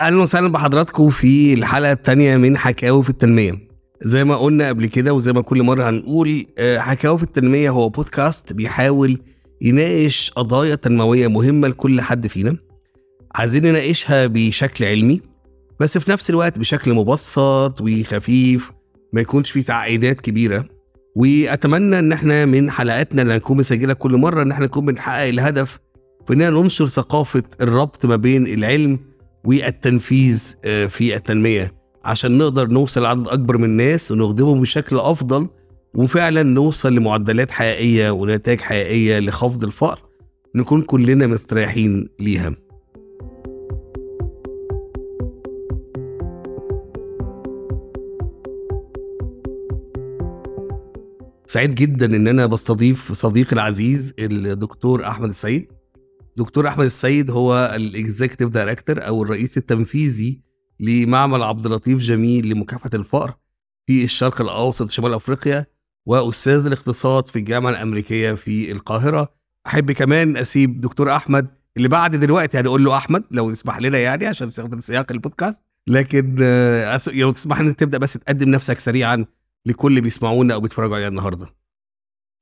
أهلا 0.00 0.22
وسهلا 0.22 0.48
بحضراتكم 0.48 1.08
في 1.10 1.54
الحلقة 1.54 1.92
الثانية 1.92 2.36
من 2.36 2.56
حكاوي 2.58 3.02
في 3.02 3.10
التنمية. 3.10 3.66
زي 4.02 4.24
ما 4.24 4.36
قلنا 4.36 4.68
قبل 4.68 4.86
كده 4.86 5.14
وزي 5.14 5.32
ما 5.32 5.40
كل 5.40 5.62
مرة 5.62 5.88
هنقول 5.90 6.46
آه، 6.58 6.78
حكاوي 6.78 7.18
في 7.18 7.24
التنمية 7.24 7.70
هو 7.70 7.88
بودكاست 7.88 8.52
بيحاول 8.52 9.18
يناقش 9.62 10.30
قضايا 10.36 10.74
تنموية 10.74 11.28
مهمة 11.28 11.68
لكل 11.68 12.00
حد 12.00 12.26
فينا 12.26 12.56
عايزين 13.34 13.66
نناقشها 13.66 14.26
بشكل 14.26 14.84
علمي 14.84 15.20
بس 15.80 15.98
في 15.98 16.10
نفس 16.10 16.30
الوقت 16.30 16.58
بشكل 16.58 16.94
مبسط 16.94 17.80
وخفيف 17.80 18.72
ما 19.12 19.20
يكونش 19.20 19.50
فيه 19.50 19.62
تعقيدات 19.62 20.20
كبيرة. 20.20 20.64
وأتمنى 21.16 21.98
إن 21.98 22.12
إحنا 22.12 22.44
من 22.46 22.70
حلقاتنا 22.70 23.22
اللي 23.22 23.34
هنكون 23.34 23.56
مسجله 23.56 23.92
كل 23.92 24.16
مرة 24.16 24.42
إن 24.42 24.50
إحنا 24.52 24.64
نكون 24.66 24.84
بنحقق 24.84 25.22
الهدف 25.28 25.78
في 26.26 26.32
إننا 26.34 26.50
ننشر 26.50 26.86
ثقافة 26.86 27.42
الربط 27.60 28.06
ما 28.06 28.16
بين 28.16 28.46
العلم 28.46 28.98
والتنفيذ 29.46 30.54
آه، 30.64 30.86
في 30.86 31.16
التنمية 31.16 31.74
عشان 32.04 32.38
نقدر 32.38 32.66
نوصل 32.68 33.02
لعدد 33.02 33.28
أكبر 33.28 33.58
من 33.58 33.64
الناس 33.64 34.10
ونخدمهم 34.12 34.60
بشكل 34.60 34.96
أفضل 34.96 35.48
وفعلا 35.94 36.42
نوصل 36.42 36.94
لمعدلات 36.94 37.50
حقيقية 37.50 38.10
ونتائج 38.10 38.60
حقيقية 38.60 39.18
لخفض 39.18 39.64
الفقر 39.64 40.02
نكون 40.54 40.82
كلنا 40.82 41.26
مستريحين 41.26 42.08
ليها. 42.20 42.54
سعيد 51.46 51.74
جدا 51.74 52.06
إن 52.06 52.28
أنا 52.28 52.46
بستضيف 52.46 53.12
صديقي 53.12 53.52
العزيز 53.52 54.14
الدكتور 54.18 55.06
أحمد 55.06 55.28
السيد 55.28 55.75
دكتور 56.36 56.68
أحمد 56.68 56.84
السيد 56.84 57.30
هو 57.30 57.72
ال 57.74 57.81
executive 57.81 58.48
director 58.48 59.06
أو 59.06 59.22
الرئيس 59.22 59.58
التنفيذي 59.58 60.40
لمعمل 60.80 61.42
عبد 61.42 61.66
اللطيف 61.66 61.98
جميل 61.98 62.48
لمكافحة 62.48 62.90
الفقر 62.94 63.34
في 63.86 64.04
الشرق 64.04 64.40
الأوسط 64.40 64.90
شمال 64.90 65.14
أفريقيا 65.14 65.66
وأستاذ 66.06 66.66
الاقتصاد 66.66 67.26
في 67.26 67.38
الجامعة 67.38 67.70
الأمريكية 67.70 68.32
في 68.32 68.72
القاهرة. 68.72 69.32
أحب 69.66 69.92
كمان 69.92 70.36
أسيب 70.36 70.80
دكتور 70.80 71.16
أحمد 71.16 71.50
اللي 71.76 71.88
بعد 71.88 72.16
دلوقتي 72.16 72.60
هنقول 72.60 72.84
له 72.84 72.96
أحمد 72.96 73.24
لو 73.30 73.50
يسمح 73.50 73.78
لنا 73.78 73.98
يعني 73.98 74.26
عشان 74.26 74.46
نستخدم 74.46 74.80
سياق 74.80 75.12
البودكاست. 75.12 75.64
لكن 75.86 76.36
لو 77.14 77.30
تسمح 77.30 77.60
لنا 77.60 77.72
تبدأ 77.72 77.98
بس 77.98 78.12
تقدم 78.12 78.48
نفسك 78.48 78.78
سريعا 78.78 79.24
لكل 79.66 79.88
اللي 79.88 80.00
بيسمعونا 80.00 80.54
أو 80.54 80.60
بيتفرجوا 80.60 80.94
علينا 80.94 81.08
النهارده. 81.08 81.46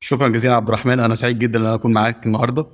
شكرا 0.00 0.28
جزيلا 0.28 0.54
عبد 0.54 0.68
الرحمن. 0.68 1.00
أنا 1.00 1.14
سعيد 1.14 1.38
جدا 1.38 1.58
إن 1.58 1.64
أكون 1.64 1.92
معاك 1.92 2.26
النهارده. 2.26 2.66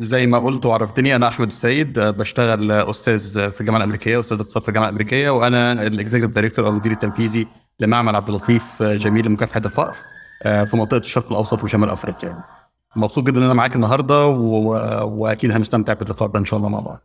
زي 0.00 0.26
ما 0.26 0.38
قلت 0.38 0.66
وعرفتني 0.66 1.16
أنا 1.16 1.28
أحمد 1.28 1.46
السيد 1.46 1.98
آه، 1.98 2.10
بشتغل 2.10 2.70
أستاذ 2.70 3.50
في 3.50 3.60
الجامعة 3.60 3.78
الأمريكية 3.78 4.20
أستاذ 4.20 4.40
اقتصاد 4.40 4.62
في 4.62 4.68
الجامعة 4.68 4.88
الأمريكية 4.88 5.30
وأنا 5.30 5.72
ال 5.86 5.90
executive 5.90 6.30
director 6.30 6.66
أو 6.66 6.70
المدير 6.70 6.92
التنفيذي 6.92 7.46
لمعمل 7.80 8.16
عبد 8.16 8.28
اللطيف 8.28 8.82
آه، 8.82 8.94
جميل 8.96 9.26
لمكافحة 9.26 9.62
الفقر 9.64 9.96
آه، 10.42 10.64
في 10.64 10.76
منطقة 10.76 10.98
الشرق 10.98 11.30
الأوسط 11.30 11.64
وشمال 11.64 11.90
أفريقيا. 11.90 12.44
مبسوط 12.96 13.24
جدا 13.26 13.38
إن 13.38 13.42
أنا 13.42 13.54
معاك 13.54 13.76
النهارده 13.76 14.26
و... 14.26 14.68
وأكيد 15.04 15.50
هنستمتع 15.50 15.92
باللقاء 15.92 16.28
ده 16.28 16.38
إن 16.38 16.44
شاء 16.44 16.58
الله 16.58 16.68
مع 16.68 16.80
بعض. 16.80 17.00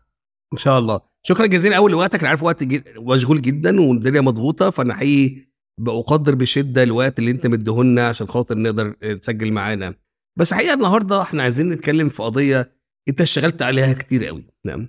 إن 0.54 0.58
شاء 0.58 0.80
الله. 0.80 1.00
شكرا 1.24 1.46
جزيلا. 1.46 1.78
أول 1.78 1.92
لوقتك 1.92 2.20
أنا 2.20 2.30
عارف 2.30 2.44
وقت 2.44 2.64
جد... 2.64 2.84
مشغول 2.98 3.42
جدا 3.42 3.82
والدنيا 3.82 4.22
مضغوطة 4.22 4.70
فأنا 4.70 4.94
حقيقي 4.94 5.36
بقدر 5.78 6.36
بشدة 6.36 6.84
الوقت 6.84 7.20
اللي 7.20 7.32
أنت 7.32 7.48
مديهولنا 7.48 8.08
عشان 8.08 8.28
خاطر 8.28 8.58
نقدر 8.58 8.92
تسجل 9.22 9.52
معانا. 9.52 9.94
بس 10.40 10.54
حقيقة 10.54 10.74
النهارده 10.74 11.22
إحنا 11.22 11.44
عايزين 11.44 11.70
نتكلم 11.70 12.10
في 12.10 12.24
قضية 12.24 12.72
انت 13.10 13.22
اشتغلت 13.22 13.62
عليها 13.62 13.94
كتير 13.94 14.26
قوي 14.26 14.46
نعم. 14.66 14.88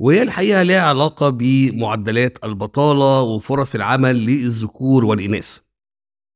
وهي 0.00 0.22
الحقيقة 0.22 0.62
ليها 0.62 0.80
علاقة 0.82 1.28
بمعدلات 1.28 2.44
البطالة 2.44 3.22
وفرص 3.22 3.74
العمل 3.74 4.16
للذكور 4.26 5.04
والإناث. 5.04 5.58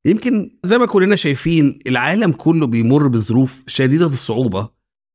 يمكن 0.06 0.58
زي 0.64 0.78
ما 0.78 0.86
كلنا 0.86 1.16
شايفين 1.16 1.78
العالم 1.86 2.32
كله 2.32 2.66
بيمر 2.66 3.08
بظروف 3.08 3.64
شديدة 3.66 4.06
الصعوبة 4.06 4.68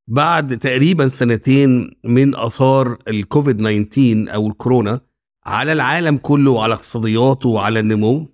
بعد 0.08 0.58
تقريبا 0.58 1.08
سنتين 1.08 1.90
من 2.04 2.34
آثار 2.34 2.98
الكوفيد 3.08 3.56
19 3.90 4.34
أو 4.34 4.48
الكورونا 4.48 5.00
على 5.46 5.72
العالم 5.72 6.16
كله 6.16 6.50
وعلى 6.50 6.74
اقتصادياته 6.74 7.48
وعلى 7.48 7.80
النمو. 7.80 8.33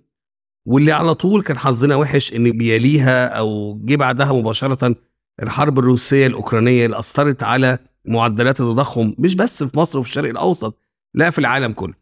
واللي 0.65 0.91
على 0.91 1.15
طول 1.15 1.43
كان 1.43 1.57
حظنا 1.57 1.95
وحش 1.95 2.33
إن 2.33 2.51
بيليها 2.51 3.27
أو 3.27 3.79
جه 3.85 3.95
بعدها 3.95 4.33
مباشرة 4.33 4.95
الحرب 5.43 5.79
الروسية 5.79 6.27
الأوكرانية 6.27 6.85
اللي 6.85 6.99
أثرت 6.99 7.43
على 7.43 7.79
معدلات 8.05 8.61
التضخم 8.61 9.13
مش 9.19 9.35
بس 9.35 9.63
في 9.63 9.77
مصر 9.79 9.99
وفي 9.99 10.09
الشرق 10.09 10.29
الأوسط 10.29 10.79
لا 11.13 11.29
في 11.29 11.39
العالم 11.39 11.71
كله. 11.73 11.93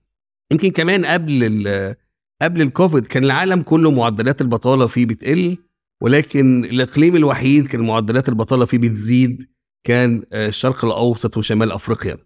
يمكن 0.52 0.70
كمان 0.70 1.06
قبل 1.06 1.96
قبل 2.42 2.62
الكوفيد 2.62 3.08
كان 3.08 3.24
العالم 3.24 3.62
كله 3.62 3.92
معدلات 3.92 4.42
البطالة 4.42 4.88
فيه 4.88 5.06
بتقل 5.06 5.58
ولكن 6.02 6.66
الإقليم 6.66 7.16
الوحيد 7.16 7.68
كان 7.68 7.82
معدلات 7.82 8.30
البطالة 8.30 8.66
فيه 8.66 8.78
بتزيد 8.78 9.50
كان 9.84 10.24
آه، 10.34 10.48
الشرق 10.48 10.86
الأوسط 10.86 11.38
وشمال 11.38 11.72
أفريقيا. 11.72 12.18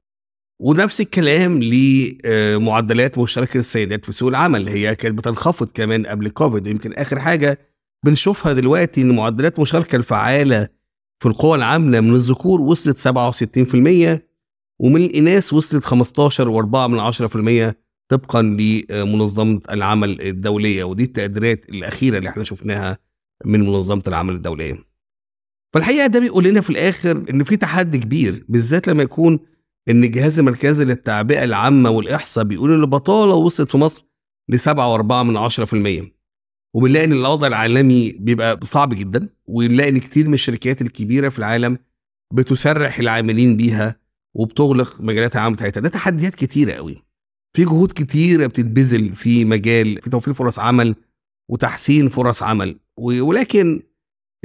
ونفس 0.64 1.02
الكلام 1.02 1.64
لمعدلات 1.64 3.18
مشاركه 3.18 3.58
السيدات 3.58 4.06
في 4.06 4.12
سوق 4.12 4.30
العمل. 4.30 4.70
هي 4.70 4.96
كانت 4.96 5.18
بتنخفض 5.18 5.68
كمان 5.74 6.06
قبل 6.06 6.30
كوفيد 6.30 6.68
يمكن 6.68 6.94
آخر 6.94 7.20
حاجة 7.20 7.60
بنشوفها 8.06 8.54
دلوقتي 8.54 9.02
إن 9.02 9.16
معدلات 9.16 9.56
المشاركه 9.58 9.96
الفعالة 9.96 10.68
في 11.20 11.30
القوى 11.30 11.58
العاملة 11.58 12.00
من 12.02 12.12
الذكور 12.12 12.62
وصلت 12.62 12.98
67% 12.98 14.22
ومن 14.80 15.02
الإناث 15.04 15.54
وصلت 15.54 15.86
15.4% 15.86 17.74
طبقا 18.10 18.42
لمنظمة 18.42 19.62
العمل 19.72 20.22
الدولية. 20.22 20.84
ودي 20.84 21.04
التقديرات 21.04 21.70
الأخيرة 21.70 22.18
اللي 22.18 22.30
إحنا 22.30 22.44
شفناها 22.44 22.98
من 23.46 23.60
منظمة 23.60 24.04
العمل 24.08 24.34
الدولية. 24.34 24.78
فالحقيقة 25.74 26.08
ده 26.08 26.20
بيقول 26.20 26.44
لنا 26.44 26.62
في 26.62 26.70
الآخر 26.70 27.26
إن 27.30 27.44
في 27.44 27.58
تحدي 27.58 27.98
كبير 27.98 28.46
بالذات 28.50 28.88
لما 28.88 29.04
يكون 29.04 29.40
إن 29.90 30.04
الجهاز 30.04 30.40
المركزي 30.40 30.86
للتعبئه 30.86 31.44
العامة 31.44 31.90
والإحصاء 31.90 32.44
بيقول 32.44 32.74
إن 32.74 32.82
البطالة 32.82 33.34
وصلت 33.36 33.70
في 33.72 33.78
مصر 33.78 34.06
ل 34.50 34.60
7.4% 34.60 36.06
وبنلاقي 36.76 37.06
إن 37.06 37.12
الوضع 37.12 37.48
العالمي 37.48 38.12
بيبقى 38.12 38.60
صعب 38.64 38.94
جدا 38.94 39.30
ونلاقي 39.46 39.90
إن 39.90 39.98
كتير 39.98 40.28
من 40.28 40.34
الشركات 40.34 40.82
الكبيرة 40.82 41.30
في 41.30 41.40
العالم 41.40 41.78
بتسرح 42.34 43.00
العاملين 43.00 43.58
بيها 43.58 43.96
وبتغلق 44.36 45.02
مجالات 45.02 45.36
العمل 45.36 45.54
بتاعتها. 45.56 45.82
ده 45.82 45.90
تحديات 45.90 46.36
كتيرة 46.36 46.72
قوي. 46.74 47.04
في 47.56 47.64
جهود 47.64 47.92
كتيرة 47.92 48.48
بتتبذل 48.48 49.16
في 49.16 49.46
مجال 49.46 50.02
في 50.02 50.10
توفير 50.10 50.34
فرص 50.34 50.60
عمل 50.60 50.96
وتحسين 51.52 52.10
فرص 52.10 52.44
عمل. 52.44 52.80
ولكن 52.98 53.82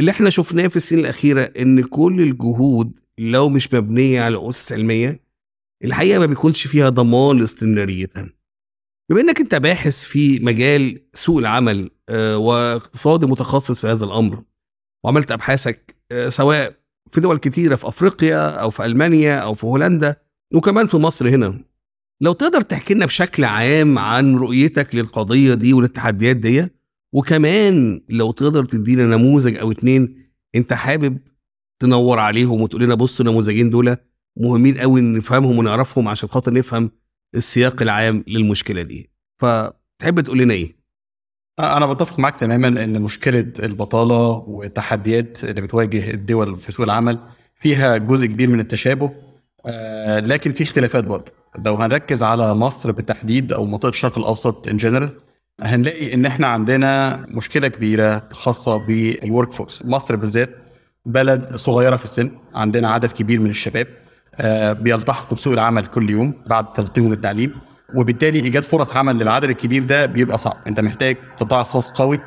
اللي 0.01 0.11
إحنا 0.11 0.31
شفناه 0.31 0.67
في 0.67 0.77
السنين 0.77 1.01
الأخيرة 1.05 1.41
إن 1.43 1.83
كل 1.83 2.21
الجهود 2.21 3.01
لو 3.19 3.49
مش 3.49 3.75
مبنية 3.75 4.23
على 4.23 4.49
أسس 4.49 4.73
علمية 4.73 5.21
الحقيقة 5.85 6.19
ما 6.19 6.27
بيكونش 6.27 6.67
فيها 6.67 6.89
ضمان 6.89 7.39
لاستمراريتها. 7.39 8.29
بما 9.11 9.21
إنك 9.21 9.41
أنت 9.41 9.55
باحث 9.55 10.05
في 10.05 10.39
مجال 10.41 11.01
سوق 11.15 11.39
العمل 11.39 11.91
آه، 12.09 12.39
واقتصادي 12.39 13.27
متخصص 13.27 13.81
في 13.81 13.87
هذا 13.87 14.05
الأمر 14.05 14.43
وعملت 15.05 15.33
أبحاثك 15.33 15.97
آه، 16.13 16.29
سواء 16.29 16.75
في 17.11 17.21
دول 17.21 17.39
كتيرة 17.39 17.77
في 17.77 17.89
أفريقيا 17.89 18.49
أو 18.51 18.71
في 18.71 18.85
ألمانيا 18.85 19.39
أو 19.39 19.55
في 19.55 19.67
هولندا 19.67 20.17
وكمان 20.55 20.87
في 20.87 20.97
مصر 20.97 21.29
هنا 21.29 21.65
لو 22.21 22.33
تقدر 22.33 22.61
تحكي 22.61 22.95
لنا 22.95 23.07
بشكل 23.07 23.45
عام 23.45 23.99
عن 23.99 24.37
رؤيتك 24.37 24.95
للقضية 24.95 25.55
دي 25.55 25.73
وللتحديات 25.73 26.37
دي 26.37 26.69
وكمان 27.15 28.01
لو 28.09 28.31
تقدر 28.31 28.65
تدينا 28.65 29.05
نموذج 29.05 29.57
أو 29.57 29.71
اتنين 29.71 30.31
أنت 30.55 30.73
حابب 30.73 31.19
تنور 31.83 32.19
عليهم 32.19 32.61
وتقول 32.61 32.83
لنا 32.83 32.95
بصوا 32.95 33.27
النموذجين 33.27 33.71
دول 33.71 33.97
مهمين 34.39 34.79
قوي 34.79 35.01
نفهمهم 35.01 35.59
ونعرفهم 35.59 36.09
عشان 36.09 36.29
خاطر 36.29 36.53
نفهم 36.53 36.91
السياق 37.35 37.83
العام 37.83 38.25
للمشكلة 38.27 38.83
دي. 38.83 39.11
فتحب 39.39 40.21
تقول 40.21 40.39
لنا 40.39 40.55
إيه؟ 40.55 40.77
أنا 41.59 41.87
بتفق 41.93 42.19
معاك 42.19 42.37
تماما 42.37 42.69
إن 42.69 43.03
مشكلة 43.03 43.53
البطالة 43.63 44.29
والتحديات 44.29 45.45
اللي 45.45 45.61
بتواجه 45.61 46.11
الدول 46.11 46.57
في 46.57 46.73
سوق 46.73 46.85
العمل 46.85 47.19
فيها 47.55 47.97
جزء 47.97 48.27
كبير 48.27 48.49
من 48.51 48.61
التشابه 48.61 49.11
لكن 50.19 50.53
في 50.53 50.63
اختلافات 50.65 51.05
برضه. 51.05 51.33
لو 51.65 51.75
هنركز 51.75 52.23
على 52.23 52.55
مصر 52.55 52.93
بالتحديد 52.93 53.53
أو 53.53 53.65
منطقة 53.65 53.89
الشرق 53.89 54.19
الأوسط 54.19 54.69
in 54.69 54.77
general 54.77 55.11
هنلاقي 55.61 56.15
إن 56.15 56.27
إحنا 56.27 56.47
عندنا 56.47 57.17
مشكلة 57.29 57.69
كبيرة 57.69 58.29
خاصة 58.33 58.77
بال 58.77 59.02
work 59.02 59.53
force 59.53 59.83
مصر 59.85 60.17
بالذات 60.17 60.51
بلد 61.07 61.57
صغيرة 61.57 61.97
في 61.97 62.05
السن 62.05 62.31
عندنا 62.55 62.89
عدد 62.91 63.13
كبير 63.13 63.41
من 63.41 63.51
الشباب. 63.51 63.87
بيلتحقوا 64.73 65.37
بسوق 65.37 65.53
العمل 65.53 65.87
كل 65.87 66.11
يوم 66.11 66.35
بعد 66.47 66.73
تلقيهم 66.73 67.13
التعليم. 67.13 67.55
وبالتالي 67.95 68.41
إيجاد 68.41 68.63
فرص 68.63 68.97
عمل 68.97 69.17
للعدد 69.19 69.45
الكبير 69.51 69.85
ده 69.85 70.07
بيبقى 70.07 70.39
صعب. 70.39 70.57
أنت 70.67 70.81
محتاج 70.81 71.17
قطاع 71.41 71.63
خاص 71.63 71.93
قوي 71.93 72.21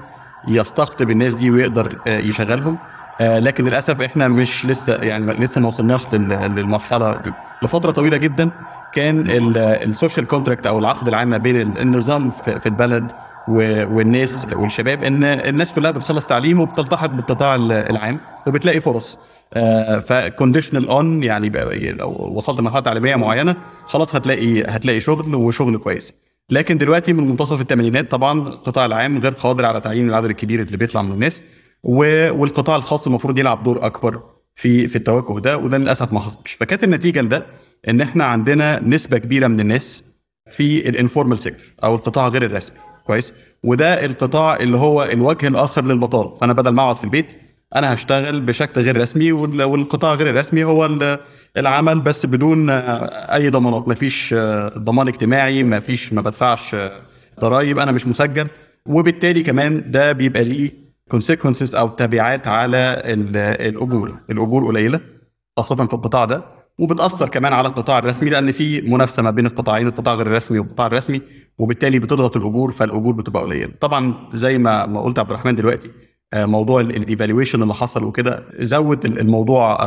يستقطب 0.48 1.10
الناس 1.10 1.34
دي 1.34 1.52
ويقدر 1.52 1.98
آه، 2.08 2.18
يشغلهم. 2.19 2.78
آه، 3.22 3.40
لكن 3.40 3.66
للأسف 3.66 4.02
إحنا 4.02 4.28
مش 4.28 4.66
لسه 4.66 4.96
يعني 4.96 5.25
لسه 5.34 5.62
ما 5.62 5.68
وصلناش 5.68 6.13
لل- 6.13 6.56
للمرحلة 6.56 7.16
دي. 7.18 7.31
لفترة 7.63 7.92
طويلة 7.92 8.18
جدا 8.18 8.52
كان 8.94 9.25
ال 9.57 9.68
social 9.68 10.28
contract 10.28 10.68
أو 10.68 10.80
العقد 10.80 11.07
العام 11.07 11.30
ما 11.30 11.38
بين 11.38 11.78
النظام 11.78 12.31
في 12.31 12.66
البلد 12.66 13.07
والناس 13.48 14.48
والشباب 14.54 15.04
إن 15.04 15.24
الناس 15.24 15.74
كلها 15.74 15.92
بتخلص 15.92 16.25
تعليم 16.28 16.60
وبتلتحق 16.60 17.06
بالقطاع 17.07 17.56
العام. 17.56 18.19
وبتلاقي 18.48 18.81
فرص. 18.81 19.19
ف 20.06 20.12
conditional 20.12 20.88
on 20.88 21.24
يعني 21.24 21.50
لو 21.92 22.09
وصلت 22.36 22.59
لمرحلة 22.59 22.80
تعليمية 22.80 23.15
معينة 23.15 23.56
خلاص 23.86 24.15
هتلاقي 24.15 24.63
هتلاقي 24.63 25.00
شغل 25.00 25.36
وشغل 25.36 25.77
كويس. 25.77 26.13
لكن 26.50 26.77
دلوقتي 26.77 27.13
من 27.13 27.27
منتصف 27.30 27.62
الثمانينات 27.62 28.12
طبعا 28.12 28.48
القطاع 28.48 28.86
العام 28.86 29.18
غير 29.18 29.31
قادر 29.31 29.65
على 29.65 29.81
تعيين 29.81 30.09
العدد 30.09 30.25
الكبير 30.30 30.62
اللي 30.62 30.77
بيطلع 30.77 31.01
من 31.01 31.12
الناس 31.12 31.44
والقطاع 31.83 32.75
الخاص 32.75 33.07
المفروض 33.07 33.39
يلعب 33.39 33.63
دور 33.63 33.86
أكبر 33.86 34.24
في 34.56 34.88
في 34.88 34.95
التوجه 34.95 35.39
ده 35.39 35.57
وده 35.57 35.77
للأسف 35.77 36.13
ما 36.13 36.19
حصلش. 36.19 36.54
فكانت 36.54 36.83
النتيجة 36.83 37.21
لده 37.21 37.45
إن 37.88 38.01
إحنا 38.01 38.24
عندنا 38.25 38.80
نسبة 38.80 39.18
كبيرة 39.18 39.47
من 39.47 39.59
الناس 39.59 40.04
في 40.51 40.89
ال 40.89 40.95
informal 40.95 41.38
sector 41.38 41.66
أو 41.83 41.95
القطاع 41.95 42.27
غير 42.27 42.45
الرسمي. 42.45 42.77
كويس؟ 43.07 43.33
وده 43.63 44.06
القطاع 44.06 44.56
اللي 44.56 44.77
هو 44.77 45.04
الوجه 45.04 45.47
الآخر 45.47 45.86
للبطالة. 45.86 46.36
فأنا 46.36 46.54
بدل 46.54 46.69
ما 46.69 46.81
أقعد 46.83 46.95
في 46.95 47.04
البيت 47.04 47.41
أنا 47.75 47.94
هشتغل 47.94 48.41
بشكل 48.41 48.81
غير 48.81 49.01
رسمي 49.01 49.31
والقطاع 49.31 50.13
غير 50.13 50.29
الرسمي 50.29 50.63
هو 50.63 50.89
العمل 51.57 52.00
بس 52.00 52.25
بدون 52.25 52.69
أي 52.69 53.50
ضمانات. 53.50 53.88
مفيش 53.88 54.35
ضمان 54.77 55.07
اجتماعي 55.07 55.63
مفيش 55.63 56.13
ما 56.13 56.21
بدفعش 56.21 56.75
ضرائب. 57.39 57.79
أنا 57.79 57.91
مش 57.91 58.07
مسجل. 58.07 58.47
وبالتالي 58.85 59.44
كمان 59.44 59.91
ده 59.91 60.12
بيبقى 60.12 60.44
ليه 60.44 60.71
consequences 61.12 61.75
أو 61.75 61.88
تبعات 61.89 62.47
على 62.47 63.01
الأجور. 63.59 64.18
الأجور 64.29 64.65
قليلة 64.65 65.00
خاصة 65.57 65.75
في 65.75 65.81
القطاع 65.94 66.25
ده. 66.25 66.44
وبتأثر 66.79 67.29
كمان 67.29 67.53
على 67.53 67.68
القطاع 67.68 67.97
الرسمي 67.97 68.29
لأن 68.29 68.51
في 68.51 68.81
منافسة 68.81 69.23
ما 69.23 69.31
بين 69.31 69.45
القطاعين 69.45 69.88
القطاع 69.88 70.13
غير 70.15 70.27
الرسمي 70.27 70.59
والقطاع 70.59 70.88
الرسمي. 70.88 71.21
وبالتالي 71.57 72.00
بتضغط 72.00 72.38
الأجور 72.38 72.71
فالأجور 72.71 73.13
بتبقى 73.13 73.44
قليلة. 73.44 73.71
طبعا 73.81 74.13
زي 74.33 74.57
ما 74.57 74.85
ما 74.85 75.01
قلت 75.01 75.19
عبد 75.19 75.29
الرحمن 75.29 75.56
دلوقتي 75.56 75.91
موضوع 76.36 76.81
ال 76.81 76.88
devaluation 76.88 77.63
اللي 77.63 77.74
حصل 77.74 78.04
وكده 78.04 78.44
زود 78.60 79.06
الموضوع 79.06 79.78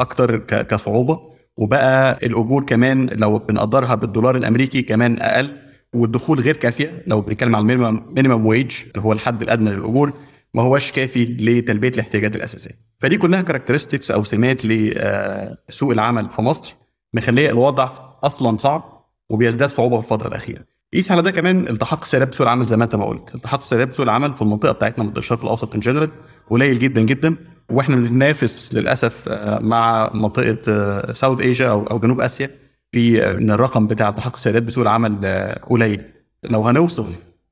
أكتر 0.00 0.36
كصعوبة. 0.38 1.36
وبقى 1.56 2.18
الأجور 2.26 2.64
كمان 2.64 3.06
لو 3.12 3.38
بنقدرها 3.38 3.94
بالدولار 3.94 4.36
الأمريكي 4.36 4.82
كمان 4.82 5.22
أقل. 5.22 5.56
والدخول 5.94 6.40
غير 6.40 6.56
كافية. 6.56 7.02
لو 7.06 7.20
بنتكلم 7.20 7.56
على 7.56 7.62
ال 7.62 7.67
minimum 7.67 8.02
minimum 8.16 8.46
wage 8.46 8.76
اللي 8.86 9.06
هو 9.06 9.12
الحد 9.12 9.42
الأدنى 9.42 9.70
للأجور 9.70 10.12
ما 10.54 10.62
هوش 10.62 10.92
كافي 10.92 11.24
لتلبية 11.24 11.88
الاحتياجات 11.88 12.36
الأساسية. 12.36 12.86
فدي 13.00 13.16
كلها 13.16 13.42
characteristics 13.42 14.10
أو 14.10 14.24
سمات 14.24 14.66
لسوق 14.66 15.92
العمل 15.92 16.30
في 16.30 16.42
مصر. 16.42 16.74
مخلية 17.14 17.50
الوضع 17.50 17.88
أصلا 18.24 18.56
صعب 18.56 19.06
وبيزداد 19.30 19.68
صعوبة 19.68 19.96
في 19.96 20.02
الفترة 20.02 20.28
الأخيرة. 20.28 20.64
قيس 20.94 21.10
على 21.12 21.22
ده 21.22 21.30
كمان 21.30 21.68
التحاق 21.68 22.00
السيدات 22.02 22.28
بسوق 22.28 22.46
العمل 22.46 22.66
زي 22.66 22.76
ما 22.76 22.84
انت 22.84 22.94
ما 22.94 23.04
قلت 23.04 23.34
التحاق 23.34 23.60
السيدات 23.60 23.88
بسوق 23.88 24.04
العمل 24.04 24.34
في 24.34 24.42
المنطقة 24.42 24.72
بتاعتنا 24.72 25.04
منطقه 25.04 25.18
الشرق 25.18 25.42
الأوسط 25.42 25.74
in 25.74 25.80
general 25.80 26.10
قليل 26.50 26.78
جدا 26.78 27.00
جدا 27.02 27.36
وإحنا 27.70 27.96
بنتنافس 27.96 28.74
للأسف 28.74 29.28
مع 29.60 30.10
منطقة 30.14 31.12
ساوث 31.12 31.40
ايجا 31.40 31.68
أو 31.68 31.98
جنوب 31.98 32.20
آسيا 32.20 32.50
في 32.92 33.30
إن 33.30 33.50
الرقم 33.50 33.86
بتاع 33.86 34.08
التحاق 34.08 34.32
السيدات 34.34 34.62
بسوق 34.62 34.82
العمل 34.82 35.26
قليل 35.62 36.02
لو 36.44 36.62
هنوصف 36.62 37.06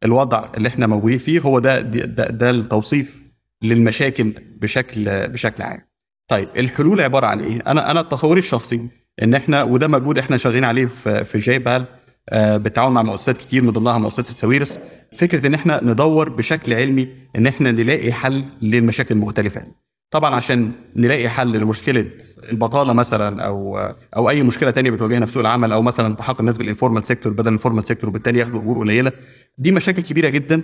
الوضع 0.05 0.49
اللي 0.57 0.69
إحنا 0.69 0.87
موجودين 0.87 1.19
فيه 1.19 1.41
هو 1.41 1.59
ده 1.59 1.81
ده, 1.81 2.27
ده 2.27 2.51
التوصيف 2.51 3.19
للمشاكل 3.63 4.35
بشكل 4.61 5.29
بشكل 5.29 5.63
عام. 5.63 5.81
طيب 6.29 6.49
الحلول 6.57 7.01
عبارة 7.01 7.27
عن 7.27 7.41
إيه؟ 7.41 7.63
أنا 7.67 7.91
أنا 7.91 8.03
تصوري 8.03 8.39
الشخصي 8.39 8.89
إن 9.23 9.35
إحنا 9.35 9.63
وده 9.63 9.89
مجهود 9.89 10.19
إحنا 10.19 10.37
شغالين 10.37 10.65
عليه 10.65 10.87
في 10.87 11.25
في 11.25 11.39
جايبال 11.39 11.81
آه 11.83 11.87
بالتعاون 12.33 12.93
مع 12.93 13.03
مؤسسات 13.03 13.37
كتير 13.37 13.63
من 13.63 13.71
ضمنها 13.71 13.99
مؤسسة 13.99 14.21
الساويرس 14.33 14.79
فكرة 15.19 15.47
إن 15.47 15.55
إحنا 15.55 15.81
ندور 15.85 16.29
بشكل 16.29 16.75
علمي 16.75 17.09
إن 17.37 17.47
إحنا 17.47 17.73
نلاقي 17.73 18.13
حل 18.13 18.45
للمشاكل 18.63 19.15
المختلفة. 19.15 19.63
طبعا 20.11 20.35
عشان 20.35 20.73
نلاقي 20.97 21.29
حل 21.29 21.53
لمشكلة 21.59 22.11
البطالة 22.53 22.93
مثلا 22.93 23.43
أو 23.43 23.79
أو 24.17 24.31
أي 24.31 24.43
مشكلة 24.43 24.71
تانية 24.71 24.91
بتواجهنا 24.91 25.27
في 25.27 25.33
سوق 25.33 25.41
العمل 25.41 25.73
أو 25.73 25.83
مثلا 25.83 26.07
التحاق 26.07 26.41
الناس 26.41 26.59
بال 26.59 26.68
informal 26.68 27.05
sector 27.07 27.33
بدل 27.33 27.49
ال 27.49 27.54
formal 27.54 27.85
sector 27.85 28.11
وبالتالي 28.11 28.39
ياخدوا 28.39 28.61
أجور 28.61 28.79
قليلة 28.79 29.13
دي 29.59 29.73
مشاكل 29.73 30.03
كبيرة 30.03 30.29
جدا 30.29 30.63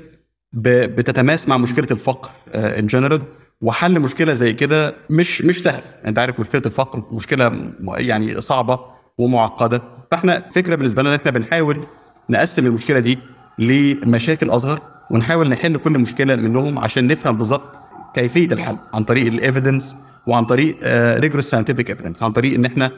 بتتماس 0.52 1.48
مع 1.48 1.56
مشكلة 1.56 1.86
الفقر 1.90 2.30
in 2.54 2.86
general 2.86 3.22
وحل 3.60 4.00
مشكلة 4.00 4.32
زي 4.34 4.52
كده 4.52 4.94
مش 5.10 5.42
مش 5.42 5.62
سهل. 5.62 5.82
أنت 6.06 6.18
عارف 6.18 6.40
مشكلة 6.40 6.62
الفقر 6.66 7.14
مشكلة 7.14 7.72
يعني 7.96 8.40
صعبة 8.40 8.80
ومعقدة. 9.18 9.82
فاحنا 10.10 10.44
فكرة 10.52 10.74
بالنسبة 10.74 11.02
لنا 11.02 11.14
إن 11.14 11.18
إحنا 11.18 11.30
بنحاول 11.30 11.86
نقسم 12.30 12.66
المشكلة 12.66 12.98
دي 12.98 13.18
لمشاكل 13.58 14.50
أصغر 14.50 14.80
ونحاول 15.10 15.48
نحل 15.48 15.76
كل 15.76 15.98
مشكلة 15.98 16.36
منهم 16.36 16.78
عشان 16.78 17.06
نفهم 17.06 17.38
بالظبط 17.38 17.78
كيفية 18.14 18.46
الحل 18.52 18.76
عن 18.94 19.04
طريق 19.04 19.26
ال 19.26 19.34
evidence 19.34 19.96
وعن 20.26 20.44
طريق 20.44 20.76
rigorous 21.18 21.50
scientific 21.50 21.90
evidence 21.90 22.22
عن 22.22 22.32
طريق 22.32 22.54
إن 22.54 22.64
إحنا 22.64 22.90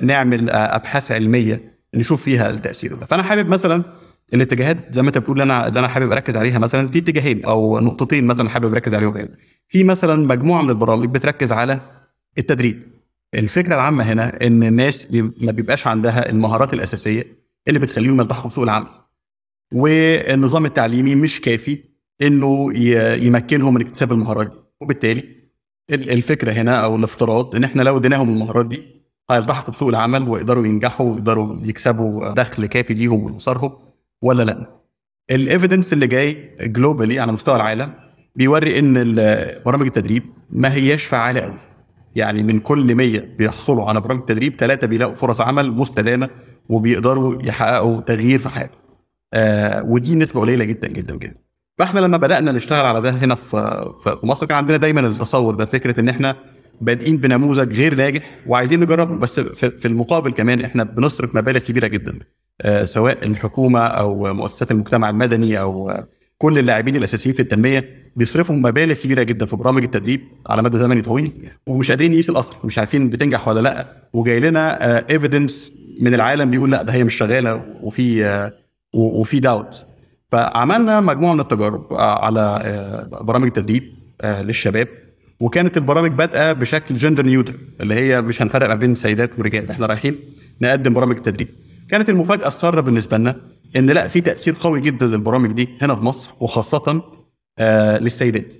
نعمل 0.00 0.50
أبحاث 0.50 1.12
علمية 1.12 1.74
نشوف 1.94 2.22
فيها 2.22 2.50
التأثير 2.50 2.94
ده. 2.94 3.06
فأنا 3.06 3.22
حابب 3.22 3.48
مثلا 3.48 3.84
الاتجاهات 4.34 4.94
زي 4.94 5.02
ما 5.02 5.08
أنت 5.08 5.18
بتقول 5.18 5.40
أنا 5.40 5.68
اللي 5.68 5.78
أنا 5.78 5.88
حابب 5.88 6.12
أركز 6.12 6.36
عليها 6.36 6.58
مثلا 6.58 6.88
في 6.88 6.98
اتجاهين 6.98 7.44
أو 7.44 7.80
نقطتين 7.80 8.26
مثلا 8.26 8.48
حابب 8.48 8.72
أركز 8.72 8.94
عليهم 8.94 9.16
هنا. 9.16 9.28
في 9.68 9.84
مثلا 9.84 10.26
مجموعة 10.26 10.62
من 10.62 10.70
البرامج 10.70 11.06
بتركز 11.08 11.52
على 11.52 11.80
التدريب. 12.38 12.93
الفكرة 13.34 13.74
العامة 13.74 14.04
هنا 14.04 14.46
إن 14.46 14.62
الناس 14.62 15.08
ما 15.12 15.52
بيبقاش 15.52 15.86
عندها 15.86 16.30
المهارات 16.30 16.74
الأساسية 16.74 17.24
اللي 17.68 17.78
بتخليهم 17.78 18.20
يلتحقوا 18.20 18.50
بسوق 18.50 18.64
العمل. 18.64 18.86
والنظام 19.72 20.66
التعليمي 20.66 21.14
مش 21.14 21.40
كافي 21.40 21.78
إنه 22.22 22.78
يمكنهم 23.24 23.74
من 23.74 23.80
اكتساب 23.80 24.12
المهارات 24.12 24.46
دي. 24.50 24.56
وبالتالي 24.80 25.24
الفكرة 25.90 26.52
هنا 26.52 26.84
أو 26.84 26.96
الافتراض 26.96 27.56
إن 27.56 27.64
إحنا 27.64 27.82
لو 27.82 27.96
اديناهم 27.96 28.28
المهارات 28.28 28.66
دي 28.66 28.82
هيلتحقوا 29.30 29.70
بسوق 29.74 29.88
العمل 29.88 30.28
ويقدروا 30.28 30.66
ينجحوا 30.66 31.10
ويقدروا 31.10 31.56
يكسبوا 31.62 32.32
دخل 32.34 32.66
كافي 32.66 32.94
ليهم 32.94 33.24
ولأسرهم 33.24 33.72
ولا 34.22 34.42
لأ. 34.42 34.80
ال 35.30 35.37
evidence 35.37 35.92
اللي 35.92 36.06
جاي 36.06 36.56
globally 36.60 37.20
على 37.20 37.32
مستوى 37.32 37.56
العالم 37.56 37.92
بيوري 38.36 38.78
إن 38.78 38.94
برامج 39.66 39.86
التدريب 39.86 40.22
ما 40.50 40.74
هياش 40.74 41.04
فعالة 41.04 41.40
قوي 41.40 41.54
يعني 42.14 42.42
من 42.42 42.60
كل 42.60 42.94
100 42.94 43.20
بيحصلوا 43.38 43.84
على 43.88 44.00
برامج 44.00 44.24
تدريب 44.24 44.54
ثلاثة 44.56 44.86
بيلاقوا 44.86 45.14
فرص 45.14 45.40
عمل 45.40 45.72
مستدامة 45.72 46.28
وبيقدروا 46.68 47.42
يحققوا 47.42 48.00
تغيير 48.00 48.38
في 48.38 48.48
حياتهم. 48.48 48.78
آه 49.34 49.82
ودي 49.82 50.14
نسبة 50.14 50.40
قليلة 50.40 50.64
جدا 50.64 50.88
جدا 50.88 51.16
جدا. 51.16 51.34
فإحنا 51.78 52.00
لما 52.00 52.16
بدأنا 52.16 52.52
نشتغل 52.52 52.84
على 52.86 53.00
ده 53.00 53.10
هنا 53.10 53.34
في 53.34 53.84
في 54.20 54.26
مصر 54.26 54.46
كان 54.46 54.56
عندنا 54.56 54.76
دايما 54.76 55.00
التصور 55.00 55.54
ده 55.54 55.64
فكرة 55.64 56.00
إن 56.00 56.08
إحنا 56.08 56.36
بادئين 56.80 57.16
بنموذج 57.16 57.72
غير 57.74 57.94
ناجح 57.94 58.38
وعايزين 58.46 58.80
نجربه 58.80 59.16
بس 59.18 59.40
في 59.40 59.88
المقابل 59.88 60.30
كمان 60.32 60.60
إحنا 60.60 60.84
بنصرف 60.84 61.34
مبالغ 61.34 61.58
كبيرة 61.58 61.86
جدا 61.86 62.18
آه 62.62 62.84
سواء 62.84 63.26
الحكومة 63.26 63.80
أو 63.80 64.34
مؤسسات 64.34 64.70
المجتمع 64.70 65.10
المدني 65.10 65.60
أو 65.60 66.04
كل 66.44 66.58
اللاعبين 66.58 66.96
الأساسيين 66.96 67.34
في 67.36 67.42
التنمية 67.42 68.10
بيصرفوا 68.16 68.56
مبالغ 68.56 68.94
كبيرة 68.94 69.22
جدا 69.22 69.46
في 69.46 69.56
برامج 69.56 69.82
التدريب 69.82 70.20
على 70.46 70.62
مدى 70.62 70.78
زمني 70.78 71.02
طويل 71.02 71.32
ومش 71.66 71.90
قادرين 71.90 72.12
نقيس 72.12 72.30
الاثر 72.30 72.56
مش 72.64 72.78
عارفين 72.78 73.08
بتنجح 73.10 73.48
ولا 73.48 73.60
لأ. 73.60 73.86
وجاي 74.12 74.40
لنا 74.40 74.98
evidence 75.10 75.72
من 76.00 76.14
العالم 76.14 76.50
بيقول 76.50 76.70
لأ 76.70 76.82
ده 76.82 76.92
هي 76.92 77.04
مش 77.04 77.14
شغالة 77.14 77.64
وفي 77.82 78.24
آه 78.24 78.52
وفي 78.94 79.40
داوت 79.40 79.86
فعملنا 80.32 81.00
مجموعة 81.00 81.34
من 81.34 81.40
التجارب 81.40 81.86
على 81.94 83.08
برامج 83.20 83.46
التدريب 83.46 83.82
للشباب. 84.24 84.88
وكانت 85.40 85.76
البرامج 85.76 86.10
بادئة 86.12 86.52
بشكل 86.52 86.94
gender 86.94 87.26
neutral 87.26 87.58
اللي 87.80 87.94
هي 87.94 88.20
مش 88.22 88.42
هنفرق 88.42 88.68
ما 88.68 88.74
بين 88.74 88.94
سيدات 88.94 89.38
ورجال 89.38 89.70
إحنا 89.70 89.86
رايحين 89.86 90.18
نقدم 90.60 90.94
برامج 90.94 91.16
التدريب. 91.16 91.48
كانت 91.90 92.08
المفاجأة 92.10 92.48
السارة 92.48 92.80
بالنسبة 92.80 93.16
لنا 93.16 93.36
إن 93.76 93.90
لا 93.90 94.08
في 94.08 94.20
تأثير 94.20 94.56
قوي 94.60 94.80
جدا 94.80 95.06
للبرامج 95.06 95.52
دي 95.52 95.68
هنا 95.82 95.94
في 95.94 96.00
مصر 96.00 96.34
وخاصة 96.40 97.02
آه 97.58 97.98
للسيدات. 97.98 98.54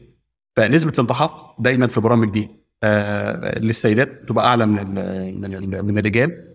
فنسبة 0.57 0.93
الالتحاق 0.99 1.57
دايما 1.59 1.87
في 1.87 1.97
البرامج 1.97 2.31
دي 2.31 2.49
آه 2.83 3.59
للسيدات 3.59 4.23
بتبقى 4.23 4.47
أعلى 4.47 4.67
من 4.67 4.95
من 5.41 5.85
من 5.85 5.99
الرجال. 5.99 6.55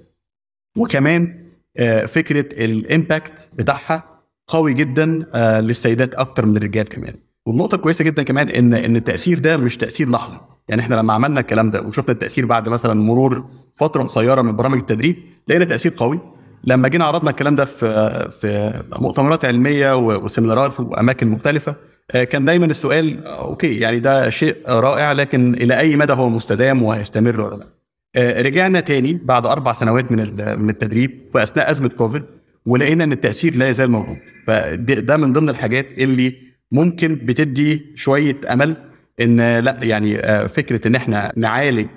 وكمان 0.77 1.45
آه 1.77 2.05
فكرة 2.05 2.65
الإمباكت 2.65 3.49
بتاعها 3.53 4.19
قوي 4.47 4.73
جدا 4.73 5.25
آه 5.33 5.59
للسيدات 5.61 6.13
أكتر 6.15 6.45
من 6.45 6.57
الرجال 6.57 6.85
كمان. 6.89 7.15
والنقطة 7.45 7.77
كويسة 7.77 8.03
جدا 8.05 8.23
كمان 8.23 8.49
إن 8.49 8.73
إن 8.73 8.95
التأثير 8.95 9.39
ده 9.39 9.57
مش 9.57 9.77
تأثير 9.77 10.09
لحظي 10.09 10.37
يعني 10.67 10.81
إحنا 10.81 10.95
لما 10.95 11.13
عملنا 11.13 11.39
الكلام 11.39 11.71
ده 11.71 11.81
وشفنا 11.81 12.11
التأثير 12.13 12.45
بعد 12.45 12.69
مثلا 12.69 12.93
مرور 12.93 13.49
فترة 13.75 14.03
قصيرة 14.03 14.41
من 14.41 14.55
برامج 14.55 14.77
التدريب 14.77 15.15
لقينا 15.47 15.65
تأثير 15.65 15.93
قوي. 15.97 16.19
لما 16.63 16.87
جينا 16.87 17.05
عرضنا 17.05 17.29
الكلام 17.29 17.55
ده 17.55 17.65
في 17.65 18.29
في 18.31 18.81
مؤتمرات 18.99 19.45
علمية 19.45 19.97
و 19.97 20.06
seminarات 20.06 20.73
في 20.73 20.89
أماكن 20.99 21.27
مختلفة 21.27 21.75
كان 22.09 22.45
دايما 22.45 22.65
السؤال 22.65 23.25
okay 23.25 23.79
يعني 23.79 23.99
ده 23.99 24.29
شيء 24.29 24.55
رائع 24.67 25.11
لكن 25.11 25.53
إلى 25.53 25.79
أي 25.79 25.95
مدى 25.95 26.13
هو 26.13 26.29
مستدام 26.29 26.83
وهيستمر 26.83 27.41
ولا 27.41 27.55
لا؟ 27.55 27.67
آه، 28.15 28.41
رجعنا 28.41 28.79
تاني 28.79 29.19
بعد 29.23 29.45
أربع 29.45 29.73
سنوات 29.73 30.11
من 30.11 30.17
من 30.59 30.69
التدريب 30.69 31.25
في 31.33 31.43
اثناء 31.43 31.71
أزمة 31.71 31.89
كوفيد 31.89 32.23
ولقينا 32.65 33.03
إن 33.03 33.11
التأثير 33.11 33.55
لا 33.55 33.69
يزال 33.69 33.91
موجود. 33.91 34.17
فده 34.47 35.17
من 35.17 35.33
ضمن 35.33 35.49
الحاجات 35.49 35.87
اللي 35.97 36.35
ممكن 36.71 37.15
بتدي 37.15 37.91
شوية 37.95 38.37
أمل 38.53 38.75
إن 39.21 39.59
لا 39.59 39.77
يعني 39.81 40.19
آه، 40.19 40.47
فكرة 40.47 40.87
إن 40.87 40.95
إحنا 40.95 41.33
نعالج 41.35 41.87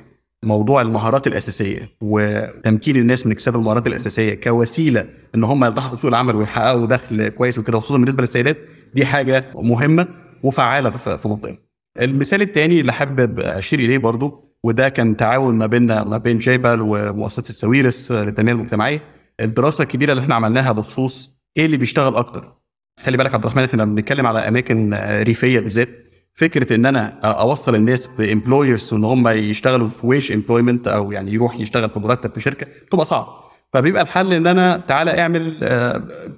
موضوع 0.44 0.82
المهارات 0.82 1.26
الأساسية 1.26 1.90
وتمكين 2.00 2.96
الناس 2.96 3.26
من 3.26 3.32
اكتساب 3.32 3.56
المهارات 3.56 3.87
الأساسية 3.87 4.34
كوسيلة 4.34 5.04
إن 5.34 5.44
هم 5.44 5.64
يلتحقوا 5.64 5.96
سوق 5.96 6.08
العمل 6.08 6.37
ويحققوا 6.37 6.87
دخل 6.87 7.28
كويس 7.28 7.58
وكده 7.58 7.80
خصوصا 7.80 7.99
بالنسبة 7.99 8.22
للسيدات 8.22 8.56
دي 8.94 9.06
حاجة 9.06 9.44
مهمة 9.54 10.08
وفعالة 10.42 10.90
في 10.90 11.28
منطقة. 11.28 11.58
المثال 12.00 12.42
الثاني 12.42 12.80
اللي 12.80 12.92
حابب 12.92 13.40
أشير 13.40 13.78
إليه 13.78 13.99
برضو 13.99 14.52
وده 14.64 14.88
كان 14.88 15.16
تعاون 15.16 15.54
ما 15.54 15.66
بيننا 15.66 16.04
ما 16.04 16.18
بين 16.18 16.38
جيبل 16.38 16.80
ومؤسسة 16.80 17.54
ساويرس 17.54 18.12
للتنميه 18.12 18.52
المجتمعيه 18.52 19.02
الدراسة 19.40 19.82
الكبيرة 19.82 20.12
اللي 20.12 20.22
إحنا 20.22 20.34
عملناها 20.34 20.72
بخصوص 20.72 21.38
إيه 21.56 21.66
اللي 21.66 21.76
بيشتغل 21.76 22.16
أكتر 22.16 22.52
خلي 23.00 23.16
بالك 23.16 23.34
عبد 23.34 23.44
الرحمن 23.44 23.64
إحنا 23.64 23.84
بنتكلم 23.84 24.26
على 24.26 24.38
أماكن 24.38 24.94
ريفية 25.22 25.61
بالذات 25.61 25.88
فكرة 26.34 26.74
إن 26.74 26.86
أنا 26.86 27.18
أوصل 27.24 27.74
الناس 27.74 28.06
ب 28.06 28.15
employers 28.15 28.94
ان 28.94 29.04
هم 29.04 29.28
يشتغلوا 29.28 29.88
في 29.88 30.06
wage 30.06 30.32
employment 30.32 30.88
أو 30.88 31.12
يعني 31.12 31.32
يروح 31.32 31.60
يشتغل 31.60 31.90
في 31.90 32.00
مرتب 32.00 32.32
في 32.32 32.40
شركة 32.40 32.66
بتبقى 32.86 33.04
صعب. 33.04 33.26
فبيبقى 33.72 34.02
الحل 34.02 34.32
إن 34.32 34.46
أنا 34.46 34.82
تعالى 34.88 35.20
أعمل 35.20 35.56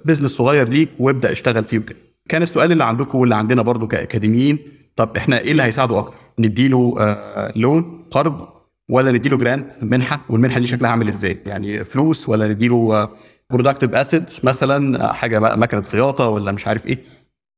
business 0.05 0.31
صغير 0.31 0.69
ليك 0.69 0.89
وابدأ 0.99 1.31
اشتغل 1.31 1.63
فيه 1.63 1.79
وكده. 1.79 1.97
كان 2.29 2.41
السؤال 2.41 2.71
اللي 2.71 2.83
عندكم 2.83 3.17
واللي 3.17 3.35
عندنا 3.35 3.61
برضو 3.61 3.87
كأكاديميين 3.87 4.59
طب 4.95 5.17
إحنا 5.17 5.39
إيه 5.39 5.51
اللي 5.51 5.63
هيساعده 5.63 5.99
أكتر؟ 5.99 6.15
نديله 6.39 6.95
آه، 6.99 7.53
loan 7.55 8.07
قرض 8.11 8.47
ولا 8.89 9.11
نديله 9.11 9.37
grant 9.37 9.71
منحة؟ 9.81 10.21
والمنحة 10.29 10.59
دي 10.59 10.67
شكلها 10.67 10.91
عامل 10.91 11.07
إزاي؟ 11.07 11.39
يعني 11.45 11.83
فلوس 11.83 12.29
ولا 12.29 12.47
نديله 12.47 13.09
productive 13.51 13.95
asset 13.95 14.45
مثلا 14.45 15.03
آه، 15.09 15.13
حاجة 15.13 15.39
بقى 15.39 15.57
مكنه 15.57 15.81
خياطة 15.81 16.27
ولا 16.29 16.51
مش 16.51 16.67
عارف 16.67 16.85
إيه؟ 16.87 17.03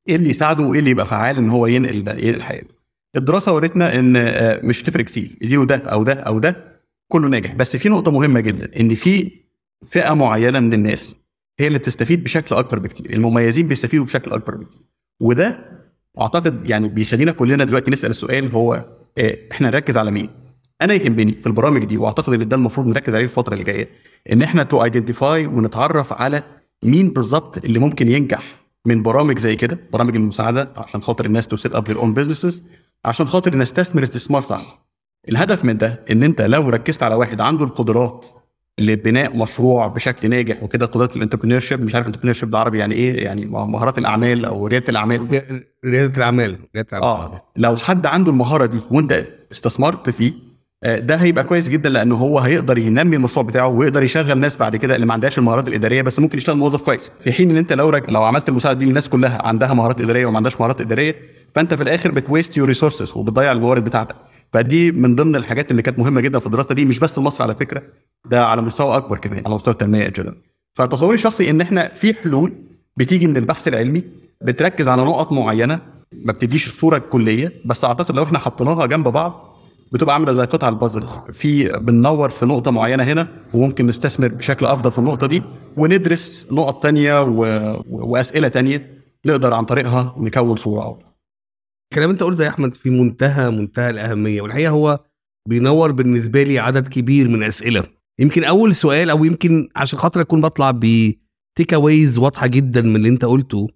إيه 0.10 0.16
اللي 0.16 0.30
يساعده 0.30 0.64
وايه 0.64 0.80
اللي 0.80 0.90
يبقى 0.92 1.06
فعال 1.06 1.38
إن 1.38 1.50
هو 1.50 1.68
ينقل 1.68 1.96
ينقل 1.96 2.42
حياته 2.42 2.78
الدراسة 3.16 3.54
ورتنا 3.56 4.00
إن 4.00 4.16
آه، 4.18 4.60
مش 4.64 4.84
تفرق 4.84 5.06
كتير 5.06 5.38
اديله 5.44 5.66
ده 5.66 5.76
أو 5.76 6.04
ده 6.04 6.14
أو 6.14 6.40
ده 6.40 6.78
كله 7.08 7.28
ناجح. 7.28 7.56
بس 7.56 7.78
في 7.78 7.90
نقطة 7.90 8.12
مهمة 8.12 8.40
جدا 8.40 8.80
إن 8.80 8.96
في 8.96 9.32
فئة 9.86 10.14
معينة 10.14 10.60
من 10.60 10.74
الناس 10.74 11.18
هي 11.60 11.68
اللي 11.68 11.80
بتستفيد 11.80 12.24
بشكل 12.24 12.56
أكبر 12.56 12.80
بكتير 12.80 13.14
المميزين 13.14 13.68
بيستفيدوا 13.68 14.06
بشكل 14.06 14.32
أكبر 14.32 14.56
بكتير. 14.56 14.82
وده 15.20 15.60
أعتقد 16.22 16.70
يعني 16.70 16.88
بيخلينا 16.88 17.32
كلنا 17.32 17.64
دلوقتي 17.64 17.92
نسأل 17.92 18.10
السؤال 18.10 18.52
هو 18.52 18.86
آه، 19.18 19.38
إحنا 19.52 19.68
نركز 19.68 19.98
على 19.98 20.12
مين؟ 20.12 20.30
أنا 20.82 20.94
يهمني 20.94 21.32
في 21.42 21.48
البرامج 21.48 21.86
دي 21.86 21.98
وأعتقد 21.98 22.34
إن 22.34 22.48
ده 22.48 22.56
المفروض 22.56 22.88
نركز 22.88 23.16
عليه 23.16 23.24
الفترة 23.26 23.54
اللي 23.54 23.64
جاية 23.64 23.90
إن 24.32 24.42
إحنا 24.42 24.64
to 24.64 24.84
identify 24.84 25.48
ونتعرف 25.48 26.14
على 26.14 26.44
مين 26.84 27.10
بالظبط 27.10 27.66
اللي 27.66 27.80
ممكن 27.80 28.08
ينجح 28.08 28.57
من 28.88 29.04
برامج 29.04 29.40
زي 29.40 29.56
كده 29.56 29.80
برامج 29.94 30.16
المساعدة 30.16 30.70
عشان 30.78 31.02
خاطر 31.02 31.26
الناس 31.26 31.48
to 31.48 31.56
set 31.56 31.76
up 31.76 31.88
their 31.88 31.98
own 32.00 32.14
businesses 32.14 32.64
عشان 33.06 33.28
خاطر 33.28 33.58
نستثمر 33.58 34.04
استثمار 34.04 34.42
صح 34.42 34.88
الهدف 35.30 35.66
من 35.66 35.78
ده 35.78 36.06
إن 36.12 36.24
أنت 36.24 36.42
لو 36.42 36.70
ركزت 36.70 37.04
على 37.04 37.16
واحد 37.16 37.42
عنده 37.42 37.66
القدرات 37.66 38.26
لبناء 38.80 39.38
مشروع 39.38 39.88
بشكل 39.88 40.30
ناجح 40.30 40.64
وكده 40.64 40.86
قدرات 40.86 41.16
ال 41.16 41.60
entrepreneurship 41.60 41.82
مش 41.82 41.96
عارف 41.96 42.08
entrepreneurship 42.08 42.50
بالعربي 42.50 42.78
يعني 42.78 42.96
إيه 42.96 43.24
يعني 43.24 43.46
مهارات 43.46 43.98
الأعمال 43.98 44.46
أو 44.46 44.68
ريادة 44.68 44.90
الأعمال. 44.90 45.42
ريادة 45.86 46.18
الأعمال 46.18 46.58
ريادة 46.76 46.98
الأعمال. 46.98 47.32
آه 47.34 47.42
لو 47.56 47.76
حد 47.76 48.06
عنده 48.06 48.32
المهارة 48.32 48.66
دي 48.66 48.80
وأنت 48.92 49.28
استثمرت 49.52 50.10
فيه 50.10 50.34
ده 50.84 51.16
هيبقى 51.16 51.44
كويس 51.44 51.70
جدا 51.70 51.90
لأنه 51.90 52.16
هو 52.16 52.40
هيقدر 52.40 52.78
ينمي 52.78 53.16
المشروع 53.16 53.46
بتاعه 53.46 53.68
ويقدر 53.68 54.04
يشغل 54.04 54.38
ناس 54.38 54.58
بعد 54.58 54.76
كده 54.76 54.96
اللي 54.96 55.06
ما 55.06 55.14
عندهاش 55.14 55.38
المهارات 55.38 55.68
الإدارية 55.68 56.02
بس 56.02 56.20
ممكن 56.20 56.38
يشتغل 56.38 56.58
موظف 56.58 56.82
كويس. 56.82 57.12
في 57.20 57.32
حين 57.32 57.50
إن 57.52 57.58
أنت 57.58 57.74
لو 57.74 57.90
رج... 57.90 58.04
لو 58.12 58.24
عملت 58.24 58.50
المساعدة 58.50 58.80
دي 58.80 58.86
للناس 58.86 59.10
كلها 59.10 59.48
عندها 59.48 59.74
مهارات 59.74 60.02
إدارية 60.02 60.26
وما 60.26 60.38
عندهاش 60.38 60.56
مهارات 60.60 60.82
إدارية 60.82 61.16
فأنت 61.56 61.74
في 61.74 61.84
الآخر 61.84 62.12
بت 62.12 62.25
waste 62.25 62.58
your 62.58 62.68
resources 62.68 63.14
وبتضيع 63.16 63.52
الموارد 63.52 63.84
بتاعتك. 63.84 64.16
فدي 64.54 64.92
من 64.92 65.16
ضمن 65.16 65.36
الحاجات 65.36 65.72
اللي 65.72 65.82
كانت 65.82 66.00
مهمة 66.00 66.22
جدا 66.22 66.40
في 66.40 66.46
الدراسة 66.46 66.76
دي 66.76 66.86
مش 66.86 67.00
بس 67.00 67.14
في 67.16 67.22
مصر 67.22 67.44
على 67.44 67.56
فكرة 67.56 67.84
ده 68.26 68.46
على 68.46 68.62
مستوى 68.62 68.98
أكبر 68.98 69.18
كمان 69.18 69.44
على 69.46 69.56
مستوى 69.56 69.72
التنمية 69.72 70.08
جدا 70.08 70.36
فتصوري 70.76 71.14
الشخصي 71.14 71.50
إن 71.50 71.62
إحنا 71.62 71.88
في 71.94 72.14
حلول 72.14 72.54
بتيجي 72.98 73.28
من 73.28 73.38
البحث 73.38 73.68
العلمي 73.68 74.04
بتركز 74.42 74.88
على 74.88 75.02
نقط 75.04 75.32
معينة 75.32 75.80
ما 76.12 76.32
بتديش 76.34 76.68
الصورة 76.68 76.98
الكلية 76.98 77.52
بس 77.66 77.86
أعتقد 77.86 78.16
لو 78.16 78.24
إحنا 78.24 78.40
حطيناها 78.40 78.86
جنب 78.86 79.08
بعض 79.08 79.47
بتبقى 79.92 80.14
عاملة 80.16 80.34
زي 80.34 80.46
قطع 80.46 80.70
البازل. 80.70 81.04
في 81.34 81.70
بننور 81.80 82.30
في 82.30 82.46
نقطة 82.46 82.72
معينة 82.72 83.04
هنا 83.04 83.28
وممكن 83.54 83.88
نستثمر 83.88 84.28
بشكل 84.28 84.66
أفضل 84.66 84.92
في 84.92 85.00
النقطة 85.00 85.28
دي 85.28 85.44
وندرس 85.78 86.48
نقط 86.52 86.84
تانية 86.84 87.22
و... 87.24 87.40
وأسئلة 87.90 88.48
تانية 88.48 89.04
نقدر 89.26 89.54
عن 89.54 89.66
طريقها 89.66 90.16
نكون 90.18 90.56
صورة 90.56 90.92
افضل 90.92 91.06
الكلام 91.94 92.10
أنت 92.10 92.24
قلته 92.24 92.44
يا 92.44 92.50
أحمد 92.50 92.74
في 92.74 92.90
منتهى 92.90 93.50
منتهى 93.50 93.90
الأهمية 93.90 94.42
والحقيقة 94.42 94.70
هو 94.70 95.00
بينور 95.50 95.92
بالنسبة 95.92 96.44
لي 96.44 96.60
عدد 96.60 96.88
كبير 96.88 97.28
من 97.30 97.44
أسئلة. 97.44 97.84
يمكن 98.20 98.44
أول 98.44 98.76
سؤال 98.76 99.10
أو 99.10 99.26
يمكن 99.26 99.70
عشان 99.76 100.00
خاطر 100.00 100.22
أكون 100.22 100.42
بطلع 100.42 100.72
بتيك 100.72 101.74
اويز 101.74 102.18
واضحة 102.18 102.48
جدا 102.48 102.82
من 102.82 102.96
اللي 102.96 103.10
أنت 103.10 103.26
قلته 103.26 103.68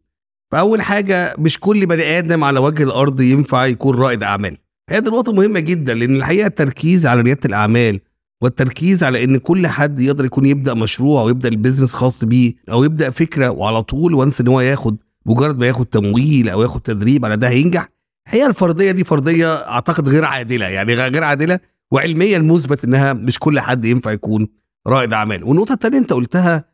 فأول 0.51 0.81
حاجة 0.81 1.35
مش 1.39 1.59
كل 1.59 1.85
بني 1.85 2.03
آدم 2.03 2.43
على 2.43 2.59
وجه 2.59 2.83
الأرض 2.83 3.21
ينفع 3.21 3.65
يكون 3.65 3.95
رائد 3.95 4.23
أعمال. 4.23 4.57
هي 4.91 5.01
دي 5.01 5.09
نقطة 5.09 5.33
مهمة 5.33 5.59
جدا 5.59 5.93
لأن 5.93 6.15
الحقيقة 6.15 6.47
التركيز 6.47 7.07
على 7.07 7.21
ريادة 7.21 7.39
الأعمال 7.45 7.99
والتركيز 8.41 9.03
على 9.03 9.23
إن 9.23 9.37
كل 9.37 9.67
حد 9.67 9.99
يقدر 9.99 10.25
يكون 10.25 10.45
يبدأ 10.45 10.73
مشروع 10.73 11.21
أو 11.21 11.29
يبدأ 11.29 11.49
ال 11.49 11.54
business 11.54 11.93
خاص 11.93 12.25
بيه 12.25 12.53
أو 12.71 12.83
يبدأ 12.83 13.09
فكرة 13.09 13.49
وعلى 13.49 13.83
طول 13.83 14.13
once 14.13 14.41
إن 14.41 14.47
هو 14.47 14.61
ياخد 14.61 14.97
مجرد 15.25 15.57
ما 15.59 15.67
ياخد 15.67 15.85
تمويل 15.85 16.49
أو 16.49 16.61
ياخد 16.61 16.81
تدريب 16.81 17.25
على 17.25 17.37
ده 17.37 17.49
هينجح. 17.49 17.89
هي 18.27 18.45
الفرضية 18.45 18.91
دي 18.91 19.03
فرضية 19.03 19.53
أعتقد 19.53 20.09
غير 20.09 20.25
عادلة 20.25 20.65
يعني 20.65 20.93
غير 20.93 21.23
عادلة 21.23 21.59
وعلميا 21.91 22.39
مثبت 22.39 22.83
إنها 22.83 23.13
مش 23.13 23.39
كل 23.39 23.59
حد 23.59 23.85
ينفع 23.85 24.11
يكون 24.11 24.47
رائد 24.87 25.13
أعمال. 25.13 25.43
والنقطة 25.43 25.73
الثانية 25.73 25.97
أنت 25.97 26.13
قلتها 26.13 26.65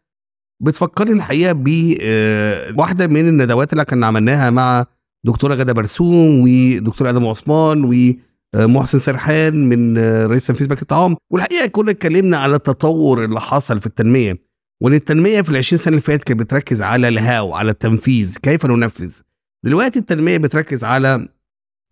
بتفكرني 0.62 1.12
الحقيقة 1.12 1.54
بواحده 1.58 3.08
من 3.08 3.28
الندوات 3.28 3.74
اللي 3.74 3.86
كنا 3.86 4.08
عملناها 4.08 4.50
مع 4.50 4.86
دكتورة 5.28 5.56
غادة 5.56 5.74
برسوم 5.74 6.40
ودكتور 6.42 7.10
آدم 7.10 7.28
عثمان 7.28 7.92
ومحسن 8.56 9.00
سرحان 9.00 9.70
من 9.70 9.98
رئيس 10.26 10.48
تنفيذ 10.48 10.68
بنك 10.68 10.82
الطعام 10.82 11.16
والحقيقة 11.32 11.68
كنا 11.68 11.92
اتكلمنا 11.92 12.38
على 12.38 12.56
التطور 12.56 13.24
اللي 13.24 13.40
حصل 13.42 13.80
في 13.80 13.86
التنمية 13.86 14.38
وإن 14.84 14.94
التنمية 14.94 15.42
في 15.42 15.50
ال 15.50 15.58
20 15.58 15.78
سنة 15.78 15.90
اللي 15.92 16.02
فاتت 16.02 16.24
كانت 16.24 16.40
بتركز 16.40 16.82
على 16.82 17.08
الهاو 17.08 17.54
على 17.54 17.72
التنفيذ 17.72 18.38
كيف 18.38 18.66
ننفذ. 18.66 19.22
دلوقتي 19.66 20.00
التنمية 20.00 20.38
بتركز 20.38 20.84
على 20.84 21.28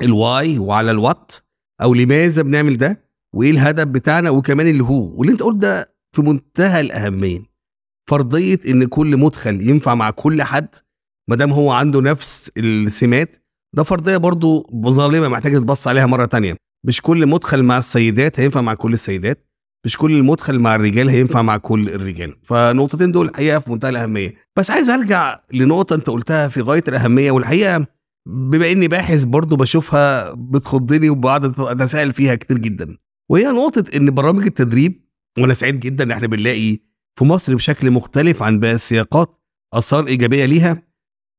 الواي 0.01 0.57
وعلى 0.59 0.91
الوات 0.91 1.31
أو 1.81 1.93
لماذا 1.93 2.41
بنعمل 2.41 2.77
ده 2.77 3.01
وإيه 3.35 3.51
الهدف 3.51 3.83
بتاعنا 3.83 4.29
وكمان 4.29 4.67
اللي 4.67 4.83
هو. 4.83 5.13
واللي 5.15 5.31
أنت 5.33 5.43
قلت 5.43 5.57
ده 5.57 5.95
في 6.15 6.21
منتهى 6.21 6.79
الأهمية. 6.81 7.39
فرضية 8.09 8.59
إن 8.67 8.85
كل 8.85 9.17
مدخل 9.17 9.69
ينفع 9.69 9.95
مع 9.95 10.09
كل 10.09 10.43
حد 10.43 10.75
ما 11.29 11.35
دام 11.35 11.51
هو 11.51 11.71
عنده 11.71 12.01
نفس 12.01 12.51
السمات 12.57 13.35
ده 13.75 13.83
فرضية 13.83 14.17
برضو 14.17 14.67
ظالمة 14.85 15.27
محتاجه 15.27 15.57
تبص 15.57 15.87
عليها 15.87 16.05
مرة 16.05 16.25
تانية. 16.25 16.55
مش 16.87 17.01
كل 17.01 17.27
مدخل 17.27 17.63
مع 17.63 17.77
السيدات 17.77 18.39
هينفع 18.39 18.61
مع 18.61 18.73
كل 18.73 18.93
السيدات 18.93 19.47
مش 19.85 19.97
كل 19.97 20.11
المدخل 20.11 20.59
مع 20.59 20.75
الرجال 20.75 21.09
هينفع 21.09 21.41
مع 21.41 21.57
كل 21.57 21.89
الرجال. 21.89 22.35
فالنقطتين 22.43 23.11
دول 23.11 23.27
الحقيقة 23.27 23.59
في 23.59 23.71
منتهى 23.71 23.89
الأهمية. 23.89 24.33
بس 24.57 24.71
عايز 24.71 24.89
أرجع 24.89 25.39
لنقطة 25.53 25.95
أنت 25.95 26.09
قلتها 26.09 26.47
في 26.47 26.61
غاية 26.61 26.83
الأهمية 26.87 27.31
والحقيقة 27.31 27.87
بما 28.27 28.71
إني 28.71 28.87
باحث 28.87 29.23
برضو 29.23 29.55
بشوفها 29.55 30.31
بتخضني 30.33 31.09
وبقعد 31.09 31.59
اتساءل 31.59 32.11
فيها 32.11 32.35
كتير 32.35 32.57
جدا. 32.57 32.97
وهي 33.29 33.45
نقطة 33.45 33.83
إن 33.95 34.11
برامج 34.11 34.43
التدريب 34.45 35.05
وأنا 35.39 35.53
سعيد 35.53 35.79
جدا 35.79 36.03
إن 36.03 36.11
إحنا 36.11 36.27
بنلاقي 36.27 36.79
في 37.19 37.25
مصر 37.25 37.55
بشكل 37.55 37.91
مختلف 37.91 38.43
عن 38.43 38.59
باقي 38.59 38.73
السياقات 38.73 39.41
أثار 39.73 40.07
إيجابية 40.07 40.45
ليها 40.45 40.83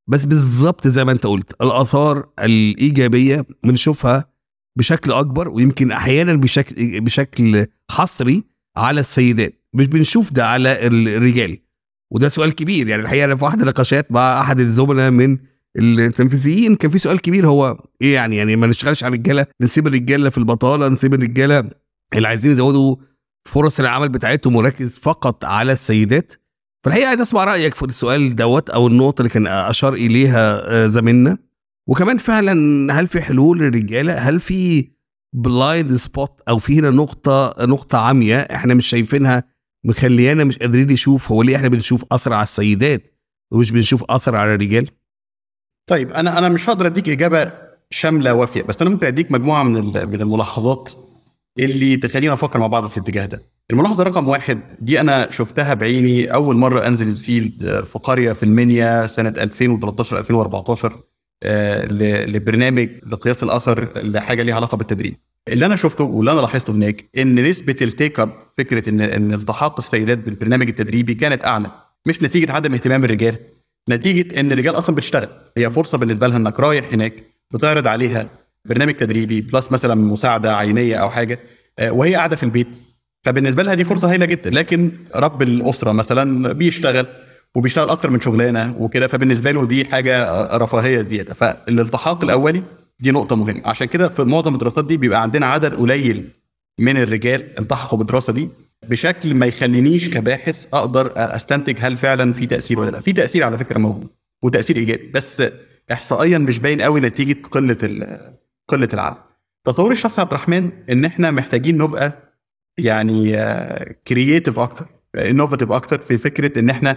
بس 0.08 0.24
بالظبط 0.24 0.88
زي 0.88 1.04
ما 1.04 1.12
انت 1.12 1.26
قلت 1.26 1.62
الآثار 1.62 2.28
الإيجابية 2.38 3.46
بنشوفها 3.64 4.32
بشكل 4.78 5.12
أكبر 5.12 5.48
ويمكن 5.48 5.92
أحيانا 5.92 6.34
بشكل 6.34 7.00
بشكل 7.00 7.66
حصري 7.90 8.44
على 8.76 9.00
السيدات. 9.00 9.64
مش 9.74 9.86
بنشوف 9.86 10.32
ده 10.32 10.46
على 10.46 10.86
الرجال. 10.86 11.58
وده 12.12 12.28
سؤال 12.28 12.54
كبير. 12.54 12.88
يعني 12.88 13.02
الحقيقة 13.02 13.24
أنا 13.24 13.36
في 13.36 13.44
واحدة 13.44 13.64
نقاشات 13.64 14.12
مع 14.12 14.40
أحد 14.40 14.60
الزملاء 14.60 15.10
من 15.10 15.38
التنفيذيين 15.78 16.74
كان 16.74 16.90
في 16.90 16.98
سؤال 16.98 17.20
كبير. 17.20 17.46
هو 17.46 17.84
إيه 18.02 18.14
يعني؟ 18.14 18.36
يعني 18.36 18.56
ما 18.56 18.66
نشتغلش 18.66 19.04
على 19.04 19.14
الرجالة 19.14 19.46
نسيب 19.60 19.86
الرجالة 19.86 20.30
في 20.30 20.38
البطالة 20.38 20.88
نسيب 20.88 21.14
الرجالة 21.14 21.70
اللي 22.14 22.28
عايزين 22.28 22.50
يزودوا 22.50 22.96
فرص 23.48 23.80
العمل 23.80 24.08
بتاعتهم 24.08 24.56
ونركز 24.56 24.98
فقط 24.98 25.44
على 25.44 25.72
السيدات. 25.72 26.32
فالحقيقة 26.86 27.08
عايز 27.08 27.20
أسمع 27.20 27.44
رأيك 27.44 27.74
في 27.74 27.82
السؤال 27.82 28.36
دوت 28.36 28.70
أو 28.70 28.86
النقطة 28.86 29.20
اللي 29.20 29.30
كان 29.30 29.46
أشار 29.46 29.94
إليها 29.94 30.86
زميلنا. 30.86 31.38
وكمان 31.88 32.18
فعلا 32.18 32.92
هل 33.00 33.06
في 33.06 33.20
حلول 33.20 33.58
للرجالة؟ 33.58 34.14
هل 34.14 34.40
في 34.40 34.90
blind 35.34 35.92
spot 35.96 36.40
أو 36.48 36.58
في 36.58 36.78
هنا 36.78 36.90
نقطة 36.90 37.54
نقطة 37.60 37.98
عاميه 37.98 38.38
إحنا 38.38 38.74
مش 38.74 38.86
شايفينها 38.86 39.44
مخليانا 39.84 40.44
مش 40.44 40.58
قادرين 40.58 40.92
نشوف 40.92 41.32
هو 41.32 41.42
ليه 41.42 41.56
إحنا 41.56 41.68
بنشوف 41.68 42.04
أثر 42.12 42.32
على 42.32 42.42
السيدات 42.42 43.14
ومش 43.52 43.70
بنشوف 43.72 44.04
أثر 44.10 44.36
على 44.36 44.54
الرجال؟ 44.54 44.88
طيب 45.90 46.12
أنا 46.12 46.38
أنا 46.38 46.48
مش 46.48 46.68
هقدر 46.68 46.86
أديك 46.86 47.08
إجابة 47.08 47.52
شاملة 47.90 48.34
وافيه 48.34 48.62
بس 48.62 48.82
أنا 48.82 48.90
ممكن 48.90 49.06
أديك 49.06 49.32
مجموعة 49.32 49.62
من 49.62 50.08
من 50.08 50.20
الملاحظات 50.20 50.92
اللي 51.58 51.96
تخلينا 51.96 52.32
نفكر 52.32 52.58
مع 52.58 52.66
بعض 52.66 52.86
في 52.86 52.96
الاتجاه 52.96 53.26
ده. 53.26 53.42
الملاحظة 53.70 54.04
رقم 54.04 54.28
واحد 54.28 54.60
دي 54.80 55.00
أنا 55.00 55.30
شفتها 55.30 55.74
بعيني 55.74 56.34
أول 56.34 56.56
مرة 56.56 56.86
أنزل 56.86 57.08
ال 57.08 57.21
field 57.21 57.84
في 57.84 57.98
قرية 57.98 58.32
في 58.32 58.42
المنيا 58.42 59.06
سنة 59.06 59.28
2013 59.28 60.18
2014 60.18 60.92
آه، 61.42 61.86
لبرنامج 62.26 62.88
لقياس 63.06 63.42
الأثر 63.42 63.88
لحاجة 64.02 64.42
ليها 64.42 64.54
علاقة 64.54 64.76
بالتدريب. 64.76 65.16
اللي 65.48 65.66
أنا 65.66 65.76
شفته 65.76 66.04
واللي 66.04 66.32
أنا 66.32 66.40
لاحظته 66.40 66.72
هناك 66.72 67.08
إن 67.18 67.48
نسبة 67.48 67.76
ال 67.82 67.90
take 67.90 68.20
up 68.20 68.32
فكرة 68.58 68.88
ان 68.90 69.00
إن 69.00 69.32
التحاق 69.32 69.78
السيدات 69.78 70.18
بالبرنامج 70.18 70.68
التدريبي 70.68 71.14
كانت 71.14 71.44
أعلى 71.44 71.70
مش 72.06 72.22
نتيجة 72.22 72.52
عدم 72.52 72.74
اهتمام 72.74 73.04
الرجال 73.04 73.36
نتيجة 73.90 74.40
إن 74.40 74.52
الرجال 74.52 74.78
أصلا 74.78 74.94
بتشتغل 74.96 75.28
هي 75.56 75.70
فرصة 75.70 75.98
بالنسبة 75.98 76.26
لها 76.26 76.36
إنك 76.36 76.60
رايح 76.60 76.92
هناك 76.92 77.24
بتعرض 77.50 77.86
عليها 77.86 78.28
برنامج 78.68 78.94
تدريبي 78.94 79.40
بلس 79.40 79.72
مثلا 79.72 79.94
مساعدة 79.94 80.56
عينية 80.56 80.96
أو 80.96 81.10
حاجة 81.10 81.38
آه، 81.78 81.90
وهي 81.90 82.14
قاعدة 82.14 82.36
في 82.36 82.42
البيت. 82.42 82.68
فبالنسبة 83.24 83.62
لها 83.62 83.74
دي 83.74 83.84
فرصة 83.84 84.10
هايلة 84.10 84.26
جدا. 84.26 84.50
لكن 84.50 84.90
رب 85.16 85.42
الأسرة 85.42 85.92
مثلا 85.92 86.52
بيشتغل 86.52 87.06
وبيشتغل 87.54 87.90
أكتر 87.90 88.10
من 88.10 88.20
شغلانة 88.20 88.76
وكده 88.78 89.06
فبالنسبة 89.08 89.50
له 89.50 89.66
دي 89.66 89.84
حاجة 89.84 90.32
رفاهية 90.56 91.02
زيادة. 91.02 91.34
فالالتحاق 91.34 92.24
الأولي 92.24 92.62
دي 93.00 93.10
نقطة 93.10 93.36
مهمة. 93.36 93.62
عشان 93.64 93.86
كده 93.86 94.08
في 94.08 94.24
معظم 94.24 94.54
الدراسات 94.54 94.84
دي 94.84 94.96
بيبقى 94.96 95.22
عندنا 95.22 95.46
عدد 95.46 95.74
قليل 95.74 96.28
من 96.78 96.96
الرجال 96.96 97.58
التحقوا 97.58 97.98
بالدراسة 97.98 98.32
دي. 98.32 98.48
بشكل 98.88 99.34
ما 99.34 99.46
يخلينيش 99.46 100.08
كباحث 100.10 100.66
أقدر 100.74 101.12
أستنتج 101.16 101.76
هل 101.80 101.96
فعلا 101.96 102.32
في 102.32 102.46
تأثير 102.46 102.80
ولا 102.80 102.90
لا. 102.90 103.00
في 103.00 103.12
تأثير 103.12 103.44
على 103.44 103.58
فكرة 103.58 103.78
موجود 103.78 104.08
وتأثير 104.42 104.76
إيجابي. 104.76 105.10
بس 105.14 105.42
احصائيا 105.92 106.38
مش 106.38 106.58
باين 106.58 106.80
قوي 106.82 107.00
نتيجة 107.00 107.36
قلة 107.50 107.76
قلة 108.68 108.88
العدد 108.92 109.16
تصور 109.64 109.92
الشخص 109.92 110.18
عبد 110.18 110.32
الرحمن 110.32 110.70
إن 110.90 111.04
إحنا 111.04 111.30
محتاجين 111.30 111.78
نبقى 111.78 112.32
يعني 112.78 113.36
creative 114.08 114.58
أكتر 114.58 114.86
innovative 115.16 115.72
أكتر 115.72 115.98
في 115.98 116.18
فكرة 116.18 116.58
إن 116.58 116.70
إحنا 116.70 116.96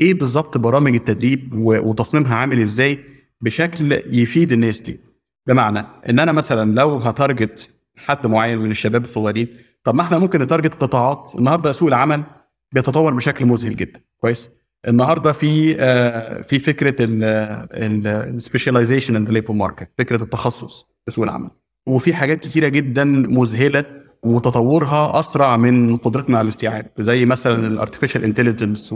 إيه 0.00 0.14
بالظبط 0.14 0.58
برامج 0.58 0.94
التدريب 0.94 1.50
وتصميمها 1.64 2.34
عامل 2.34 2.60
إزاي 2.60 2.98
بشكل 3.40 3.92
يفيد 4.06 4.52
الناس 4.52 4.80
دي. 4.80 5.00
بمعنى 5.46 5.86
إن 6.08 6.18
أنا 6.18 6.32
مثلا 6.32 6.74
لو 6.74 6.96
ه 6.96 7.07
target 7.07 7.70
حد 7.96 8.26
معين 8.26 8.58
من 8.58 8.70
الشباب 8.70 9.02
الصغيرين 9.04 9.48
طب 9.84 9.94
ما 9.94 10.02
إحنا 10.02 10.18
ممكن 10.18 10.42
ن 10.42 10.47
target 10.47 10.74
قطاعات. 10.74 11.32
النهارده 11.38 11.72
سوق 11.72 11.88
العمل 11.88 12.22
بيتطور 12.72 13.14
بشكل 13.14 13.46
مذهل 13.46 13.76
جدا. 13.76 14.00
كويس؟ 14.18 14.50
النهارده 14.88 15.32
في 15.32 15.76
آه، 15.78 16.42
في 16.42 16.58
فكرة 16.58 16.96
ال 17.00 17.14
specialization 17.14 19.16
in 19.16 19.24
the 19.24 19.32
labor 19.32 19.52
market 19.52 19.88
فكرة 19.98 20.22
التخصص. 20.22 20.86
سوق 21.10 21.24
العمل. 21.24 21.50
وفي 21.86 22.14
حاجات 22.14 22.40
كتيرة 22.40 22.68
جدا 22.68 23.04
مذهلة 23.04 23.84
وتطورها 24.22 25.20
أسرع 25.20 25.56
من 25.56 25.96
قدرتنا 25.96 26.38
على 26.38 26.44
الاستيعاب 26.44 26.90
زي 26.98 27.26
مثلا 27.26 27.66
ال 27.66 27.71
artificial 27.71 28.24
intelligence 28.24 28.94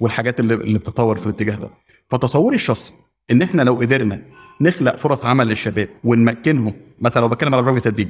والحاجات 0.00 0.40
اللي 0.40 0.78
بتتطور 0.78 1.16
في 1.16 1.26
الاتجاه 1.26 1.54
ده. 1.56 1.70
فتصوري 2.10 2.54
الشخصي 2.54 2.92
إن 3.30 3.42
إحنا 3.42 3.62
لو 3.62 3.74
قدرنا 3.74 4.22
نخلق 4.60 4.96
فرص 4.96 5.24
عمل 5.24 5.46
للشباب 5.46 5.88
ونمكنهم 6.04 6.74
مثلا 7.00 7.22
لو 7.22 7.28
بتكلم 7.28 7.54
على 7.54 7.62
برامج 7.62 7.80
تدريب 7.80 8.08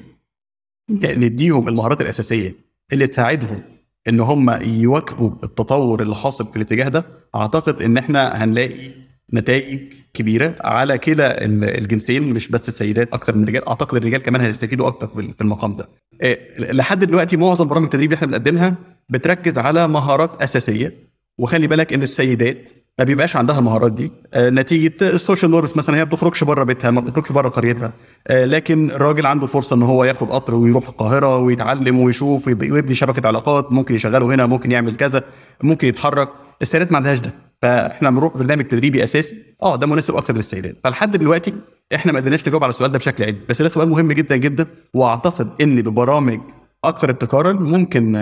نديهم 0.90 1.68
المهارات 1.68 2.00
الأساسية 2.00 2.54
اللي 2.92 3.06
تساعدهم 3.06 3.62
إن 4.08 4.21
هم 4.21 4.50
يواكبوا 4.62 5.30
التطور 5.45 6.02
اللي 6.02 6.15
حاصل 6.15 6.47
في 6.50 6.56
الاتجاه 6.56 6.89
ده 6.89 7.04
أعتقد 7.34 7.82
إن 7.82 7.97
إحنا 7.97 8.45
هنلاقي 8.45 8.91
نتائج 9.34 9.93
كبيرة 10.15 10.56
على 10.60 10.99
كلا 10.99 11.45
ال- 11.45 11.65
الجنسين 11.65 12.23
مش 12.34 12.49
بس 12.49 12.69
السيدات 12.69 13.12
أكتر 13.15 13.36
من 13.36 13.43
الرجال 13.43 13.69
أعتقد 13.69 13.97
الرجال 13.97 14.23
كمان 14.23 14.41
هيستفيدوا 14.41 14.86
أكتر 14.86 15.08
في 15.08 15.41
المقام 15.41 15.76
ده. 15.76 15.89
إيه، 16.23 16.58
لحد 16.73 17.04
دلوقتي 17.04 17.36
معظم 17.36 17.69
برامج 17.69 17.84
التدريب 17.84 18.12
اللي 18.12 18.17
إحنا 18.17 18.26
بنقدمها 18.26 18.75
بتركز 19.08 19.58
على 19.58 19.89
مهارات 19.89 20.43
أساسية 20.43 21.06
وخلي 21.39 21.67
بالك 21.67 21.93
إن 21.93 22.03
السيدات 22.03 22.71
ما 22.99 23.05
بيبقاش 23.05 23.37
عندها 23.37 23.59
المهارات 23.59 23.93
دي. 23.93 24.13
آه، 24.35 24.51
نتيجة 24.51 24.93
ال 25.02 25.09
social 25.09 25.50
norms 25.50 25.73
مثلا 25.77 25.97
هي 25.97 26.05
ما 26.05 26.05
بتخرجش 26.11 26.45
بره 26.45 26.65
بيتها 26.65 26.91
ما 26.91 27.01
بتخرجش 27.01 27.33
بره 27.33 27.49
قريتها. 27.49 27.93
آه، 28.29 28.45
لكن 28.45 28.91
الراجل 28.91 29.27
عنده 29.27 29.47
فرصة 29.47 29.77
إن 29.77 29.83
هو 29.83 30.05
ياخد 30.05 30.31
قطر 30.31 30.55
ويروح 30.55 30.89
القاهرة 30.89 31.39
ويتعلم 31.39 31.99
ويشوف 32.01 32.47
ويب- 32.47 32.73
ويبني 32.73 32.95
شبكة 32.95 33.27
علاقات 33.27 33.73
ممكن 33.73 33.95
يشغله 33.95 34.27
هنا 34.35 34.47
ممكن 34.47 34.71
يعمل 34.71 34.95
كذا 34.95 35.23
ممكن 35.63 35.89
يتحرك. 35.89 36.29
السيدات 36.63 36.91
ما 36.93 36.97
عندهاش 36.97 37.21
ده. 37.21 37.35
فإحنا 37.63 38.11
بنروح 38.11 38.37
برنامج 38.37 38.65
تدريبي 38.65 39.05
أساسي. 39.05 39.37
آه 39.63 39.77
ده 39.77 39.87
مناسب 39.87 40.15
أكتر 40.17 40.35
للسيدات. 40.35 40.77
فلحد 40.85 41.17
دلوقتي 41.17 41.55
إحنا 41.95 42.13
ما 42.13 42.19
قدرناش 42.21 42.49
نجاوب 42.49 42.63
على 42.65 42.71
السؤال 42.71 42.93
ده 42.93 42.99
بشكل 42.99 43.25
علمي. 43.25 43.39
بس 43.49 43.63
ده 43.63 43.69
سؤال 43.69 43.89
مهم 43.89 44.13
جدا 44.13 44.37
جدا 44.37 44.67
وأعتقد 44.95 45.49
إن 45.63 45.83
ببرامج 45.83 46.41
أكثر 46.84 47.10
ابتكارا 47.10 47.52
ممكن 47.52 48.12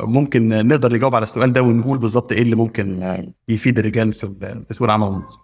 ممكن 0.00 0.48
نقدر 0.68 0.92
نجاوب 0.92 1.14
على 1.14 1.22
السؤال 1.22 1.52
ده 1.52 1.62
ونقول 1.62 1.98
بالظبط 1.98 2.32
إيه 2.32 2.42
اللي 2.42 2.56
ممكن 2.56 3.02
يفيد 3.48 3.78
الرجال 3.78 4.12
في 4.12 4.64
سوق 4.70 4.82
العمل 4.82 5.06
المصري. 5.06 5.42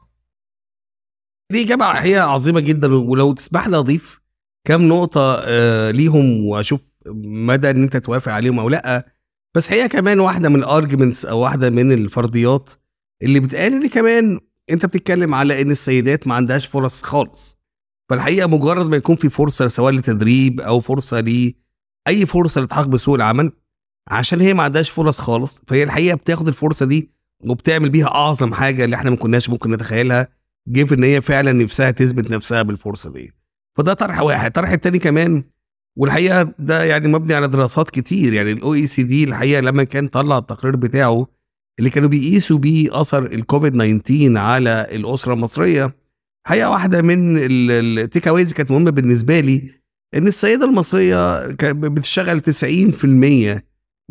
دي 1.53 1.63
إجابة 1.63 1.85
حقيقة 1.93 2.23
عظيمة 2.25 2.61
جدا 2.61 2.95
ولو 2.95 3.33
تسمح 3.33 3.69
لي 3.69 3.77
أضيف 3.79 4.21
كام 4.67 4.89
نقطة 4.89 5.39
آه 5.45 5.91
ليهم 5.91 6.45
وأشوف 6.47 6.81
مدى 7.25 7.71
إن 7.71 7.83
أنت 7.83 7.97
توافق 7.97 8.33
عليهم 8.33 8.59
أو 8.59 8.69
لأ. 8.69 9.05
بس 9.55 9.69
حقيقة 9.69 9.87
كمان 9.87 10.21
واحدة 10.21 10.49
من 10.49 10.57
الارجيومنتس 10.57 11.25
أو 11.25 11.39
واحدة 11.39 11.71
من 11.71 11.93
الفرضيات 11.93 12.73
اللي 13.23 13.41
بتقال 13.41 13.73
إن 13.73 13.87
كمان 13.89 14.41
أنت 14.71 14.87
بتتكلم 14.87 15.35
على 15.35 15.63
إن 15.63 15.71
السيدات 15.71 16.27
ما 16.29 16.35
عندهاش 16.35 16.67
فرص 16.67 17.03
خالص. 17.03 17.59
فالحقيقة 18.11 18.47
مجرد 18.49 18.87
ما 18.87 18.97
يكون 18.97 19.17
في 19.17 19.29
فرصة 19.29 19.67
سواء 19.69 19.93
لتدريب 19.93 20.61
أو 20.61 20.81
فرصة 20.81 21.21
ل 21.21 21.53
أي 22.09 22.27
فرصة 22.27 22.59
للالتحاق 22.59 22.87
بسوق 22.87 23.15
العمل 23.15 23.53
عشان 24.09 24.41
هي 24.41 24.55
ما 24.55 24.63
عندهاش 24.63 24.91
فرص 24.91 25.21
خالص 25.21 25.63
فهي 25.67 25.83
الحقيقة 25.83 26.17
بتاخد 26.17 26.49
الفرصة 26.49 26.87
دي 26.87 27.11
وبتعمل 27.45 27.89
بيها 27.91 28.07
أعظم 28.07 28.55
حاجة 28.55 28.85
اللي 28.85 28.97
إحنا 28.97 29.11
ما 29.11 29.17
كناش 29.17 29.51
ممكن 29.51 29.71
نتخيلها 29.71 30.29
give 30.69 30.93
إن 30.93 31.05
هي 31.05 31.21
فعلا 31.21 31.53
نفسها 31.53 31.91
تثبت 31.91 32.31
نفسها 32.31 32.63
بالفرصة 32.63 33.13
دي. 33.13 33.33
فده 33.77 33.93
طرح 33.93 34.21
واحد. 34.21 34.47
الطرح 34.47 34.71
التاني 34.71 34.99
كمان 34.99 35.45
والحقيقة 35.97 36.55
ده 36.59 36.85
يعني 36.85 37.09
مبني 37.09 37.35
على 37.35 37.49
دراسات 37.49 37.91
كتير. 37.91 38.33
يعني 38.33 38.53
ال 38.53 38.75
OECD 38.75 39.25
الحقيقة 39.25 39.61
لما 39.61 39.85
كان 39.85 40.09
طلع 40.09 40.39
التقرير 40.39 40.77
بتاعه 40.77 41.27
اللي 41.79 41.91
كانوا 41.91 42.09
بيقيسوا 42.09 42.59
بيه 42.59 43.01
أثر 43.01 43.27
الكوفيد 43.27 43.73
19 44.03 44.39
على 44.39 44.87
الأسرة 44.93 45.33
المصرية 45.33 45.95
حقيقة 46.47 46.71
واحدة 46.71 47.03
من 47.03 47.37
ال 47.39 47.56
take 47.56 48.25
كانت 48.29 48.71
مهمة 48.71 48.91
بالنسبة 48.91 49.41
لي 49.41 49.71
إن 50.17 50.27
السيدة 50.27 50.65
المصرية 50.65 51.47
بتشتغل 51.73 52.41
90% 52.41 53.05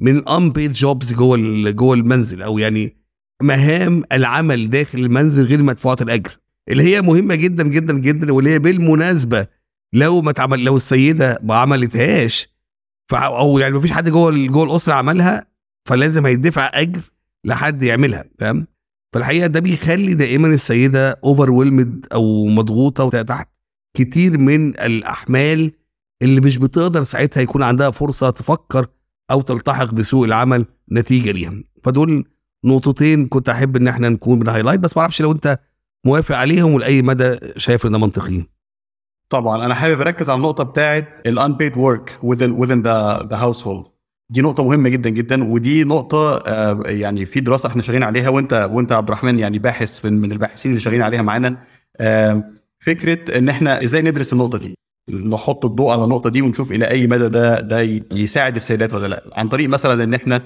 من 0.02 0.18
الانبيد 0.18 0.74
جوبز 0.74 1.14
جوه 1.14 1.38
جوه 1.72 1.96
المنزل 1.96 2.42
أو 2.42 2.58
يعني 2.58 2.96
مهام 3.44 4.04
العمل 4.12 4.70
داخل 4.70 5.00
المنزل 5.00 5.46
غير 5.46 5.64
مدفوعه 5.64 5.98
الأجر 6.02 6.38
اللي 6.70 6.84
هي 6.84 7.02
مهمة 7.02 7.36
جدا 7.36 7.64
جدا 7.64 7.94
جدا 7.94 8.34
واللي 8.34 8.50
هي 8.50 8.60
بالمناسبة 8.60 9.48
لو 9.94 10.22
ما 10.22 10.32
تعمل 10.32 10.64
لو 10.64 10.76
السيدة 10.76 11.40
ما 11.44 11.56
عملتهاش 11.56 12.50
أو 13.14 13.60
يعني 13.60 13.74
ما 13.74 13.80
فيش 13.80 13.92
حد 13.92 14.10
جوه 14.10 14.48
جوه 14.48 14.64
الأسرة 14.64 14.94
عملها 14.94 15.46
فلازم 15.88 16.26
هيدفع 16.26 16.72
أجر 16.74 17.02
لحد 17.46 17.84
يعملها 17.84 18.26
تمام؟ 18.38 18.68
فالحقيقة 19.14 19.48
ده 19.48 19.60
بيخلي 19.60 20.14
دائما 20.14 20.48
السيدة 20.48 21.20
اوفر 21.24 21.50
أو 22.14 22.48
مضغوطة 22.48 23.04
وتحت 23.04 23.50
كتير 23.98 24.38
من 24.38 24.70
الأحمال 24.70 25.72
اللي 26.22 26.42
مش 26.42 26.58
بتقدر 26.58 27.04
ساعتها 27.04 27.42
يكون 27.42 27.64
عندها 27.64 27.92
فرصة 27.92 28.30
تفكر 28.30 28.88
أو 29.32 29.42
تلتحق 29.42 29.94
بسوق 29.94 30.24
العمل 30.24 30.66
نتيجة 30.92 31.32
ليها. 31.32 31.54
فدول 31.84 32.26
نقطتين 32.66 33.28
كنت 33.28 33.50
أحب 33.50 33.76
إن 33.76 33.88
إحنا 33.88 34.10
نكون 34.10 34.40
بنهايلايت 34.40 34.80
بس 34.80 34.98
ما 34.98 35.02
أعرفش 35.02 35.22
لو 35.22 35.32
أنت 35.32 35.60
موافق 36.06 36.36
عليهم 36.36 36.74
ولأي 36.74 37.02
مدى 37.02 37.38
شايف 37.58 37.86
ان 37.86 37.92
ده 37.92 37.98
منطقي. 37.98 38.44
طبعا 39.30 39.66
أنا 39.66 39.76
حابب 39.76 40.02
أركز 40.02 40.30
على 40.30 40.38
النقطة 40.38 40.64
بتاعه 40.64 41.08
الانبيد 41.26 41.78
ورك 41.78 42.20
within 42.26 42.62
within 42.64 42.82
the 42.84 43.24
the 43.30 43.38
household. 43.38 43.90
دي 44.30 44.42
نقطة 44.42 44.64
مهمة 44.64 44.90
جدا 44.90 45.10
جدا 45.10 45.44
ودي 45.44 45.84
نقطة 45.84 46.38
آه، 46.38 46.84
يعني 46.86 47.26
في 47.26 47.40
دراسة 47.40 47.70
إحنا 47.70 47.82
شغالين 47.82 48.04
عليها 48.04 48.30
وأنت 48.30 48.70
وأنت 48.72 48.92
عبد 48.92 49.08
الرحمن 49.08 49.40
يعني 49.40 49.60
باحث 49.60 50.06
من 50.06 50.32
الباحثين 50.32 50.72
اللي 50.72 50.82
شغالين 50.82 51.02
عليها 51.02 51.22
معانا. 51.22 51.58
فكرة 52.80 53.38
إن 53.38 53.50
إحنا 53.50 53.84
إزاي 53.84 54.02
ندرس 54.02 54.34
النقطة 54.34 54.58
دي. 54.58 54.76
نحط 55.10 55.66
الضوء 55.66 55.92
على 55.92 56.04
النقطة 56.04 56.30
دي 56.30 56.42
ونشوف 56.42 56.72
إلى 56.72 56.90
أي 56.90 57.08
مدى 57.08 57.30
ده 57.30 57.60
ده 57.60 57.82
يساعد 58.12 58.56
السيدات 58.56 58.94
ولا 58.94 59.08
لأ. 59.08 59.24
عن 59.34 59.50
طريق 59.50 59.70
مثلا 59.70 60.04
إن 60.04 60.14
إحنا 60.14 60.42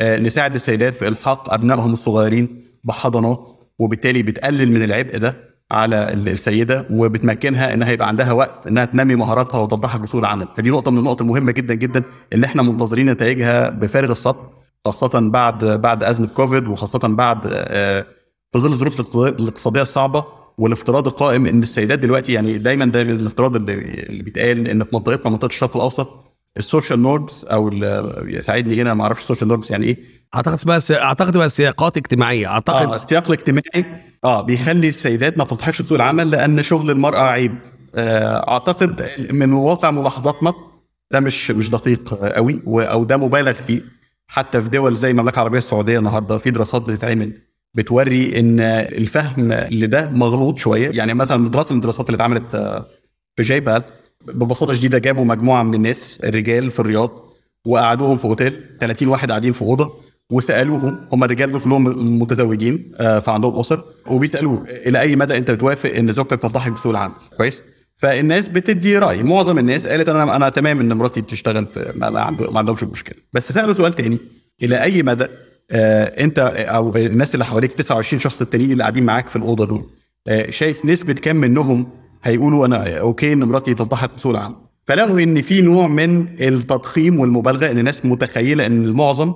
آه، 0.00 0.18
نساعد 0.18 0.54
السيدات 0.54 0.94
في 0.94 1.08
إلحاق 1.08 1.54
أبنائهم 1.54 1.92
الصغيرين 1.92 2.64
بحضانات 2.84 3.48
وبالتالي 3.78 4.22
بتقلل 4.22 4.72
من 4.72 4.82
العبء 4.84 5.16
ده 5.18 5.36
على 5.70 6.12
ال- 6.12 6.28
السيدة 6.28 6.86
وبتمكنها 6.90 7.74
إنها 7.74 7.90
يبقى 7.92 8.08
عندها 8.08 8.32
وقت 8.32 8.66
إنها 8.66 8.84
تنمي 8.84 9.14
مهاراتها 9.16 9.60
وتضحك 9.60 10.00
بسوق 10.00 10.20
العمل 10.20 10.48
فدي 10.56 10.70
نقطة 10.70 10.90
من 10.90 10.98
النقط 10.98 11.20
المهمة 11.20 11.52
جدا 11.52 11.74
جدا 11.74 12.02
اللي 12.32 12.46
إحنا 12.46 12.62
منتظرين 12.62 13.10
نتائجها 13.10 13.70
بفارغ 13.70 14.10
الصبر 14.10 14.50
خاصة 14.84 15.30
بعد 15.30 15.64
بعد 15.64 16.04
أزمة 16.04 16.26
كوفيد 16.26 16.66
وخاصة 16.66 16.98
بعد 16.98 17.38
آه، 17.46 18.06
في 18.52 18.58
ظل 18.58 18.70
الظروف 18.72 19.16
الاقتصادية 19.16 19.82
الصعبة. 19.82 20.24
والافتراض 20.60 21.06
القائم 21.06 21.46
إن 21.46 21.62
السيدات 21.62 21.98
دلوقتي 21.98 22.32
يعني 22.32 22.58
دايما 22.58 22.84
ده 22.84 23.02
الافتراض 23.02 23.56
اللي, 23.56 23.74
اللي 23.74 24.22
بيتقال 24.22 24.68
إن 24.68 24.84
في 24.84 24.90
منطقتنا 24.92 25.30
منطقة 25.30 25.46
الشرق 25.46 25.76
الأوسط 25.76 26.08
ال 26.56 26.63
social 26.63 27.02
norms 27.02 27.46
أو 27.50 27.70
يساعدني 28.26 28.82
هنا 28.82 28.94
ما 28.94 29.02
أعرفش 29.02 29.22
ال 29.22 29.26
social 29.26 29.48
norms 29.48 29.72
يعني 29.72 29.86
إيه. 29.86 29.98
أعتقد 30.34 30.52
اسمها 30.54 30.78
س... 30.78 30.90
أعتقد 30.90 31.36
بقى 31.36 31.48
سياقات 31.48 31.96
اجتماعية. 31.96 32.46
أعتقد 32.46 32.86
آه 32.86 32.96
السياق 32.96 33.26
الاجتماعي 33.30 33.84
آه 34.24 34.42
بيخلي 34.42 34.88
السيدات 34.88 35.38
ما 35.38 35.44
في 35.44 35.82
سوق 35.84 35.96
العمل 35.96 36.30
لأن 36.30 36.62
شغل 36.62 36.90
المرأة 36.90 37.20
عيب. 37.22 37.54
آه 37.94 38.48
أعتقد 38.50 39.08
من 39.32 39.52
واقع 39.52 39.90
ملاحظاتنا 39.90 40.52
ده 41.10 41.20
مش 41.20 41.50
مش 41.50 41.70
دقيق 41.70 42.14
قوي 42.14 42.60
أو 42.66 43.04
ده 43.04 43.16
مبالغ 43.16 43.52
فيه. 43.52 43.82
حتى 44.28 44.62
في 44.62 44.68
دول 44.68 44.96
زي 44.96 45.10
المملكة 45.10 45.34
العربية 45.34 45.58
السعودية 45.58 45.98
النهارده 45.98 46.38
في 46.38 46.50
دراسات 46.50 46.82
بتتعمل 46.82 47.32
بتوري 47.74 48.40
إن 48.40 48.60
الفهم 48.60 49.52
لده 49.52 50.10
مغلوط 50.10 50.58
شوية. 50.58 50.90
يعني 50.90 51.14
مثلا 51.14 51.48
دراسة 51.48 51.72
من 51.72 51.76
الدراسات 51.78 52.06
اللي 52.06 52.16
اتعملت 52.16 52.54
آه، 52.54 52.86
في 53.36 53.42
جايبال 53.42 53.82
ببساطة 54.26 54.74
شديدة 54.74 54.98
جابوا 54.98 55.24
مجموعة 55.24 55.62
من 55.62 55.74
الناس 55.74 56.20
الرجال 56.24 56.70
في 56.70 56.80
الرياض 56.80 57.10
وقعدوهم 57.66 58.16
في 58.16 58.24
أوتيل 58.24 58.76
30 58.80 59.08
واحد 59.08 59.28
قاعدين 59.30 59.52
في 59.52 59.62
أوضة 59.62 59.94
وسألوهم 60.30 61.08
هم 61.12 61.24
الرجال 61.24 61.52
دول 61.52 61.60
كلهم 61.60 62.18
متزوجين 62.22 62.92
آه، 63.00 63.18
فعندهم 63.18 63.58
أسر 63.58 63.84
وبيسالوه 64.06 64.64
إلى 64.68 65.00
أي 65.00 65.16
مدى 65.16 65.36
أنت 65.36 65.50
بتوافق 65.50 65.90
إن 65.90 66.12
زوجتك 66.12 66.42
تلتحق 66.42 66.70
بسوق 66.72 66.90
العمل؟ 66.90 67.14
كويس؟ 67.36 67.64
فالناس 67.96 68.48
بتدي 68.48 68.98
رأي. 68.98 69.22
معظم 69.22 69.58
الناس 69.58 69.86
قالت 69.86 70.08
أنا 70.08 70.36
أنا 70.36 70.48
تمام 70.48 70.80
إن 70.80 70.92
مراتي 70.92 71.20
تشتغل 71.20 71.66
في 71.66 71.92
ما, 71.96 72.10
ما, 72.10 72.20
عنده- 72.20 72.50
ما 72.50 72.58
عندهمش 72.58 72.82
مشكلة. 72.84 73.16
بس 73.32 73.52
سألوا 73.52 73.72
سؤال 73.72 73.92
تاني. 73.92 74.18
إلى 74.62 74.82
أي 74.82 75.02
مدى 75.02 75.26
انت 75.72 76.38
أو 76.56 76.96
الناس 76.96 77.34
اللي 77.34 77.44
حواليك 77.44 77.72
29 77.72 78.20
شخص 78.20 78.40
التانيين 78.40 78.72
اللي 78.72 78.82
قاعدين 78.82 79.04
معاك 79.04 79.28
في 79.28 79.36
الأوضة 79.36 79.66
دول 79.66 79.90
آه 80.28 80.50
شايف 80.50 80.84
نسبة 80.86 81.12
كام 81.12 81.36
منهم 81.36 81.86
هيقولوا 82.22 82.66
أنا 82.66 82.98
أوكي 82.98 83.32
إن 83.32 83.44
مراتي 83.44 83.74
تلتحق 83.74 84.14
بسوق 84.16 84.32
العمل 84.32 84.54
فلقوا 84.86 85.20
إن 85.20 85.42
في 85.42 85.62
نوع 85.62 85.88
من 85.88 86.26
التضخيم 86.40 87.20
والمبالغة 87.20 87.70
إن 87.70 87.78
الناس 87.78 88.06
متخيلة 88.06 88.66
إن 88.66 88.84
المعظم 88.84 89.34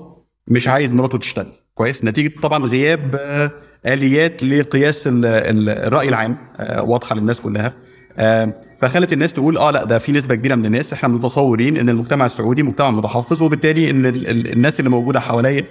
مش 0.48 0.68
عايز 0.68 0.94
مراته 0.94 1.18
تشتغل. 1.18 1.52
كويس؟ 1.74 2.04
نتيجة 2.04 2.32
طبعا 2.42 2.64
غياب 2.66 3.14
آه، 3.20 3.50
آليات 3.86 4.44
لقياس 4.44 5.06
ال- 5.06 5.24
ال- 5.26 5.68
الرأي 5.68 6.08
العام 6.08 6.36
آه، 6.56 6.82
واضحة 6.82 7.16
للناس 7.16 7.40
كلها. 7.40 7.72
آه، 8.18 8.54
فخلت 8.80 9.12
الناس 9.12 9.32
تقول 9.32 9.56
آه 9.58 9.70
لا 9.70 9.84
ده 9.84 9.98
في 9.98 10.12
نسبة 10.12 10.34
كبيرة 10.34 10.54
من 10.54 10.66
الناس. 10.66 10.92
إحنا 10.92 11.08
متصورين 11.08 11.76
إن 11.76 11.88
المجتمع 11.88 12.26
السعودي 12.26 12.62
مجتمع 12.62 12.90
متحفظ 12.90 13.42
وبالتالي 13.42 13.90
إن 13.90 14.06
ال- 14.06 14.28
ال- 14.30 14.52
الناس 14.52 14.80
اللي 14.80 14.90
موجودة 14.90 15.20
حواليا 15.20 15.64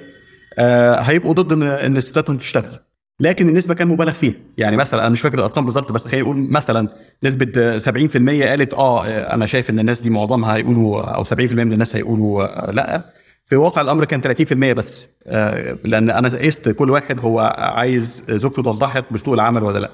آه، 0.59 0.95
هيبقوا 0.99 1.33
ضد 1.33 1.51
ان 1.51 1.63
إن 1.63 1.99
ستاتهم 1.99 2.37
تشتغل. 2.37 2.79
لكن 3.19 3.49
النسبة 3.49 3.73
كان 3.73 3.87
مبالغ 3.87 4.11
فيها. 4.11 4.33
يعني 4.57 4.77
مثلا 4.77 5.01
أنا 5.01 5.09
مش 5.09 5.21
فاكر 5.21 5.37
الأرقام 5.37 5.65
بالظبط 5.65 5.91
بس 5.91 6.07
خلينا 6.07 6.23
نقول 6.23 6.37
مثلا 6.51 6.87
نسبة 7.23 7.51
آه، 7.57 7.77
70% 7.77 8.45
قالت 8.49 8.73
آه 8.73 9.05
أنا 9.07 9.45
شايف 9.45 9.69
إن 9.69 9.79
الناس 9.79 10.01
دي 10.01 10.09
معظمها 10.09 10.55
هيقولوا 10.55 11.01
أو 11.01 11.23
70% 11.23 11.33
من 11.63 11.73
الناس 11.73 11.95
هيقولوا 11.95 12.71
لأ. 12.71 13.05
في 13.45 13.55
واقع 13.55 13.81
الأمر 13.81 14.05
كان 14.05 14.21
30% 14.21 14.73
بس. 14.73 15.07
آه، 15.27 15.77
لأن 15.83 16.09
أنا 16.09 16.29
قست 16.29 16.69
كل 16.69 16.89
واحد 16.89 17.19
هو 17.19 17.39
عايز 17.57 18.23
زوجته 18.29 18.63
تلتحق 18.63 19.13
بسوق 19.13 19.33
العمل 19.33 19.63
ولا 19.63 19.79
لأ. 19.79 19.91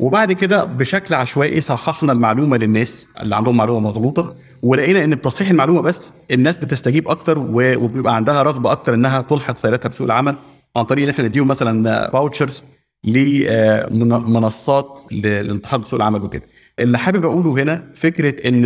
وبعد 0.00 0.32
كده 0.32 0.64
بشكل 0.64 1.14
عشوائي 1.14 1.60
صححنا 1.60 2.12
المعلومة 2.12 2.56
للناس 2.56 3.08
اللي 3.22 3.36
عندهم 3.36 3.56
معلومة 3.56 3.80
مغلوطة 3.90 4.36
ولقينا 4.62 5.04
إن 5.04 5.14
بتصحيح 5.14 5.50
المعلومة 5.50 5.80
بس 5.80 6.12
الناس 6.30 6.56
بتستجيب 6.58 7.08
أكتر 7.08 7.38
وبيبقى 7.38 8.16
عندها 8.16 8.42
رغبة 8.42 8.72
أكتر 8.72 8.94
إنها 8.94 9.20
تلحق 9.22 9.58
سيرتها 9.58 9.88
بسوق 9.88 10.04
العمل 10.04 10.36
عن 10.76 10.84
طريق 10.84 11.04
إن 11.04 11.10
إحنا 11.10 11.24
نديهم 11.24 11.48
مثلا 11.48 12.10
vouchers 12.10 12.64
لمنصات 13.90 15.00
للالتحاق 15.12 15.80
بسوق 15.80 16.00
العمل 16.00 16.22
وكده. 16.22 16.42
اللي 16.78 16.98
حابب 16.98 17.24
أقوله 17.26 17.62
هنا 17.62 17.90
فكرة 17.94 18.48
إن 18.48 18.62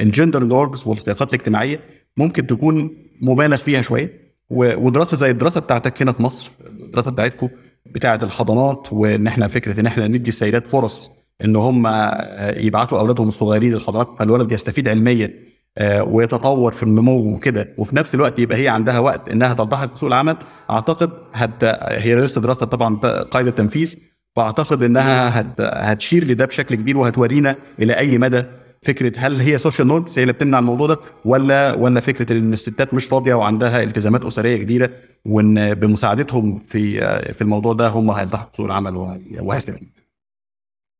ال 0.00 0.06
gender 0.06 0.44
norms 0.44 0.82
والسياقات 0.86 1.28
الاجتماعية 1.34 1.80
ممكن 2.16 2.46
تكون 2.46 2.96
مبالغ 3.20 3.56
فيها 3.56 3.82
شوية 3.82 4.28
ودراسة 4.50 5.16
زي 5.16 5.30
الدراسة 5.30 5.60
بتاعتك 5.60 6.02
هنا 6.02 6.12
في 6.12 6.22
مصر 6.22 6.50
الدراسة 6.66 7.10
بتاعتكم 7.10 7.48
بتاعة 7.94 8.18
الحضانات 8.22 8.86
وإن 8.92 9.26
إحنا 9.26 9.48
فكرة 9.48 9.80
إن 9.80 9.86
إحنا 9.86 10.08
ندي 10.08 10.28
السيدات 10.28 10.66
فرص 10.66 11.10
إن 11.44 11.56
هم 11.56 11.86
آه، 11.86 12.58
يبعتوا 12.58 12.98
أولادهم 13.00 13.28
الصغيرين 13.28 13.72
للحضانات 13.74 14.08
فالولد 14.18 14.52
يستفيد 14.52 14.88
علميا 14.88 15.30
آه، 15.78 16.02
ويتطور 16.02 16.72
في 16.72 16.82
النمو 16.82 17.34
وكده. 17.34 17.74
وفي 17.78 17.96
نفس 17.96 18.14
الوقت 18.14 18.38
يبقى 18.38 18.58
هي 18.58 18.68
عندها 18.68 18.98
وقت 18.98 19.28
إنها 19.28 19.54
تلتحق 19.54 19.92
بسوق 19.92 20.06
العمل. 20.06 20.36
أعتقد 20.70 21.10
هت 21.32 21.64
هي 22.04 22.14
لسه 22.16 22.40
دراسة 22.40 22.66
طبعا 22.66 22.96
قيد 23.22 23.46
التنفيذ 23.46 23.94
فاعتقد 24.36 24.82
إنها 24.82 25.40
هت 25.40 25.60
هتشير 25.60 26.24
لده 26.24 26.44
بشكل 26.44 26.74
كبير 26.74 26.96
وهتورينا 26.96 27.56
إلى 27.78 27.92
أي 27.98 28.18
مدى 28.18 28.44
فكرة 28.82 29.12
هل 29.16 29.36
هي 29.40 29.58
social 29.58 29.88
norms 29.88 30.18
هي 30.18 30.22
اللي 30.22 30.32
بتمنع 30.32 30.58
الموضوع 30.58 30.86
ده 30.86 30.98
ولا 31.24 31.74
ولا 31.74 32.00
فكرة 32.00 32.32
إن 32.32 32.52
الستات 32.52 32.94
مش 32.94 33.04
فاضية 33.04 33.34
وعندها 33.34 33.82
التزامات 33.82 34.24
أسرية 34.24 34.56
كبيرة 34.56 34.90
وإن 35.24 35.74
بمساعدتهم 35.74 36.58
في 36.66 37.00
في 37.32 37.42
الموضوع 37.42 37.72
ده 37.72 37.88
هم 37.88 38.10
هيلتحقوا 38.10 38.50
بسوق 38.52 38.66
العمل 38.66 38.96
وهي- 38.96 39.20
وهيستفيدوا؟ 39.40 39.88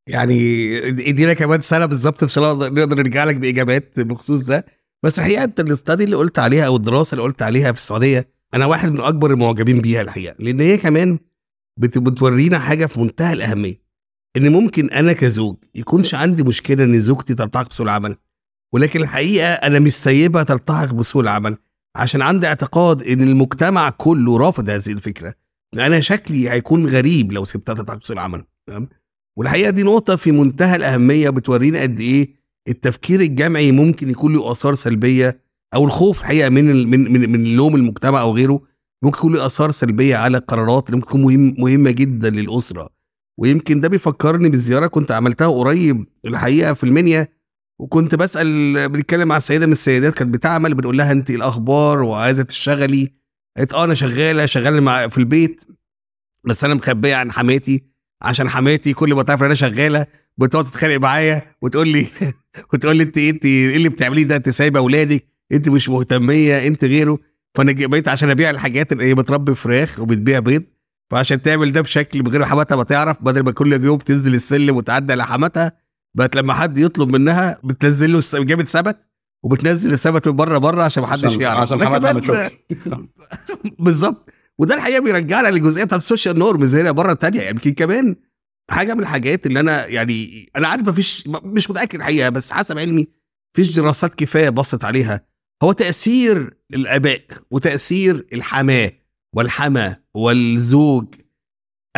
يعني 0.07 0.37
ادينا 0.87 1.33
كمان 1.33 1.61
سنة 1.61 1.85
بالظبط 1.85 2.23
إن 2.23 2.29
شاء 2.29 2.53
الله 2.53 2.67
نقدر 2.69 2.97
نرجع 2.97 3.23
لك 3.23 3.35
بإجابات 3.35 3.99
بخصوص 3.99 4.47
ده. 4.47 4.65
بس 5.03 5.19
الحقيقة 5.19 5.43
أنت 5.43 5.59
الاستادي 5.59 6.03
اللي 6.03 6.15
قلت 6.15 6.39
عليها 6.39 6.65
أو 6.67 6.75
الدراسة 6.75 7.13
اللي 7.15 7.23
قلت 7.23 7.41
عليها 7.41 7.71
في 7.71 7.77
السعودية 7.77 8.29
أنا 8.53 8.65
واحد 8.65 8.91
من 8.91 9.01
أكبر 9.01 9.31
المعجبين 9.31 9.81
بيها 9.81 10.01
الحقيقة 10.01 10.35
لأن 10.39 10.59
هي 10.61 10.77
كمان 10.77 11.19
بت- 11.77 11.97
بتورينا 11.97 12.59
حاجة 12.59 12.85
في 12.85 12.99
منتهى 12.99 13.33
الأهمية. 13.33 13.88
إن 14.37 14.51
ممكن 14.51 14.89
أنا 14.89 15.13
كزوج 15.13 15.55
يكونش 15.75 16.15
عندي 16.15 16.43
مشكلة 16.43 16.83
إن 16.83 16.99
زوجتي 16.99 17.35
تلتحق 17.35 17.69
بسوق 17.69 17.87
العمل. 17.87 18.15
ولكن 18.73 19.01
الحقيقة 19.01 19.47
أنا 19.53 19.79
مش 19.79 19.93
سايبها 19.93 20.43
تلتحق 20.43 20.93
بسوق 20.93 21.21
العمل. 21.21 21.57
عشان 21.95 22.21
عندي 22.21 22.47
اعتقاد 22.47 23.03
إن 23.03 23.21
المجتمع 23.21 23.89
كله 23.89 24.37
رافض 24.37 24.69
هذه 24.69 24.91
الفكرة. 24.91 25.33
أنا 25.73 25.99
شكلي 25.99 26.49
هيكون 26.49 26.85
غريب 26.87 27.31
لو 27.31 27.45
سبتها 27.45 27.75
تلتحق 27.75 27.97
بسوق 27.97 28.11
العمل. 28.11 28.43
تمام؟ 28.67 28.89
والحقيقة 29.37 29.69
دي 29.69 29.83
نقطة 29.83 30.15
في 30.15 30.31
منتهى 30.31 30.75
الأهمية 30.75 31.29
بتورينا 31.29 31.81
قد 31.81 31.99
إيه 31.99 32.33
التفكير 32.67 33.19
الجمعي 33.19 33.71
ممكن 33.71 34.09
يكون 34.09 34.33
له 34.33 34.51
آثار 34.51 34.75
سلبية 34.75 35.41
أو 35.73 35.85
الخوف 35.85 36.19
الحقيقة 36.21 36.49
من 36.49 36.87
من 36.87 37.11
من, 37.13 37.29
من 37.29 37.43
لوم 37.55 37.75
المجتمع 37.75 38.21
أو 38.21 38.35
غيره 38.35 38.61
ممكن 39.03 39.17
يكون 39.17 39.33
له 39.33 39.45
آثار 39.45 39.71
سلبية 39.71 40.15
على 40.15 40.37
القرارات 40.37 40.85
اللي 40.85 40.95
ممكن 40.97 41.07
تكون 41.07 41.21
مهم 41.21 41.55
مهمة 41.57 41.91
جدا 41.91 42.29
للأسرة. 42.29 42.89
ويمكن 43.39 43.81
ده 43.81 43.87
بيفكرني 43.87 44.49
بالزيارة 44.49 44.87
كنت 44.87 45.11
عملتها 45.11 45.47
قريب 45.47 46.05
الحقيقة 46.25 46.73
في 46.73 46.83
المنيا 46.83 47.27
وكنت 47.79 48.15
بسأل 48.15 48.89
بنتكلم 48.89 49.27
مع 49.27 49.37
السيدة 49.37 49.65
من 49.65 49.71
السيدات 49.71 50.15
كانت 50.15 50.33
بتعمل 50.33 50.73
بنقول 50.73 50.97
لها 50.97 51.11
انت 51.11 51.29
إيه 51.29 51.37
الأخبار 51.37 52.01
وعايزة 52.01 52.43
تشتغلي؟ 52.43 53.13
قالت 53.57 53.73
آه 53.73 53.83
أنا 53.83 53.93
شغالة 53.93 54.45
شغالة 54.45 54.79
مع 54.79 55.07
في 55.07 55.17
البيت. 55.17 55.63
بس 56.43 56.63
أنا 56.63 56.73
مخبية 56.73 57.15
عن 57.15 57.31
حماتي 57.31 57.83
عشان 58.21 58.49
حماتي 58.49 58.93
كل 58.93 59.13
ما 59.13 59.23
تعرف 59.23 59.39
إن 59.41 59.45
أنا 59.45 59.55
شغالة 59.55 60.05
بتقعد 60.37 60.65
تتخانق 60.65 60.95
معايا 60.97 61.41
وتقول 61.61 61.87
لي 61.87 62.07
وتقول 62.73 62.97
لي 62.97 63.03
انت 63.03 63.17
انت 63.17 63.45
إيه 63.45 63.75
اللي 63.75 63.89
بتعمليه 63.89 64.23
ده؟ 64.23 64.35
انت 64.35 64.49
سايبة 64.49 64.79
أولادك 64.79 65.27
انت 65.51 65.69
مش 65.69 65.89
مهتمية 65.89 66.67
انت 66.67 66.85
غيره. 66.85 67.17
فأنا 67.55 67.87
بقيت 67.87 68.07
عشان 68.07 68.29
أبيع 68.29 68.49
الحاجات 68.49 68.91
اللي 68.91 69.03
هي 69.03 69.15
بتربي 69.15 69.55
فراخ 69.55 69.99
وبتبيع 69.99 70.39
بيض. 70.39 70.63
فعشان 71.11 71.41
تعمل 71.41 71.71
ده 71.71 71.81
بشكل 71.81 72.23
من 72.23 72.27
غير 72.27 72.45
حماتها 72.45 72.75
ما 72.75 72.83
تعرف 72.83 73.23
بدل 73.23 73.43
ما 73.43 73.51
كل 73.51 73.83
يوم 73.83 73.97
تنزل 73.97 74.33
السلم 74.33 74.75
وتعدي 74.75 75.13
على 75.13 75.25
حماتها 75.25 75.71
بقت 76.17 76.35
لما 76.35 76.53
حد 76.53 76.77
يطلب 76.77 77.09
منها 77.09 77.59
بتنزل 77.63 78.13
له 78.13 78.21
جابت 78.33 78.67
سبت 78.67 78.97
وبتنزل 79.43 79.93
السبت 79.93 80.27
من 80.27 80.35
بره 80.35 80.57
بره 80.57 80.83
عشان 80.83 81.03
ما 81.03 81.09
حدش 81.09 81.37
يعرف. 81.37 81.59
عشان 81.59 81.85
حماتها 81.85 82.13
ما 82.13 82.19
تشوفش. 82.19 82.51
بالظبط. 83.85 84.29
وده 84.59 84.75
الحقيقة 84.75 84.99
بيرجعنا 84.99 85.47
للجزئيه 85.47 85.83
بتاعت 85.83 86.01
السوشيال 86.01 86.39
نورمز 86.39 86.75
هنا 86.75 86.91
بره 86.91 87.17
يعني 87.23 87.49
يمكن 87.49 87.71
كمان 87.71 88.15
حاجة 88.71 88.93
من 88.93 88.99
الحاجات 88.99 89.45
اللي 89.45 89.59
أنا 89.59 89.85
يعني 89.85 90.49
أنا 90.55 90.67
عارف 90.67 90.87
مفيش 90.87 91.27
مش 91.27 91.69
متأكد 91.69 91.95
الحقيقة 91.95 92.29
بس 92.29 92.51
حسب 92.51 92.77
علمي 92.77 93.07
مفيش 93.55 93.75
دراسات 93.75 94.15
كفاية 94.15 94.49
بصت 94.49 94.83
عليها. 94.83 95.25
هو 95.63 95.71
تأثير 95.71 96.57
الآباء 96.73 97.21
وتأثير 97.51 98.27
الحماة. 98.33 98.91
والحما 99.35 99.95
والزوج 100.13 101.05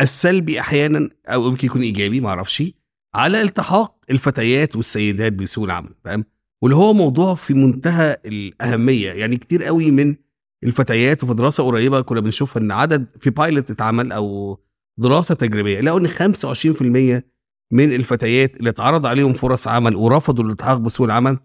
السلبي 0.00 0.60
أحيانا 0.60 1.10
أو 1.26 1.48
يمكن 1.48 1.66
يكون 1.66 1.82
إيجابي 1.82 2.20
ما 2.20 2.28
أعرفش 2.28 2.62
على 3.14 3.42
التحاق 3.42 3.96
الفتيات 4.10 4.76
والسيدات 4.76 5.32
بسوق 5.32 5.64
العمل 5.64 5.94
فاهم؟ 6.04 6.24
واللي 6.62 6.76
هو 6.76 6.92
موضوع 6.94 7.34
في 7.34 7.54
منتهى 7.54 8.16
الأهمية 8.26 9.12
يعني 9.12 9.36
كتير 9.36 9.62
قوي 9.64 9.90
من 9.90 10.16
الفتيات 10.64 11.24
وفي 11.24 11.34
دراسة 11.34 11.64
قريبة 11.64 12.00
كنا 12.00 12.20
بنشوف 12.20 12.56
إن 12.56 12.72
عدد 12.72 13.06
في 13.20 13.30
بايلوت 13.30 13.70
اتعمل 13.70 14.12
أو 14.12 14.58
دراسة 14.98 15.34
تجريبية 15.34 15.80
لقوا 15.80 16.00
إن 16.00 16.08
25% 17.20 17.22
من 17.72 17.92
الفتيات 17.94 18.56
اللي 18.56 18.70
اتعرض 18.70 19.06
عليهم 19.06 19.32
فرص 19.32 19.68
عمل 19.68 19.96
ورفضوا 19.96 20.44
الالتحاق 20.44 20.78
بسوق 20.78 21.04
العمل 21.06 21.38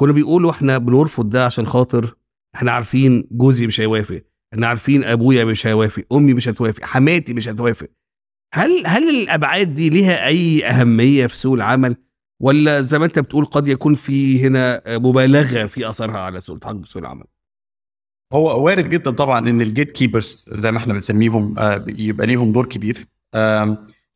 كانوا 0.00 0.14
بيقولوا 0.14 0.50
إحنا 0.50 0.78
بنرفض 0.78 1.30
ده 1.30 1.44
عشان 1.46 1.66
خاطر 1.66 2.16
إحنا 2.54 2.72
عارفين 2.72 3.28
جوزي 3.30 3.66
مش 3.66 3.80
هيوافق. 3.80 4.22
إحنا 4.52 4.66
عارفين 4.66 5.04
أبويا 5.04 5.44
مش 5.44 5.66
هيوافق 5.66 6.04
أمي 6.12 6.34
مش 6.34 6.48
هتوافق 6.48 6.84
حماتي 6.84 7.34
مش 7.34 7.48
هتوافق. 7.48 7.88
هل 8.54 8.86
هل 8.86 9.22
الأبعاد 9.22 9.74
دي 9.74 9.90
ليها 9.90 10.26
أي 10.26 10.66
أهمية 10.66 11.26
في 11.26 11.36
سوق 11.36 11.54
العمل؟ 11.54 11.96
ولا 12.42 12.80
زي 12.80 12.98
ما 12.98 13.04
أنت 13.04 13.18
بتقول 13.18 13.44
قد 13.44 13.68
يكون 13.68 13.94
في 13.94 14.46
هنا 14.46 14.82
مبالغة 14.88 15.66
في 15.66 15.88
أثرها 15.88 16.18
على 16.18 16.40
سوق 16.40 16.56
الحق 16.56 16.72
بسوق 16.72 17.02
العمل؟ 17.02 17.24
هو 18.32 18.64
وارد 18.64 18.88
جدا 18.88 19.10
طبعا 19.10 19.48
إن 19.48 19.60
ال 19.60 19.90
gatekeepers 19.90 20.44
زي 20.48 20.72
ما 20.72 20.78
إحنا 20.78 20.92
بنسميهم 20.94 21.58
آه، 21.58 21.84
يبقى 21.88 22.26
ليهم 22.26 22.52
دور 22.52 22.66
كبير. 22.66 23.06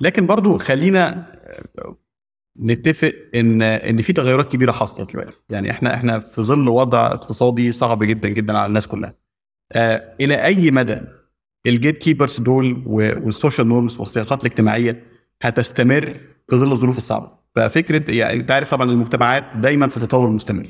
لكن 0.00 0.26
برضو 0.26 0.58
خلينا 0.58 1.32
آه، 1.78 1.96
نتفق 2.60 3.12
إن 3.34 3.62
إن 3.62 4.02
في 4.02 4.12
تغيرات 4.12 4.52
كبيرة 4.52 4.72
حصلت 4.72 5.12
دلوقتي. 5.12 5.36
يعني 5.50 5.70
إحنا 5.70 5.94
إحنا 5.94 6.18
في 6.18 6.42
ظل 6.42 6.68
وضع 6.68 7.06
اقتصادي 7.06 7.72
صعب 7.72 8.04
جدا 8.04 8.28
جدا 8.28 8.58
على 8.58 8.66
الناس 8.66 8.86
كلها. 8.86 9.14
آه، 9.72 10.14
إلى 10.20 10.44
أي 10.44 10.70
مدى 10.70 11.00
ال 11.66 11.98
gatekeepers 11.98 12.40
دول 12.40 12.82
وال 12.86 13.07
social 13.07 13.68
norms 13.68 13.96
والسياقات 13.98 14.40
الاجتماعية 14.40 15.04
هتستمر 15.42 16.20
في 16.48 16.56
ظل 16.56 16.72
الظروف 16.72 16.96
الصعبة؟ 16.96 17.30
ففكره 17.56 18.10
يعني 18.10 18.40
أنت 18.40 18.50
عارف 18.50 18.70
طبعا 18.70 18.90
المجتمعات 18.90 19.44
دايما 19.56 19.88
في 19.88 20.00
تطور 20.00 20.28
مستمر 20.28 20.66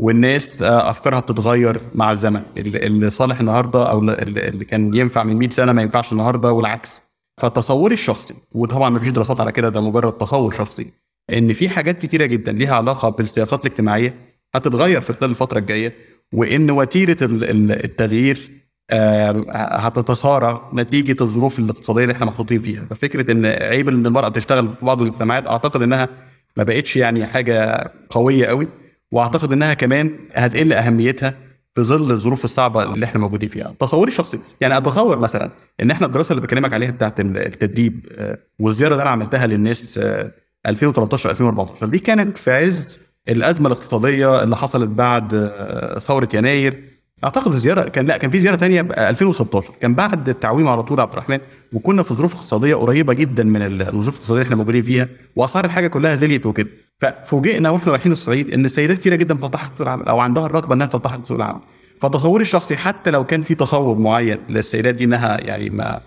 والناس 0.00 0.62
آه، 0.62 0.90
أفكارها 0.90 1.20
بتتغير 1.20 1.80
مع 1.94 2.12
الزمن. 2.12 2.42
اللي 2.56 3.10
صالح 3.10 3.40
النهارده 3.40 3.90
أو 3.90 3.98
اللي 3.98 4.64
كان 4.64 4.94
ينفع 4.94 5.22
من 5.22 5.36
100 5.36 5.50
سنة 5.50 5.72
ما 5.72 5.82
ينفعش 5.82 6.12
النهارده 6.12 6.52
والعكس. 6.52 7.02
فتصوري 7.40 7.94
الشخصي 7.94 8.34
وطبعا 8.52 8.90
ما 8.90 8.98
فيش 8.98 9.10
دراسات 9.10 9.40
على 9.40 9.52
كده 9.52 9.68
ده 9.68 9.80
مجرد 9.80 10.12
تصور 10.12 10.54
شخصي 10.54 10.92
إن 11.32 11.52
في 11.52 11.68
حاجات 11.68 11.98
كتيرة 11.98 12.26
جدا 12.26 12.52
ليها 12.52 12.74
علاقة 12.74 13.08
بالسياقات 13.08 13.66
الاجتماعية 13.66 14.14
هتتغير 14.54 15.00
في 15.00 15.12
خلال 15.12 15.30
الفترة 15.30 15.58
الجاية 15.58 15.94
وإن 16.32 16.70
وتيرة 16.70 17.16
ال- 17.24 17.44
ال- 17.44 17.84
التغيير 17.84 18.50
آه، 18.90 19.44
هتتسارع 19.52 20.70
نتيجة 20.74 21.16
الظروف 21.20 21.58
الاقتصادية 21.58 22.02
اللي 22.02 22.12
إحنا 22.12 22.26
محطوطين 22.26 22.62
فيها. 22.62 22.84
ففكرة 22.90 23.32
إن 23.32 23.46
عيب 23.46 23.88
إن 23.88 24.06
المرأة 24.06 24.28
بتشتغل 24.28 24.68
في 24.70 24.86
بعض 24.86 25.02
المجتمعات 25.02 25.46
أعتقد 25.46 25.82
إنها 25.82 26.08
ما 26.56 26.64
بقتش 26.64 26.96
يعني 26.96 27.26
حاجة 27.26 27.90
قوية 28.10 28.46
قوي 28.46 28.68
وأعتقد 29.12 29.52
إنها 29.52 29.74
كمان 29.74 30.18
هتقل 30.34 30.72
أهميتها 30.72 31.34
في 31.74 31.82
ظل 31.82 32.10
الظروف 32.10 32.44
الصعبة 32.44 32.82
اللي 32.82 33.04
إحنا 33.06 33.20
موجودين 33.20 33.48
فيها. 33.48 33.74
تصوري 33.80 34.10
الشخصي 34.10 34.38
يعني 34.60 34.76
اتصور 34.76 35.18
مثلا 35.18 35.50
إن 35.80 35.90
إحنا 35.90 36.06
الدراسة 36.06 36.32
اللي 36.32 36.42
بكلمك 36.42 36.72
عليها 36.72 36.90
بتاعت 36.90 37.20
التدريب 37.20 38.06
آه، 38.12 38.38
والزيارة 38.58 38.92
اللي 38.92 39.02
أنا 39.02 39.10
عملتها 39.10 39.46
للناس 39.46 39.98
آه، 40.02 40.32
2013 40.66 41.30
2014 41.30 41.86
دي 41.86 41.98
كانت 41.98 42.38
في 42.38 42.50
عز 42.52 43.00
الأزمة 43.28 43.66
الاقتصادية 43.66 44.42
اللي 44.42 44.56
حصلت 44.56 44.88
بعد 44.88 45.34
آه، 45.34 45.98
ثورة 45.98 46.28
يناير. 46.34 46.84
أعتقد 47.24 47.52
الزياره 47.52 47.88
كان 47.88 48.06
لا 48.06 48.16
كان 48.16 48.30
في 48.30 48.38
زيارة 48.40 48.56
تانية 48.56 48.82
ب 48.82 48.92
2016 48.92 49.72
كان 49.80 49.94
بعد 49.94 50.28
التعويم 50.28 50.68
على 50.68 50.82
طول 50.82 51.00
عبد 51.00 51.12
الرحمن 51.12 51.38
وكنا 51.72 52.02
في 52.02 52.14
ظروف 52.14 52.34
اقتصادية 52.34 52.74
قريبة 52.74 53.14
جدا 53.14 53.44
من 53.44 53.62
ال- 53.62 53.82
الظروف 53.82 54.08
الاقتصادية 54.08 54.32
اللي 54.32 54.44
إحنا 54.44 54.56
موجودين 54.56 54.82
فيها 54.82 55.08
وأسعار 55.36 55.64
الحاجة 55.64 55.86
كلها 55.88 56.14
غليت 56.14 56.46
وكده. 56.46 56.68
ففوجئنا 57.00 57.70
وإحنا 57.70 57.92
رايحين 57.92 58.12
الصعيد 58.12 58.52
إن 58.54 58.68
سيدات 58.68 58.98
كتيرة 58.98 59.14
جدا 59.16 59.34
بتلتحق 59.34 59.70
بسوق 59.72 59.86
العمل 59.86 60.04
أو 60.08 60.20
عندها 60.20 60.46
الرغبة 60.46 60.74
إنها 60.74 60.86
تلتحق 60.86 61.16
بسوق 61.16 61.36
العمل 61.36 61.60
فتصوري 62.00 62.42
الشخصي 62.42 62.76
حتى 62.76 63.10
لو 63.10 63.24
كان 63.24 63.42
في 63.42 63.54
تصور 63.54 63.98
معين 63.98 64.38
للسيدات 64.48 64.94
دي 64.94 65.04
إنها 65.04 65.40
يعني 65.40 65.70
ما, 65.70 66.00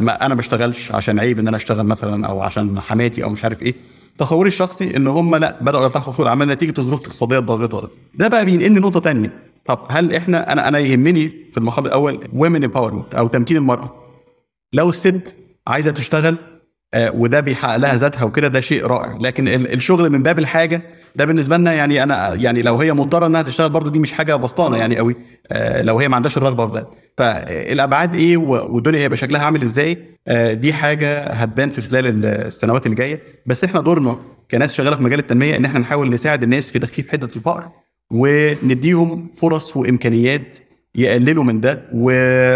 ما 0.00 0.26
أنا 0.26 0.34
بشتغلش 0.34 0.92
عشان 0.92 1.18
عيب 1.18 1.38
إن 1.38 1.48
أنا 1.48 1.56
أشتغل 1.56 1.86
مثلا 1.86 2.26
أو 2.26 2.40
عشان 2.42 2.80
حماتي 2.80 3.24
أو 3.24 3.30
مش 3.30 3.44
عارف 3.44 3.62
إيه. 3.62 3.74
تصوري 4.18 4.48
الشخصي 4.48 4.96
إن 4.96 5.06
هم 5.06 5.36
لا 5.36 5.58
بدأوا 5.60 5.84
يلتحقوا 5.84 6.12
بسوق 6.12 6.26
العمل 6.26 6.46
نتيجة 6.48 6.74
الظروف 6.78 7.00
الاقتصادية 7.00 7.38
الضاغطة. 7.38 7.90
ده 8.14 8.28
بقى 8.28 8.44
بينقلني 8.44 8.80
نقطه 8.80 9.00
تانية. 9.00 9.32
طب 9.66 9.78
هل 9.88 10.14
إحنا 10.14 10.52
أنا 10.52 10.68
أنا 10.68 10.78
يهمني 10.78 11.28
في 11.52 11.58
المقام 11.58 11.86
الأول 11.86 12.20
ويمن 12.32 12.70
empowerment 12.72 13.16
أو 13.16 13.26
تمكين 13.28 13.56
المرأة. 13.56 13.94
لو 14.72 14.88
الست 14.90 15.36
عايزة 15.66 15.90
تشتغل 15.90 16.36
آه، 16.94 17.10
وده 17.14 17.40
بيحقق 17.40 17.76
لها 17.76 17.94
ذاتها 17.94 18.24
وكده 18.24 18.48
ده 18.48 18.60
شيء 18.60 18.86
رائع. 18.86 19.18
لكن 19.20 19.48
ال- 19.48 19.72
الشغل 19.72 20.10
من 20.10 20.22
باب 20.22 20.38
الحاجة 20.38 20.82
ده 21.16 21.24
بالنسبة 21.24 21.56
لنا 21.56 21.72
يعني 21.72 22.02
أنا 22.02 22.34
يعني 22.34 22.62
لو 22.62 22.76
هي 22.76 22.92
مضطرة 22.92 23.26
إنها 23.26 23.42
تشتغل 23.42 23.70
برضو 23.70 23.90
دي 23.90 23.98
مش 23.98 24.12
حاجة 24.12 24.36
بسطانة 24.36 24.76
يعني 24.76 24.96
قوي. 24.96 25.16
آه، 25.52 25.82
لو 25.82 25.98
هي 25.98 26.08
ما 26.08 26.16
عندهاش 26.16 26.36
الرغبة 26.36 26.66
في 26.66 26.72
ده. 26.72 26.86
فالأبعاد 27.18 28.14
إيه 28.14 28.36
والدنيا 28.36 28.98
هيبقى 29.00 29.16
شكلها 29.16 29.42
عامل 29.42 29.62
إزاي؟ 29.62 29.98
آه، 30.28 30.52
دي 30.52 30.72
حاجة 30.72 31.22
هتبان 31.22 31.70
في 31.70 31.82
خلال 31.82 32.24
السنوات 32.26 32.86
اللي 32.86 32.96
جاية. 32.96 33.22
بس 33.46 33.64
إحنا 33.64 33.80
دورنا 33.80 34.18
كناس 34.50 34.74
شغالة 34.74 34.96
في 34.96 35.02
مجال 35.02 35.18
التنمية 35.18 35.56
إن 35.56 35.64
إحنا 35.64 35.78
نحاول 35.78 36.10
نساعد 36.10 36.42
الناس 36.42 36.70
في 36.70 36.78
تخفيف 36.78 37.10
حدة 37.12 37.28
الفقر 37.36 37.68
ونديهم 38.10 39.28
فرص 39.36 39.76
وإمكانيات 39.76 40.58
يقللوا 40.94 41.44
من 41.44 41.60
ده 41.60 41.82
و... 41.94 42.10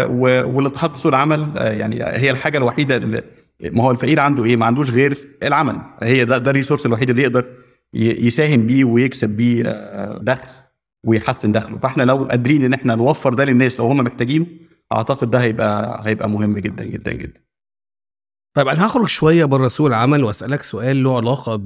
و... 0.05 0.55
والاتحاد 0.55 0.93
بسوق 0.93 1.09
العمل 1.13 1.47
آه، 1.57 1.71
يعني 1.71 2.03
هي 2.03 2.31
الحاجة 2.31 2.57
الوحيدة 2.57 2.95
اللي 2.97 3.23
ما 3.63 3.83
هو 3.83 3.91
الفقير 3.91 4.19
عنده 4.19 4.45
إيه؟ 4.45 4.55
ما 4.55 4.65
عندوش 4.65 4.91
غير 4.91 5.17
العمل. 5.43 5.77
هي 6.03 6.25
ده 6.25 6.37
ده 6.37 6.51
الريسورس 6.51 6.85
الوحيد 6.85 7.09
اللي 7.09 7.21
يقدر 7.21 7.45
يساهم 7.95 8.67
بيه 8.67 8.83
ويكسب 8.85 9.29
بيه 9.29 9.63
آه، 9.67 10.17
دخل 10.21 10.47
ويحسن 11.05 11.51
دخله. 11.51 11.77
فاحنا 11.77 12.03
لو 12.03 12.15
قادرين 12.23 12.63
إن 12.63 12.73
إحنا 12.73 12.95
نوفر 12.95 13.33
ده 13.33 13.45
للناس 13.45 13.79
لو 13.79 13.85
هم 13.87 13.97
محتاجين 13.97 14.67
أعتقد 14.91 15.29
ده 15.29 15.41
هيبقى 15.41 16.01
هيبقى 16.07 16.29
مهم 16.29 16.57
جدا 16.59 16.83
جدا 16.83 17.13
جدا. 17.13 17.41
طيب 18.55 18.67
أنا 18.67 18.85
هخرج 18.85 19.07
شوية 19.07 19.45
بره 19.45 19.67
سوق 19.67 19.87
العمل 19.87 20.23
وأسألك 20.23 20.63
سؤال 20.63 21.03
له 21.03 21.17
علاقة 21.17 21.63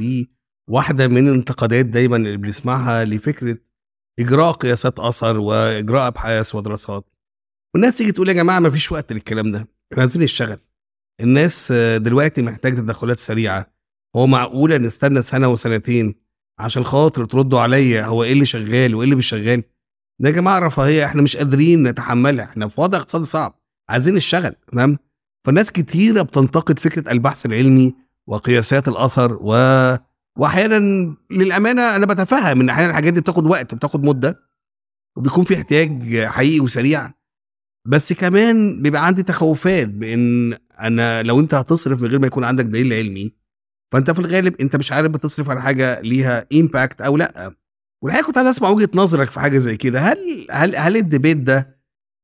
بواحدة 0.70 1.08
من 1.08 1.28
الانتقادات 1.28 1.86
دايما 1.86 2.18
اللي 2.18 2.38
بنسمعها 2.38 3.06
لفكرة 3.06 3.58
إجراء 4.20 4.52
قياسات 4.52 5.00
أثر 5.00 5.40
وإجراء 5.40 6.08
أبحاث 6.08 6.56
ودراسات. 6.56 7.06
والناس 7.74 7.98
تيجي 7.98 8.12
تقول 8.12 8.30
يا 8.30 8.34
جماعة 8.34 8.60
ما 8.60 8.70
فيش 8.70 8.92
وقت 8.92 9.14
للكلام 9.14 9.52
ده 9.52 9.58
إحنا 9.92 10.04
عايزين 10.04 10.24
نشتغل. 10.24 10.58
الناس 11.22 11.72
دلوقتي 11.98 12.42
محتاجة 12.42 12.76
تدخلات 12.76 13.18
سريعة. 13.18 13.79
هو 14.16 14.28
معقوله 14.28 14.78
نستنى 14.78 15.22
سنة 15.22 15.48
وسنتين 15.48 16.16
عشان 16.60 16.84
خاطر 16.84 17.26
تردوا 17.26 17.60
عليا؟ 17.60 18.06
هو 18.06 18.24
إيه 18.24 18.34
اللي 18.34 18.46
شغال 18.46 18.96
وإيه 18.96 19.04
اللي 19.06 19.16
مش 19.16 19.28
شغال؟ 19.28 19.64
ده 20.20 20.30
يا 20.30 20.34
جماعة 20.34 20.60
رفاهية 20.60 21.06
إحنا 21.06 21.22
مش 21.22 21.38
قادرين 21.38 21.84
نتحملها 21.88 22.46
إحنا 22.46 22.68
في 22.68 22.82
وضع 22.82 22.98
اقتصادي 22.98 23.26
صعب 23.26 23.60
عايزين 23.90 24.16
نشتغل 24.16 24.56
تمام؟ 24.72 24.98
فناس 25.46 25.72
كتيرة 25.72 26.22
بتنتقد 26.22 26.80
فكرة 26.80 27.12
البحث 27.12 27.46
العلمي 27.46 27.96
وقياسات 28.28 28.88
الأثر 28.88 29.38
و... 29.42 29.54
وأحيانا 30.38 31.16
للأمانة 31.32 31.96
أنا 31.96 32.06
بتفهم 32.06 32.62
إن 32.62 32.70
أحيانا 32.70 32.90
الحاجات 32.90 33.14
دي 33.14 33.22
بتاخد 33.22 33.46
وقت 33.46 33.76
بتاخد 33.76 34.04
مدة 34.04 34.40
وبيكون 35.18 35.46
في 35.46 35.56
احتياج 35.56 36.18
حقيقي 36.26 36.60
وسريع 36.60 37.12
بس 37.88 38.14
كمان 38.14 38.82
بيبقى 38.82 39.06
عندي 39.06 39.24
تخوفات 39.24 39.90
بإن 39.90 40.54
أنا 40.80 41.24
لو 41.24 41.40
أنت 41.40 41.54
هتصرف 41.54 42.02
من 42.02 42.08
غير 42.08 42.20
ما 42.20 42.28
يكون 42.28 42.44
عندك 42.44 42.66
دليل 42.66 42.94
علمي 42.94 43.34
فأنت 43.94 44.12
في 44.12 44.20
الغالب 44.20 44.56
أنت 44.62 44.76
مش 44.76 44.92
عارف 44.92 45.12
بتصرف 45.12 45.50
على 45.50 45.62
حاجة 45.62 46.02
ليها 46.02 46.46
impact 46.54 47.02
أو 47.02 47.18
لأ. 47.18 47.56
والحقيقة 48.04 48.26
كنت 48.26 48.38
عايز 48.38 48.48
أسمع 48.48 48.70
وجهة 48.70 48.90
نظرك 48.94 49.28
في 49.28 49.40
حاجة 49.40 49.58
زي 49.58 49.78
كده. 49.78 50.00
هل 50.00 50.48
هل 50.52 50.76
هل 50.76 50.98
ال 50.98 51.03
debate 51.03 51.38
ده 51.38 51.80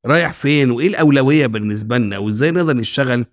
رايح 0.06 0.34
فين؟ 0.34 0.72
وإيه 0.72 0.88
الأولوية 0.88 1.48
بالنسبة 1.48 1.98
لنا؟ 1.98 2.18
وإزاي 2.18 2.52
نقدر 2.52 2.78
نشتغل 2.78 3.26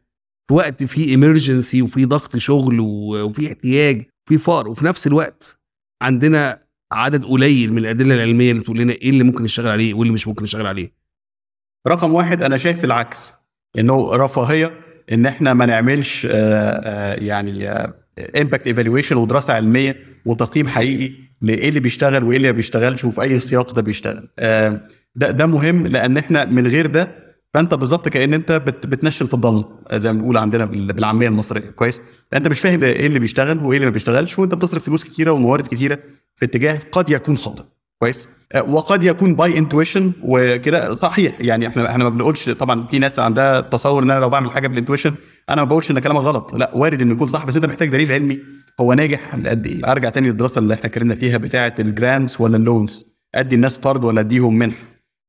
في 0.48 0.54
وقت 0.54 0.84
فيه 0.84 1.10
emergency 1.10 1.82
وفي 1.82 2.04
ضغط 2.04 2.36
شغل 2.36 2.80
وفي 2.80 3.46
احتياج 3.46 4.02
وفي 4.26 4.38
فقر؟ 4.38 4.68
وفي 4.68 4.84
نفس 4.84 5.06
الوقت 5.06 5.58
عندنا 6.02 6.62
عدد 6.92 7.24
قليل 7.24 7.72
من 7.72 7.78
الأدلة 7.78 8.14
العلمية 8.14 8.50
اللي 8.52 8.62
تقول 8.62 8.78
لنا 8.78 8.92
إيه 8.92 9.10
اللي 9.10 9.24
ممكن 9.24 9.42
نشتغل 9.44 9.68
عليه 9.68 9.94
وايه 9.94 10.02
اللي 10.02 10.12
مش 10.12 10.28
ممكن 10.28 10.42
نشتغل 10.42 10.66
عليه. 10.66 10.92
رقم 11.88 12.14
واحد 12.14 12.42
أنا 12.42 12.56
شايف 12.56 12.84
العكس. 12.84 13.32
إنه 13.78 14.16
رفاهية 14.16 14.80
إن 15.12 15.26
إحنا 15.26 15.54
ما 15.54 15.66
نعملش 15.66 16.26
آه، 16.26 16.32
آه، 16.34 17.14
يعني 17.14 17.52
impact 18.36 18.66
evaluation 18.66 19.16
ودراسة 19.16 19.52
علمية 19.54 19.96
وتقييم 20.26 20.68
حقيقي 20.68 21.12
لإيه 21.42 21.68
اللي 21.68 21.80
بيشتغل 21.80 22.24
وإيه 22.24 22.36
اللي 22.36 22.48
ما 22.52 22.56
بيشتغلش 22.56 23.04
وفي 23.04 23.22
أي 23.22 23.40
سياق 23.40 23.72
ده 23.74 23.82
بيشتغل. 23.82 24.28
ده 25.14 25.30
ده 25.30 25.46
مهم 25.46 25.86
لأن 25.86 26.16
إحنا 26.16 26.44
من 26.44 26.66
غير 26.66 26.86
ده 26.86 27.22
فأنت 27.54 27.74
بالظبط 27.74 28.08
كأن 28.08 28.34
أنت 28.34 28.52
بت 28.52 28.86
بتنشن 28.86 29.26
في 29.26 29.34
الضلمة 29.34 29.64
زي 29.92 30.12
ما 30.12 30.18
بنقول 30.18 30.36
عندنا 30.36 30.64
بال- 30.64 30.92
بالعامية 30.92 31.28
المصرية. 31.28 31.70
كويس؟ 31.70 32.02
انت 32.34 32.48
مش 32.48 32.60
فاهم 32.60 32.82
إيه 32.82 33.06
اللي 33.06 33.18
بيشتغل 33.18 33.58
وإيه 33.58 33.76
اللي 33.76 33.86
ما 33.86 33.92
بيشتغلش 33.92 34.38
وأنت 34.38 34.54
بتصرف 34.54 34.84
فلوس 34.86 35.04
كتيرة 35.04 35.30
وموارد 35.30 35.66
كتيرة 35.66 35.98
في 36.36 36.44
اتجاه 36.44 36.78
قد 36.92 37.10
يكون 37.10 37.36
خاطئ. 37.36 37.62
كويس. 38.02 38.28
آه، 38.52 38.62
وقد 38.62 39.04
يكون 39.04 39.34
by 39.34 39.58
intuition 39.58 40.12
وكده. 40.22 40.94
صحيح 40.94 41.40
يعني 41.40 41.66
إحنا 41.66 41.90
إحنا 41.90 42.04
ما 42.04 42.10
بنقولش 42.10 42.50
طبعا 42.50 42.86
في 42.86 42.98
ناس 42.98 43.18
عندها 43.18 43.60
تصور 43.60 44.02
إن 44.02 44.10
أنا 44.10 44.20
لو 44.20 44.28
بعمل 44.28 44.50
حاجة 44.50 44.68
بال 44.68 44.77
intuition 44.77 45.14
أنا 45.50 45.62
ما 45.62 45.68
بقولش 45.68 45.90
إن 45.90 45.98
كلامك 45.98 46.20
غلط. 46.20 46.54
لا 46.54 46.70
وارد 46.74 47.00
إنه 47.00 47.14
يكون 47.14 47.28
صح 47.28 47.44
بس 47.44 47.56
أنت 47.56 47.66
محتاج 47.66 47.88
دليل 47.88 48.12
علمي. 48.12 48.38
هو 48.80 48.92
ناجح 48.92 49.34
قد 49.34 49.66
إيه؟ 49.66 49.92
أرجع 49.92 50.08
تاني 50.10 50.28
للدراسة 50.28 50.58
اللي 50.58 50.74
إحنا 50.74 50.86
اتكلمنا 50.86 51.14
فيها 51.14 51.36
بتاعة 51.38 51.74
ال 51.78 51.87
grants 51.87 52.40
ولا 52.40 52.56
ال 52.56 52.64
loans 52.64 53.06
أدي 53.34 53.54
الناس 53.54 53.76
قرض 53.76 54.04
ولا 54.04 54.20
أديهم 54.20 54.58
منح. 54.58 54.76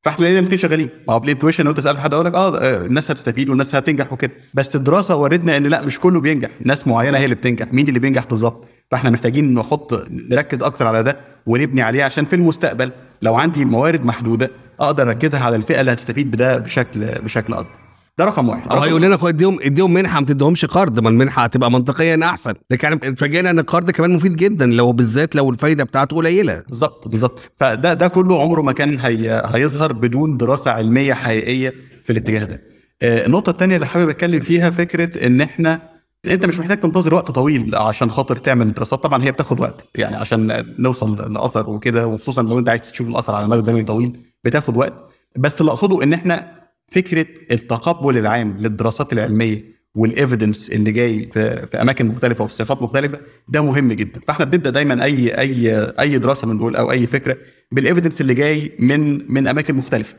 فإحنا 0.04 0.24
لقينا 0.26 0.40
الاثنين 0.40 0.58
شغالين. 0.58 0.90
ما 1.08 1.14
هو 1.14 1.20
بالانتويشن 1.20 1.64
لو 1.64 1.72
أنت 1.72 1.80
سألت 1.80 2.00
حد 2.00 2.14
أقول 2.14 2.26
لك 2.26 2.34
آه 2.34 2.58
آه، 2.58 2.86
الناس 2.86 3.12
هتستفيد 3.12 3.50
والناس 3.50 3.76
هتنجح 3.76 4.14
وكده. 4.14 4.32
بس 4.54 4.76
الدراسة 4.76 5.16
ورتنا 5.16 5.58
إن 5.58 5.68
لا 5.68 5.82
مش 5.82 6.00
كله 6.00 6.22
بينجح. 6.22 6.50
ناس 6.66 6.88
معينة 6.88 7.18
هي 7.18 7.24
اللي 7.24 7.36
بتنجح. 7.36 7.74
مين 7.74 7.88
اللي 7.88 8.00
بينجح 8.00 8.26
بالظبط؟ 8.26 8.68
فاحنا 8.94 9.10
محتاجين 9.10 9.54
نحط 9.54 10.06
نركز 10.10 10.64
أكتر 10.64 10.88
على 10.88 11.04
ده 11.04 11.18
ونبني 11.46 11.82
عليه 11.82 12.04
عشان 12.04 12.26
في 12.26 12.36
المستقبل 12.36 12.92
لو 13.22 13.36
عندي 13.36 13.66
موارد 13.66 14.06
محدودة 14.06 14.52
أقدر 14.80 15.10
اركزها 15.10 15.40
على 15.40 15.56
الفئة 15.56 15.82
اللي 15.82 15.92
هتستفيد 15.94 16.32
بده 16.32 16.58
بشكل 16.58 17.06
بشكل 17.06 17.54
اكبر. 17.54 17.72
ده 18.18 18.26
رقم 18.26 18.50
واحد. 18.50 18.72
أو 18.72 18.78
رقم 18.78 18.84
هيقول 18.84 19.02
لنا 19.02 19.18
اديهم 19.24 19.60
اديهم 19.62 19.94
منحة 19.94 20.20
ما 20.20 20.26
تديهمش 20.26 20.66
قرض. 20.66 21.00
ما 21.00 21.10
المنحة 21.10 21.44
هتبقى 21.44 21.72
منطقيا 21.72 22.20
أحسن. 22.24 22.54
لكن 22.72 22.94
إحنا 22.94 23.10
اتفاجئنا 23.10 23.50
إن 23.50 23.60
القرض 23.60 23.92
كمان 23.92 24.14
مفيد 24.14 24.36
جدا 24.36 24.66
لو 24.66 24.92
بالذات 24.92 25.36
لو 25.36 25.50
الفايدة 25.50 25.84
بتاعته 25.84 26.16
قليلة. 26.16 26.64
بالظبط 26.70 27.08
بالظبط. 27.08 27.52
فده 27.58 27.94
ده 27.94 28.08
كله 28.08 28.42
عمره 28.42 28.62
ما 28.62 28.72
كان 28.72 29.00
هي 29.00 29.42
هيظهر 29.46 29.94
بدون 29.94 30.38
دراسة 30.38 30.72
علمية 30.72 31.14
حقيقية 31.14 31.74
في 32.04 32.12
الاتجاه 32.12 32.44
ده. 32.44 32.62
آه، 33.02 33.26
النقطة 33.26 33.50
الثانية 33.50 33.76
اللي 33.76 33.88
حابب 33.88 34.10
أتكلم 34.10 34.40
فيها 34.40 34.70
فكرة 34.70 35.28
إن 35.28 35.42
إحنا 35.42 35.93
انت 36.26 36.46
مش 36.46 36.60
محتاج 36.60 36.80
تنتظر 36.80 37.14
وقت 37.14 37.32
طويل 37.32 37.76
عشان 37.76 38.12
خاطر 38.12 38.36
تعمل 38.36 38.74
دراسات. 38.74 39.04
طبعا 39.04 39.24
هي 39.24 39.32
بتاخد 39.32 39.60
وقت 39.60 39.88
يعني 39.96 40.16
عشان 40.16 40.66
نوصل 40.80 41.34
لأثر 41.34 41.70
وكده 41.70 42.08
وخصوصا 42.08 42.42
لو 42.44 42.60
انت 42.60 42.70
عايز 42.70 42.92
تشوف 42.92 43.08
الأثر 43.08 43.36
على 43.36 43.48
مدى 43.48 43.62
زمني 43.62 43.84
طويل 43.84 44.20
بتاخد 44.44 44.78
وقت. 44.78 44.94
بس 45.38 45.62
اللي 45.62 45.72
أقصده 45.72 46.04
إن 46.04 46.14
إحنا 46.14 46.64
فكرة 46.92 47.26
التقبل 47.52 48.18
العام 48.18 48.58
للدراسات 48.58 49.14
العلمية 49.14 49.74
والايفيدنس 49.96 50.70
اللي 50.70 50.92
جاي 50.92 51.30
في, 51.34 51.68
في 51.68 51.82
أماكن 51.82 52.06
مختلفة 52.06 52.44
وفي 52.44 52.54
صفات 52.54 52.82
مختلفة 52.82 53.20
ده 53.50 53.62
مهم 53.62 53.94
جدا. 53.94 54.20
فإحنا 54.28 54.46
بنبدأ 54.46 54.70
دايما 54.70 55.04
أي 55.04 55.40
أي 55.40 55.76
أي 56.00 56.18
دراسة 56.18 56.48
من 56.48 56.58
دول 56.58 56.76
أو 56.76 56.92
أي 56.92 57.08
فكرة 57.08 57.38
بال 57.72 57.82
evidence 57.82 58.22
اللي 58.22 58.34
جاي 58.34 58.72
من 58.80 59.32
من 59.34 59.48
أماكن 59.48 59.76
مختلفة. 59.76 60.16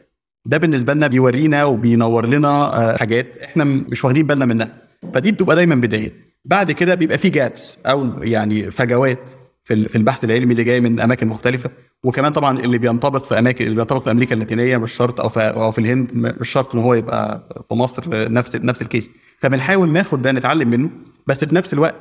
ده 0.47 0.59
بالنسبة 0.59 0.95
لنا 0.95 1.07
بيورينا 1.07 1.65
وبينور 1.65 2.27
لنا 2.27 2.49
آه، 2.49 2.97
حاجات 2.97 3.37
إحنا 3.37 3.65
مش 3.65 4.05
واخدين 4.05 4.27
بالنا 4.27 4.45
منها. 4.45 4.84
فدي 5.15 5.33
بتبقى 5.33 5.57
دايما 5.57 5.75
بداية. 5.75 6.13
بعد 6.45 6.73
كده 6.73 6.95
بيبقى 6.95 7.19
في 7.19 7.29
gaps 7.29 7.79
أو 7.87 8.23
يعني 8.23 8.71
فجوات 8.71 9.19
في 9.65 9.75
ال- 9.75 9.89
في 9.89 9.99
البحث 9.99 10.25
العلمي 10.25 10.53
اللي 10.53 10.65
جاي 10.65 10.81
من 10.81 11.01
أماكن 11.01 11.27
مختلفة. 11.27 11.71
وكمان 12.05 12.33
طبعا 12.33 12.59
اللي 12.61 12.79
بينطبق 12.79 13.25
في 13.25 13.39
أماكن 13.39 13.65
اللي 13.65 13.77
بينطبق 13.77 14.03
في 14.05 14.11
أمريكا 14.11 14.35
اللاتينية 14.35 14.77
مش 14.77 14.93
شرط 14.93 15.21
أو 15.21 15.29
في 15.29 15.41
أو 15.41 15.73
في 15.73 15.79
الهند 15.79 16.11
مش 16.15 16.49
شرط 16.49 16.75
إن 16.75 16.81
هو 16.81 16.95
يبقى 16.95 17.49
في 17.69 17.75
مصر 17.75 18.33
نفس 18.33 18.57
نفس 18.57 18.83
ال 18.83 18.88
case 18.88 19.11
فبنحاول 19.41 19.93
ناخد 19.93 20.23
ده 20.23 20.33
نتعلم 20.33 20.69
منه. 20.71 20.91
بس 21.27 21.45
في 21.45 21.55
نفس 21.55 21.73
الوقت 21.73 21.95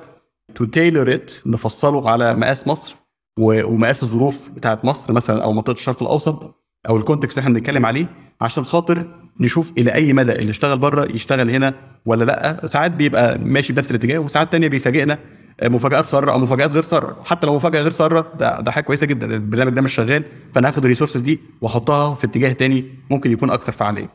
to 0.56 0.66
tailor 0.66 1.14
it 1.14 1.34
نفصله 1.46 2.10
على 2.10 2.36
مقاس 2.36 2.68
مصر 2.68 2.96
ومقاس 3.40 4.04
الظروف 4.04 4.50
بتاعت 4.50 4.86
مصر 4.86 5.14
مثلا 5.14 5.44
أو 5.44 5.54
منطقة 5.54 5.74
الشرق 5.74 6.04
الأوسط. 6.04 6.63
أو 6.90 6.98
ال 6.98 7.03
context 7.03 7.38
اللي 7.38 7.48
إحنا 7.48 7.60
بنتكلم 7.60 7.86
عليه 7.86 8.06
عشان 8.42 8.64
خاطر 8.66 9.08
نشوف 9.40 9.72
إلى 9.78 9.94
أي 9.94 10.14
مدى 10.14 10.32
اللي 10.32 10.50
اشتغل 10.50 10.78
بره 10.78 11.12
يشتغل 11.16 11.50
هنا 11.50 11.74
ولا 12.06 12.24
لأ. 12.24 12.68
ساعات 12.68 12.92
بيبقى 12.92 13.40
ماشي 13.40 13.74
بنفس 13.74 13.92
الاتجاه 13.92 14.18
وساعات 14.20 14.52
تانية 14.52 14.68
بيفاجئنا 14.68 15.20
مفاجآت 15.64 16.06
سارة 16.06 16.32
أو 16.32 16.40
مفاجآت 16.40 16.72
غير 16.72 16.84
سارة. 16.84 17.24
حتى 17.26 17.48
لو 17.48 17.56
مفاجأة 17.56 17.82
غير 17.82 17.92
سارة 17.92 18.34
ده, 18.40 18.62
ده 18.62 18.72
حاجة 18.72 18.84
كويسة 18.84 19.06
جدا. 19.06 19.36
البرنامج 19.36 19.72
ده 19.74 19.82
مش 19.82 19.94
شغال 19.94 20.24
فأنا 20.56 20.68
هاخد 20.68 20.84
ال 20.84 20.88
resources 20.88 21.22
دي 21.22 21.40
وأحطها 21.62 22.16
في 22.16 22.28
اتجاه 22.28 22.52
تاني 22.52 22.86
ممكن 23.12 23.32
يكون 23.32 23.50
أكثر 23.50 23.72
فعالية. 23.72 24.10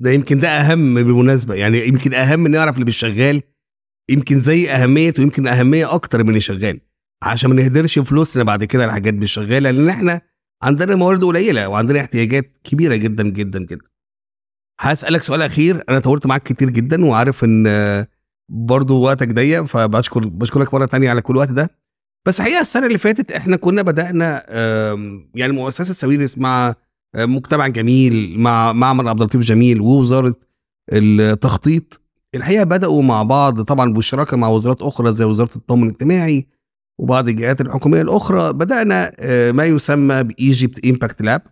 ده 0.00 0.10
يمكن 0.10 0.38
ده 0.38 0.48
أهم 0.48 0.94
بالمناسبه 0.94 1.54
يعني 1.54 1.88
يمكن 1.88 2.14
أهم 2.14 2.46
نعرف 2.48 2.74
اللي 2.74 2.86
مش 2.86 2.96
شغال 2.96 3.42
يمكن 4.10 4.38
زي 4.38 4.70
اهميته 4.70 5.20
يمكن 5.22 5.46
أهمية 5.46 5.94
أكتر 5.94 6.22
من 6.22 6.28
اللي 6.28 6.40
شغال. 6.40 6.80
عشان 7.22 7.50
ما 7.50 7.56
نهدرش 7.56 7.98
فلوسنا 7.98 8.42
بعد 8.44 8.64
كده 8.64 8.82
على 8.82 8.92
حاجات 8.92 9.14
مش 9.14 9.32
شغالة 9.32 9.70
لأن 9.70 9.88
إحنا 9.88 10.20
عندنا 10.64 10.94
موارد 10.94 11.24
قليلة 11.24 11.68
وعندنا 11.68 12.00
احتياجات 12.00 12.58
كبيرة 12.64 12.96
جدا 12.96 13.22
جدا 13.22 13.58
جدا. 13.58 13.84
هسألك 14.80 15.22
سؤال 15.22 15.42
أخير 15.42 15.84
أنا 15.88 15.98
طولت 15.98 16.26
معاك 16.26 16.42
كتير 16.42 16.70
جدا 16.70 17.04
وعارف 17.04 17.44
إن 17.44 18.06
برضو 18.48 19.02
وقتك 19.02 19.32
ضيق 19.32 19.64
فبشكر 19.64 20.20
بشكرك 20.28 20.74
مرة 20.74 20.86
تانية 20.86 21.10
على 21.10 21.22
كل 21.22 21.34
الوقت 21.34 21.50
ده. 21.50 21.70
بس 22.26 22.40
حقيقه 22.40 22.60
السنة 22.60 22.86
اللي 22.86 22.98
فاتت 22.98 23.32
إحنا 23.32 23.56
كنا 23.56 23.82
بدأنا 23.82 24.52
يعني 25.34 25.52
مؤسسة 25.52 25.94
ساويرس 25.94 26.38
مع 26.38 26.74
مجتمع 27.16 27.68
جميل 27.68 28.38
مع 28.38 28.72
معمل 28.72 29.08
عبد 29.08 29.20
اللطيف 29.20 29.40
جميل 29.40 29.80
ووزارة 29.80 30.34
التخطيط. 30.92 32.00
الحقيقة 32.34 32.64
بدأوا 32.64 33.02
مع 33.02 33.22
بعض 33.22 33.62
طبعا 33.62 33.92
بالشراكه 33.92 34.36
مع 34.36 34.48
وزارات 34.48 34.82
أخرى 34.82 35.12
زي 35.12 35.24
وزارة 35.24 35.56
التضامن 35.56 35.82
الاجتماعي 35.82 36.46
وبعض 37.00 37.28
الجهات 37.28 37.60
الحكومية 37.60 38.02
الأخرى 38.02 38.52
بدأنا 38.52 39.12
آه، 39.18 39.52
ما 39.52 39.64
يسمى 39.64 40.22
ب 40.22 40.33
Egypt 40.33 40.86
Impact 40.86 41.22
Lab 41.22 41.42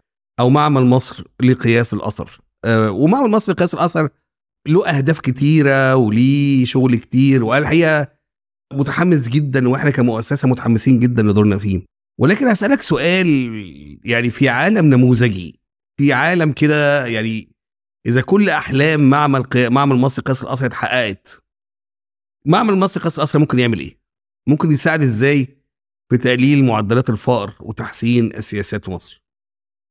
أو 0.40 0.50
معمل 0.50 0.83
مصر 0.83 1.24
لقياس 1.42 1.94
الأثر 1.94 2.40
آه، 2.64 2.90
ومعمل 2.90 3.31
مصر 3.31 3.52
لقياس 3.52 3.74
الأثر 3.74 4.09
له 4.68 4.88
أهداف 4.88 5.20
كتيرة 5.20 5.96
وليه 5.96 6.64
شغل 6.64 6.96
كتير 6.96 7.57
الحقيقة 7.57 8.09
متحمس 8.72 9.28
جدا 9.28 9.68
وإحنا 9.68 9.90
كمؤسسة 9.90 10.48
متحمسين 10.48 10.98
جدا 11.00 11.22
لدورنا 11.22 11.59
فيه 11.59 11.83
ولكن 12.20 12.48
هسألك 12.48 12.83
سؤال 12.83 13.26
يعني 14.05 14.31
في 14.31 14.48
عالم 14.48 14.87
نموذجي 14.87 15.61
في 15.98 16.12
عالم 16.12 16.52
كده 16.52 17.07
يعني 17.07 17.52
إذا 18.07 18.20
كل 18.20 18.50
أحلام 18.50 19.11
معمل. 19.11 19.44
معمل 19.57 19.96
مصر 19.96 20.22
قياس 20.22 20.42
الأثر 20.42 20.66
اتحققت 20.66 21.42
معمل 22.46 22.78
مصر 22.78 23.00
قياس 23.00 23.18
الأثر 23.18 23.38
ممكن 23.38 23.59
يعمل 23.59 23.78
إيه؟ 23.78 24.01
ممكن 24.48 24.70
يساعد 24.72 25.02
إزاي 25.02 25.48
في 26.11 26.18
تقليل 26.18 26.64
معدلات 26.64 27.11
الفقر 27.11 27.55
وتحسين 27.61 28.26
السياسات 28.26 28.85
في 28.85 28.90
مصر؟ 28.90 29.22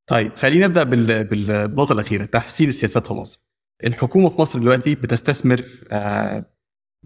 طيب 0.09 0.35
خلينا 0.35 0.67
نبدأ 0.67 0.83
بال- 0.83 1.23
بال- 1.23 1.67
بالنقطة 1.67 1.93
الأخيرة 1.93 2.25
تحسين 2.25 2.69
السياسات 2.69 3.07
في 3.07 3.13
مصر. 3.13 3.41
الحكومة 3.83 4.29
في 4.29 4.41
مصر 4.41 4.59
دلوقتي 4.59 4.95
بتستثمر 4.95 5.63
آه، 5.91 6.45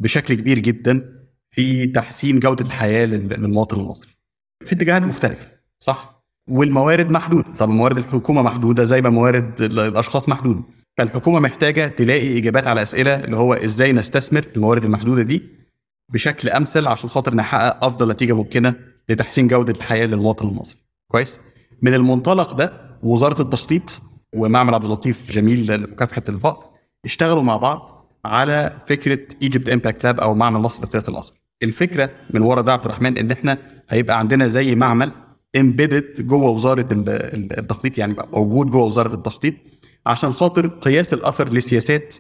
بشكل 0.02 0.34
كبير 0.34 0.60
جدا 0.60 1.26
في 1.52 1.88
تحسين 1.88 2.40
جودة 2.40 2.66
الحياة 2.66 3.06
لل- 3.06 3.28
للمواطن 3.42 3.80
المصري 3.80 4.10
في 4.66 4.76
اتجاهات 4.76 5.02
مختلفة 5.02 5.48
صح؟ 5.80 6.26
والموارد 6.50 7.10
محدودة. 7.10 7.54
طب 7.60 7.70
موارد 7.70 7.98
الحكومة 7.98 8.42
محدودة 8.42 8.86
زي 8.86 9.02
ما 9.02 9.10
موارد 9.10 9.62
ال- 9.62 9.80
الأشخاص 9.80 10.30
محدودة. 10.30 10.64
فالحكومة 10.98 11.40
محتاجة 11.40 11.88
تلاقي 11.88 12.38
إجابات 12.38 12.68
على 12.68 12.82
أسئلة 12.82 13.16
اللي 13.16 13.38
هو 13.38 13.54
إزاي 13.54 13.92
نستثمر 13.92 14.46
الموارد 14.56 14.84
المحدودة 14.86 15.22
دي 15.22 15.44
بشكل 16.10 16.50
أمثل 16.50 16.88
عشان 16.88 17.10
خاطر 17.10 17.36
نحقق 17.36 17.84
أفضل 17.86 18.10
نتيجة 18.12 18.34
ممكنة 18.34 18.76
لتحسين 19.10 19.48
جودة 19.48 19.74
الحياة 19.74 20.06
للمواطن 20.06 20.48
المصري. 20.48 20.80
كويس؟ 21.12 21.40
من 21.82 21.94
المنطلق 21.94 22.54
ده 22.54 22.74
وزارة 23.04 23.42
التخطيط 23.42 24.02
ومعمل 24.36 24.74
عبد 24.74 24.84
اللطيف 24.86 25.32
جميل 25.32 25.72
لمكافحة 25.72 26.24
الفقر 26.30 26.66
اشتغلوا 27.06 27.42
مع 27.44 27.58
بعض 27.58 28.06
على 28.26 28.74
فكرة 28.88 29.20
Egypt 29.42 29.70
Impact 29.70 30.04
Lab 30.04 30.20
أو 30.20 30.34
معمل 30.36 30.60
مصر 30.60 30.84
لقياس 30.84 31.10
الاثر 31.10 31.34
الفكرة 31.64 32.10
من 32.34 32.42
ورا 32.42 32.62
ده 32.62 32.74
عبد 32.74 32.86
الرحمن 32.86 33.18
إن 33.18 33.32
إحنا 33.32 33.58
هيبقى 33.90 34.20
عندنا 34.20 34.48
زي 34.48 34.76
معمل 34.76 35.12
embedded 35.56 36.28
جوه 36.28 36.50
وزارة 36.50 36.94
ال- 36.94 37.10
ال- 37.10 37.60
التخطيط 37.60 37.98
يعني 37.98 38.16
موجود 38.34 38.68
جوه 38.72 38.84
وزارة 38.86 39.14
التخطيط 39.14 39.54
عشان 40.06 40.32
خاطر 40.34 40.68
قياس 40.68 41.14
الأثر 41.14 41.50
لسياسات 41.50 42.16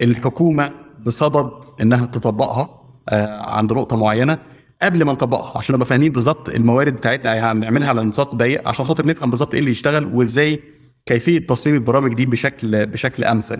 الحكومة 0.00 0.70
بصدد 1.06 1.50
إنها 1.80 2.06
تطبقها. 2.06 2.77
عند 3.40 3.72
نقطة 3.72 3.96
معينة 3.96 4.38
قبل 4.82 5.02
ما 5.04 5.12
نطبقها 5.12 5.58
عشان 5.58 5.74
نبقى 5.74 5.86
فاهمين 5.86 6.12
بالظبط 6.12 6.48
الموارد 6.48 6.92
بتاعتنا 6.96 7.52
هنعملها 7.52 7.88
على 7.88 8.04
نطاق 8.04 8.34
ضيق 8.34 8.68
عشان 8.68 8.84
خاطر 8.84 9.06
نفهم 9.06 9.30
بالظبط 9.30 9.52
إيه 9.54 9.60
اللي 9.60 9.70
يشتغل 9.70 10.04
وإزاي 10.14 10.60
كيفية 11.06 11.46
تصميم 11.46 11.74
البرامج 11.76 12.14
دي 12.14 12.26
بشكل 12.26 12.86
بشكل 12.86 13.24
أمثل. 13.24 13.58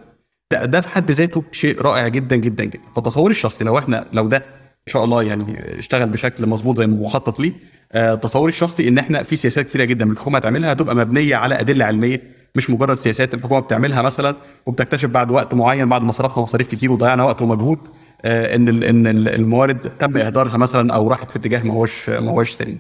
ده, 0.53 0.65
ده 0.65 0.81
في 0.81 0.89
حد 0.89 1.11
ذاته 1.11 1.45
شيء 1.53 1.83
رائع 1.83 2.09
جدا 2.09 2.37
جدا 2.37 2.65
جدا. 2.65 2.81
فتصوري 2.97 3.31
الشخصي 3.31 3.65
لو 3.65 3.79
إحنا 3.79 4.05
لو 4.13 4.27
ده 4.29 4.37
إن 4.37 4.93
شاء 4.93 5.05
الله 5.05 5.23
يعني 5.23 5.79
اشتغل 5.79 6.09
بشكل 6.09 6.47
مظبوط 6.47 6.79
زي 6.79 6.87
ما 6.87 6.97
مخطط 6.97 7.41
ليه 7.41 7.53
آه 7.93 8.15
تصوري 8.15 8.49
الشخصي 8.49 8.89
إن 8.89 8.99
إحنا 8.99 9.23
في 9.23 9.37
سياسات 9.37 9.67
كثيره 9.67 9.85
جدا 9.85 10.11
الحكومة 10.13 10.39
هتعملها 10.39 10.73
هتبقى 10.73 10.95
مبنية 10.97 11.37
على 11.37 11.61
أدلة 11.61 11.85
علمية 11.85 12.23
مش 12.55 12.71
مجرد 12.71 12.99
سياسات 12.99 13.35
الحكومة 13.35 13.61
بتعملها 13.61 14.03
مثلا 14.03 14.37
وبتكتشف 14.67 15.09
بعد 15.09 15.31
وقت 15.31 15.55
معين 15.55 15.89
بعد 15.89 16.03
ما 16.03 16.13
صرفنا 16.13 16.43
مصاريف 16.43 16.67
كتير 16.67 16.93
وضيعنا 16.93 17.25
وقت 17.25 17.43
ومجهود. 17.43 17.79
آه 17.79 17.91
إن 18.25 18.69
ال- 18.69 18.85
إن 18.85 19.07
ال- 19.07 19.29
الموارد 19.29 19.79
تم 19.99 20.17
إهدارها 20.17 20.57
مثلا 20.57 20.95
أو 20.95 21.09
راحت 21.09 21.31
في 21.31 21.37
اتجاه 21.37 21.63
ما 21.63 21.73
هوش 21.75 22.11
ما 22.11 22.31
هوش 22.31 22.51
سليم. 22.51 22.79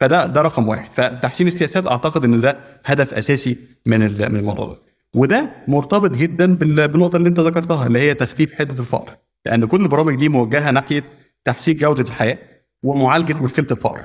فده 0.00 0.26
ده 0.26 0.42
رقم 0.42 0.68
واحد. 0.68 0.92
فتحسين 0.92 1.46
السياسات 1.46 1.86
أعتقد 1.86 2.24
إن 2.24 2.40
ده 2.40 2.58
هدف 2.84 3.14
أساسي 3.14 3.56
من 3.86 3.98
من 4.00 4.36
الموضوع 4.36 4.66
ده. 4.66 4.78
وده 5.14 5.50
مرتبط 5.68 6.10
جدا 6.10 6.54
بال- 6.54 6.88
بالنقطة 6.88 7.16
اللي 7.16 7.28
أنت 7.28 7.40
ذكرتها 7.40 7.86
اللي 7.86 7.98
هي 8.00 8.14
تخفيف 8.14 8.52
حدة 8.54 8.80
الفقر. 8.80 9.16
لأن 9.46 9.64
كل 9.64 9.82
البرامج 9.82 10.14
دي 10.14 10.28
موجهة 10.28 10.70
ناحية 10.70 11.04
تحسين 11.44 11.76
جودة 11.76 12.02
الحياة 12.02 12.38
ومعالجة 12.82 13.34
مشكلة 13.34 13.66
الفقر. 13.70 14.00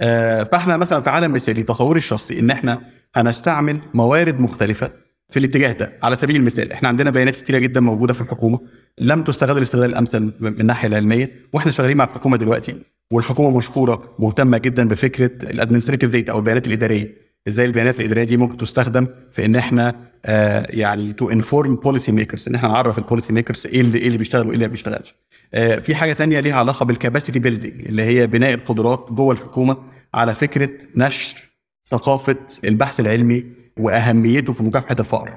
آه، 0.00 0.42
فإحنا 0.42 0.76
مثلا 0.76 1.00
في 1.00 1.10
عالم 1.10 1.32
مثالي 1.32 1.62
تصوري 1.62 1.98
الشخصي 1.98 2.40
إن 2.40 2.50
إحنا 2.50 2.80
هنستعمل 3.14 3.80
موارد 3.94 4.40
مختلفة 4.40 4.90
في 5.30 5.38
الاتجاه 5.38 5.72
ده. 5.72 5.92
على 6.02 6.16
سبيل 6.16 6.36
المثال 6.36 6.72
إحنا 6.72 6.88
عندنا 6.88 7.10
بيانات 7.10 7.36
كتيرة 7.36 7.58
جدا 7.58 7.80
موجودة 7.80 8.14
في 8.14 8.20
الحكومة 8.20 8.60
لم 8.98 9.24
تستغل 9.24 9.56
الاستغلال 9.56 9.90
الأمثل 9.90 10.32
من 10.40 10.60
الناحية 10.60 10.88
العلمية 10.88 11.32
وإحنا 11.52 11.72
شغالين 11.72 11.96
مع 11.96 12.04
الحكومة 12.04 12.36
دلوقتي 12.36 12.76
والحكومة 13.12 13.56
مشكورة 13.56 14.14
مهتمة 14.18 14.58
جدا 14.58 14.88
بفكرة 14.88 15.50
ال 15.50 15.54
administrative 15.54 16.10
data 16.10 16.32
أو 16.32 16.38
البيانات 16.38 16.66
الإدارية. 16.66 17.28
إزاي 17.48 17.66
البيانات 17.66 18.00
الإدارية 18.00 18.24
دي 18.24 18.36
ممكن 18.36 18.56
تستخدم 18.56 19.06
في 19.32 19.44
إن 19.44 19.56
إحنا 19.56 19.94
آه 20.24 20.66
يعني 20.70 21.12
to 21.12 21.30
inform 21.30 21.74
policy 21.76 22.12
makers 22.12 22.48
إن 22.48 22.54
إحنا 22.54 22.68
نعرف 22.68 22.98
ال 22.98 23.03
policy 23.03 23.32
makers 23.32 23.66
إيه 23.66 23.80
اللي 23.80 23.98
إيه 23.98 24.06
اللي 24.06 24.18
بيشتغل 24.18 24.46
وإيه 24.46 24.54
اللي 24.54 24.66
ما 24.66 24.70
بيشتغلش. 24.70 25.14
آه 25.54 25.78
في 25.78 25.94
حاجة 25.94 26.12
تانية 26.12 26.40
ليها 26.40 26.54
علاقة 26.54 26.84
بال 26.84 26.95
capacity 26.95 27.38
building 27.38 27.86
اللي 27.88 28.02
هي 28.02 28.26
بناء 28.26 28.54
القدرات 28.54 29.06
جوه 29.10 29.32
الحكومة 29.34 29.76
على 30.14 30.34
فكرة 30.34 30.70
نشر 30.96 31.38
ثقافة 31.86 32.36
البحث 32.64 33.00
العلمي 33.00 33.44
وأهميته 33.78 34.52
في 34.52 34.62
مكافحة 34.62 34.96
الفقر 35.00 35.30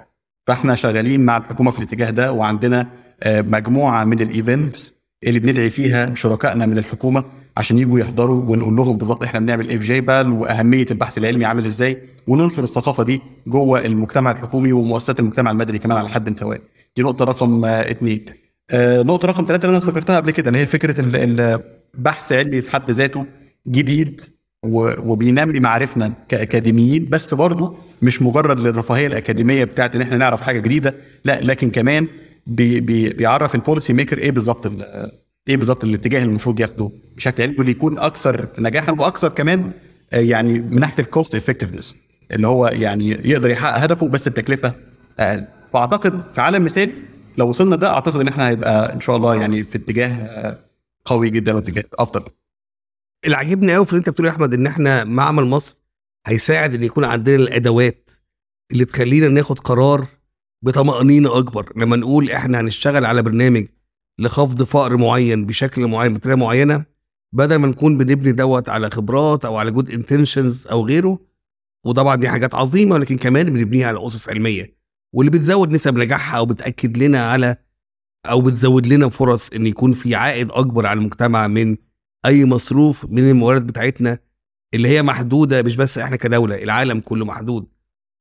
فإحنا 0.47 0.75
شغالين 0.75 1.21
مع 1.25 1.37
الحكومة 1.37 1.71
في 1.71 1.79
الاتجاه 1.79 2.09
ده 2.09 2.31
وعندنا 2.33 2.87
آه 3.23 3.41
مجموعة 3.41 4.03
من 4.03 4.19
ال 4.19 4.30
events 4.30 4.93
اللي 5.23 5.39
بندعي 5.39 5.69
فيها 5.69 6.15
شركائنا 6.15 6.65
من 6.65 6.77
الحكومة 6.77 7.23
عشان 7.57 7.77
يجوا 7.77 7.99
يحضروا 7.99 8.43
ونقول 8.51 8.75
لهم 8.75 8.97
بالظبط 8.97 9.23
إحنا 9.23 9.39
بنعمل 9.39 9.71
إيه 9.71 9.82
في 9.82 10.01
J-PAL 10.01 10.32
وأهمية 10.31 10.85
البحث 10.91 11.17
العلمي 11.17 11.45
عامل 11.45 11.65
إزاي 11.65 12.01
وننشر 12.27 12.63
الثقافة 12.63 13.03
دي 13.03 13.21
جوه 13.47 13.85
المجتمع 13.85 14.31
الحكومي 14.31 14.71
ومؤسسات 14.73 15.19
المجتمع 15.19 15.51
المدني 15.51 15.79
كمان 15.79 15.97
على 15.97 16.09
حد 16.09 16.37
سواء. 16.37 16.61
دي 16.97 17.03
نقطة 17.03 17.25
رقم 17.25 17.65
آه 17.65 17.91
اثنين 17.91 18.25
آه 18.71 19.01
نقطة 19.01 19.27
رقم 19.27 19.45
ثلاثة 19.45 19.65
اللي 19.65 19.77
أنا 19.77 19.85
ذكرتها 19.85 20.15
قبل 20.15 20.31
كده 20.31 20.49
ان 20.49 20.55
هي 20.55 20.65
فكرة 20.65 20.95
البحث 21.95 22.31
علمي 22.33 22.61
في 22.61 22.71
حد 22.71 22.91
ذاته 22.91 23.25
جديد. 23.67 24.21
وبينمي 24.66 25.59
معارفنا 25.59 26.14
كاكاديميين 26.30 27.09
بس 27.09 27.34
برضه 27.34 27.78
مش 28.01 28.22
مجرد 28.22 28.59
للرفاهية 28.59 29.07
الأكاديمية 29.07 29.64
بتاعت 29.64 29.95
إن 29.95 30.01
إحنا 30.01 30.18
نعرف 30.18 30.41
حاجة 30.41 30.59
جديدة 30.59 30.95
لا 31.26 31.41
لكن 31.41 31.72
كمان 31.72 32.07
بي 32.47 32.80
بي 32.80 33.09
بيعرف 33.09 33.55
ال 33.55 33.61
policy 33.61 33.93
maker 33.93 34.17
إيه 34.18 34.32
بالظبط 34.32 34.72
إيه 35.47 35.57
بالظبط 35.57 35.84
الاتجاه 35.84 36.20
اللي 36.20 36.30
المفروض 36.30 36.59
ياخده. 36.59 36.91
بشكل 37.16 37.43
علمي 37.43 37.55
واللي 37.57 37.72
يكون 37.72 37.99
أكثر 37.99 38.47
نجاحا 38.59 38.91
وأكثر 38.91 39.30
كمان 39.30 39.72
يعني 40.12 40.59
من 40.59 40.80
ناحية 40.80 41.03
ال 41.03 41.10
cost 41.10 41.36
effectiveness 41.36 41.95
اللي 42.32 42.47
هو 42.47 42.68
يعني 42.68 43.09
يقدر 43.09 43.49
يحقق 43.49 43.78
هدفه 43.84 44.07
بس 44.07 44.30
بتكلفة 44.30 44.74
أقل. 45.20 45.47
فأعتقد 45.74 46.22
في 46.34 46.41
عالم 46.41 46.64
مثالي 46.64 46.91
لو 47.38 47.49
وصلنا 47.49 47.76
ده 47.76 47.89
أعتقد 47.89 48.20
إن 48.22 48.28
إحنا 48.28 48.49
هيبقى 48.49 48.93
إن 48.93 48.99
شاء 48.99 49.16
الله 49.18 49.36
يعني 49.36 49.64
في 49.64 49.78
اتجاه 49.78 50.57
قوي 51.05 51.30
جدا 51.30 51.53
واتجاه 51.55 51.84
أفضل. 51.99 52.24
اللي 53.26 53.36
عاجبني 53.38 53.76
قوي 53.76 53.86
في 53.86 53.91
اللي 53.91 53.99
أنت 53.99 54.09
بتقوله 54.09 54.30
يا 54.30 54.36
أحمد 54.36 54.53
إن 54.53 54.67
إحنا 54.67 55.03
معمل 55.03 55.45
مصر 55.45 55.76
هيساعد 56.28 56.74
إن 56.74 56.84
يكون 56.84 57.03
عندنا 57.03 57.36
الأدوات 57.36 58.09
اللي 58.72 58.86
تخلينا 58.86 59.28
ناخد 59.28 59.59
قرار 59.59 60.05
بطمأنينة 60.63 61.38
أكبر. 61.38 61.74
لما 61.76 61.95
نقول 61.95 62.32
إحنا 62.32 62.59
هنشتغل 62.59 63.05
على 63.05 63.22
برنامج 63.24 63.65
لخفض 64.19 64.63
فقر 64.63 64.97
معين 64.97 65.45
بشكل 65.45 65.88
معين 65.88 66.13
بطريقة 66.13 66.38
معينة 66.38 66.86
بدل 67.34 67.55
ما 67.55 67.67
نكون 67.67 67.97
بنبني 67.97 68.32
دوت 68.32 68.69
على 68.69 68.89
خبرات 68.89 69.45
أو 69.45 69.57
على 69.57 69.72
good 69.71 69.91
intentions 69.91 70.67
أو 70.67 70.86
غيره 70.86 71.19
وطبعا 71.86 72.15
دي 72.15 72.30
حاجات 72.30 72.55
عظيمة 72.55 72.95
ولكن 72.95 73.17
كمان 73.17 73.53
بنبنيها 73.53 73.88
على 73.88 74.07
أسس 74.07 74.30
علمية. 74.30 74.76
واللي 75.13 75.32
بتزود 75.32 75.72
نسب 75.72 75.97
نجاحها 75.97 76.38
أو 76.38 76.45
بتأكد 76.45 76.97
لنا 76.97 77.32
على 77.32 77.55
أو 78.26 78.41
بتزود 78.41 78.88
لنا 78.88 79.09
فرص 79.09 79.49
إن 79.49 79.67
يكون 79.67 79.91
في 79.91 80.15
عائد 80.15 80.51
أكبر 80.51 80.86
على 80.86 80.97
المجتمع 80.97 81.47
من 81.47 81.78
أي 82.26 82.45
مصروف 82.45 83.05
من 83.05 83.30
الموارد 83.30 83.67
بتاعتنا 83.67 84.19
اللي 84.74 84.88
هي 84.88 85.03
محدودة 85.03 85.61
مش 85.63 85.76
بس 85.76 85.97
إحنا 85.97 86.15
كدولة 86.15 86.63
العالم 86.63 86.99
كله 86.99 87.26
محدود. 87.26 87.67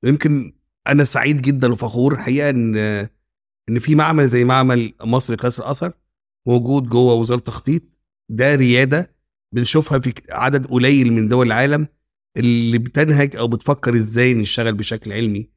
يمكن 0.05 0.53
أنا 0.87 1.05
سعيد 1.05 1.43
جدا 1.43 1.73
وفخور 1.73 2.17
حقيقه 2.17 2.51
إن 2.51 2.77
إن 3.69 3.79
في 3.79 3.95
معمل 3.95 4.27
زي 4.27 4.45
معمل 4.45 4.95
مصر 5.03 5.35
كسر 5.35 5.71
أثر 5.71 5.93
موجود 6.47 6.89
جوه 6.89 7.15
وزارة 7.15 7.39
التخطيط. 7.39 7.83
ده 8.31 8.55
ريادة 8.55 9.15
بنشوفها 9.55 9.99
في 9.99 10.15
عدد 10.31 10.67
قليل 10.67 11.13
من 11.13 11.29
دول 11.29 11.47
العالم 11.47 11.89
اللي 12.37 12.79
بتنهج 12.79 13.37
أو 13.37 13.49
بتفكر 13.49 13.95
إزاي 13.95 14.35
نشتغل 14.35 14.75
بشكل 14.75 15.13
علمي. 15.13 15.51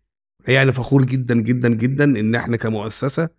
يعني 0.48 0.72
فخور 0.72 1.06
جدا 1.06 1.36
جدا 1.42 1.70
جدا 1.70 2.04
إن 2.04 2.36
إحنا 2.36 2.58
كمؤسسة 2.58 3.30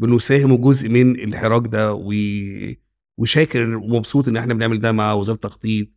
بنساهم 0.00 0.56
جزء 0.56 0.88
من 0.88 1.20
الحراك 1.20 1.66
ده 1.66 1.94
و... 1.94 2.12
وشاكر 3.18 3.76
ومبسوط 3.76 4.28
إن 4.28 4.36
إحنا 4.36 4.54
بنعمل 4.54 4.80
ده 4.80 4.92
مع 4.92 5.12
وزارة 5.12 5.36
التخطيط 5.36 5.88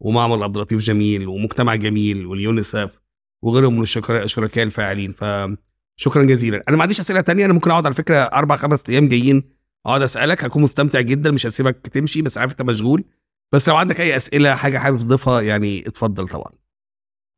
ومعمل 0.00 0.42
عبد 0.42 0.56
اللطيف 0.56 0.78
جميل 0.78 1.28
ومجتمع 1.28 1.74
جميل 1.74 2.26
واليونيسف 2.26 3.00
وغيرهم 3.42 3.76
من 3.76 3.82
الشركاء 3.82 4.62
الفاعلين. 4.62 5.12
فشكرا 5.12 6.24
جزيلا. 6.24 6.62
أنا 6.68 6.76
ما 6.76 6.82
عنديش 6.82 7.00
أسئلة 7.00 7.20
تانية 7.20 7.44
أنا 7.44 7.52
ممكن 7.52 7.70
أقعد 7.70 7.86
على 7.86 7.94
فكرة 7.94 8.16
أربع 8.16 8.56
خمس 8.56 8.90
أيام 8.90 9.08
جايين 9.08 9.42
أقعد 9.86 10.02
أسألك. 10.02 10.44
هكون 10.44 10.62
مستمتع 10.62 11.00
جدا 11.00 11.30
مش 11.30 11.46
هسيبك 11.46 11.86
تمشي 11.86 12.22
بس 12.22 12.38
عارف 12.38 12.52
أنت 12.52 12.62
مشغول. 12.62 13.04
بس 13.52 13.68
لو 13.68 13.76
عندك 13.76 14.00
أي 14.00 14.16
أسئلة 14.16 14.54
حاجة 14.54 14.78
حابب 14.78 14.98
تضيفها 14.98 15.40
يعني 15.40 15.86
اتفضل 15.86 16.28
طبعا. 16.28 16.52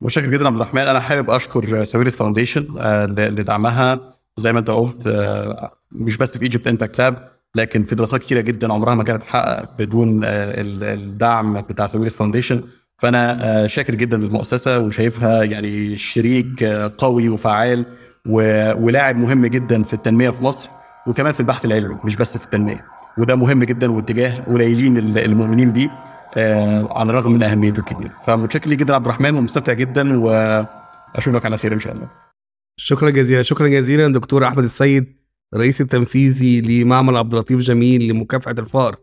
متشكر 0.02 0.30
جدا 0.30 0.46
عبد 0.46 0.56
الرحمن. 0.56 0.82
أنا 0.82 1.00
حابب 1.00 1.30
أشكر 1.30 1.84
Sawiris 1.84 2.12
Foundation 2.12 2.62
لدعمها. 3.08 4.16
زي 4.38 4.52
ما 4.52 4.58
أنت 4.58 4.70
قلت 4.70 5.08
مش 5.92 6.16
بس 6.16 6.38
في 6.38 6.44
Egypt 6.44 6.66
Impact 6.66 6.98
Lab 6.98 7.39
لكن 7.56 7.84
في 7.84 7.94
دراسات 7.94 8.20
كتيرة 8.20 8.40
جدا 8.40 8.72
عمرها 8.72 8.94
ما 8.94 9.04
كانت 9.04 9.22
تتحقق 9.22 9.76
بدون 9.78 10.20
الدعم 10.24 11.60
بتاع 11.60 11.86
Sawiris 11.86 12.12
Foundation. 12.12 12.62
فأنا 12.98 13.66
شاكر 13.66 13.94
جدا 13.94 14.16
للمؤسسة 14.16 14.78
وشايفها 14.78 15.42
يعني 15.42 15.96
شريك 15.96 16.64
قوي 16.98 17.28
وفعال 17.28 17.86
ولاعب 18.78 19.16
مهم 19.16 19.46
جدا 19.46 19.82
في 19.82 19.94
التنمية 19.94 20.30
في 20.30 20.44
مصر 20.44 20.70
وكمان 21.06 21.32
في 21.32 21.40
البحث 21.40 21.64
العلمي 21.64 21.96
مش 22.04 22.16
بس 22.16 22.38
في 22.38 22.44
التنمية. 22.44 22.84
وده 23.18 23.36
مهم 23.36 23.64
جدا 23.64 23.90
واتجاه 23.90 24.40
قليلين 24.40 24.96
المؤمنين 25.18 25.72
بيه 25.72 25.90
على 26.90 27.10
الرغم 27.10 27.32
من 27.32 27.42
أهميته 27.42 27.80
الكبيرة. 27.80 28.12
فمتشكر 28.26 28.70
جدا 28.70 28.94
عبد 28.94 29.04
الرحمن 29.04 29.34
ومستمتع 29.34 29.72
جدا 29.72 30.20
وأشوفك 30.20 31.44
على 31.44 31.58
خير 31.58 31.72
إن 31.72 31.78
شاء 31.78 31.92
الله. 31.92 32.08
شكرا 32.76 33.10
جزيلا 33.10 33.42
شكرا 33.42 33.68
جزيلا 33.68 34.12
دكتور 34.12 34.44
أحمد 34.46 34.64
السيد. 34.64 35.19
الرئيس 35.54 35.80
التنفيذي 35.80 36.60
لمعمل 36.60 37.16
عبد 37.16 37.32
اللطيف 37.34 37.58
جميل 37.58 38.08
لمكافحة 38.08 38.54
الفقر 38.58 38.96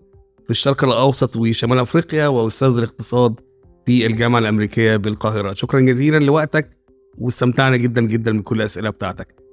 في 0.45 0.49
الشرق 0.49 0.83
الأوسط 0.83 1.35
وشمال 1.35 1.79
أفريقيا 1.79 2.27
وأستاذ 2.27 2.77
الاقتصاد 2.77 3.39
في 3.85 4.05
الجامعة 4.05 4.39
الأمريكية 4.39 4.95
بالقاهرة. 4.95 5.53
شكرا 5.53 5.79
جزيلا 5.79 6.17
لوقتك 6.17 6.69
واستمتعنا 7.17 7.77
جدا 7.77 8.01
جدا 8.01 8.31
من 8.31 8.41
كل 8.41 8.55
الاسئله 8.55 8.89
بتاعتك. 8.89 9.46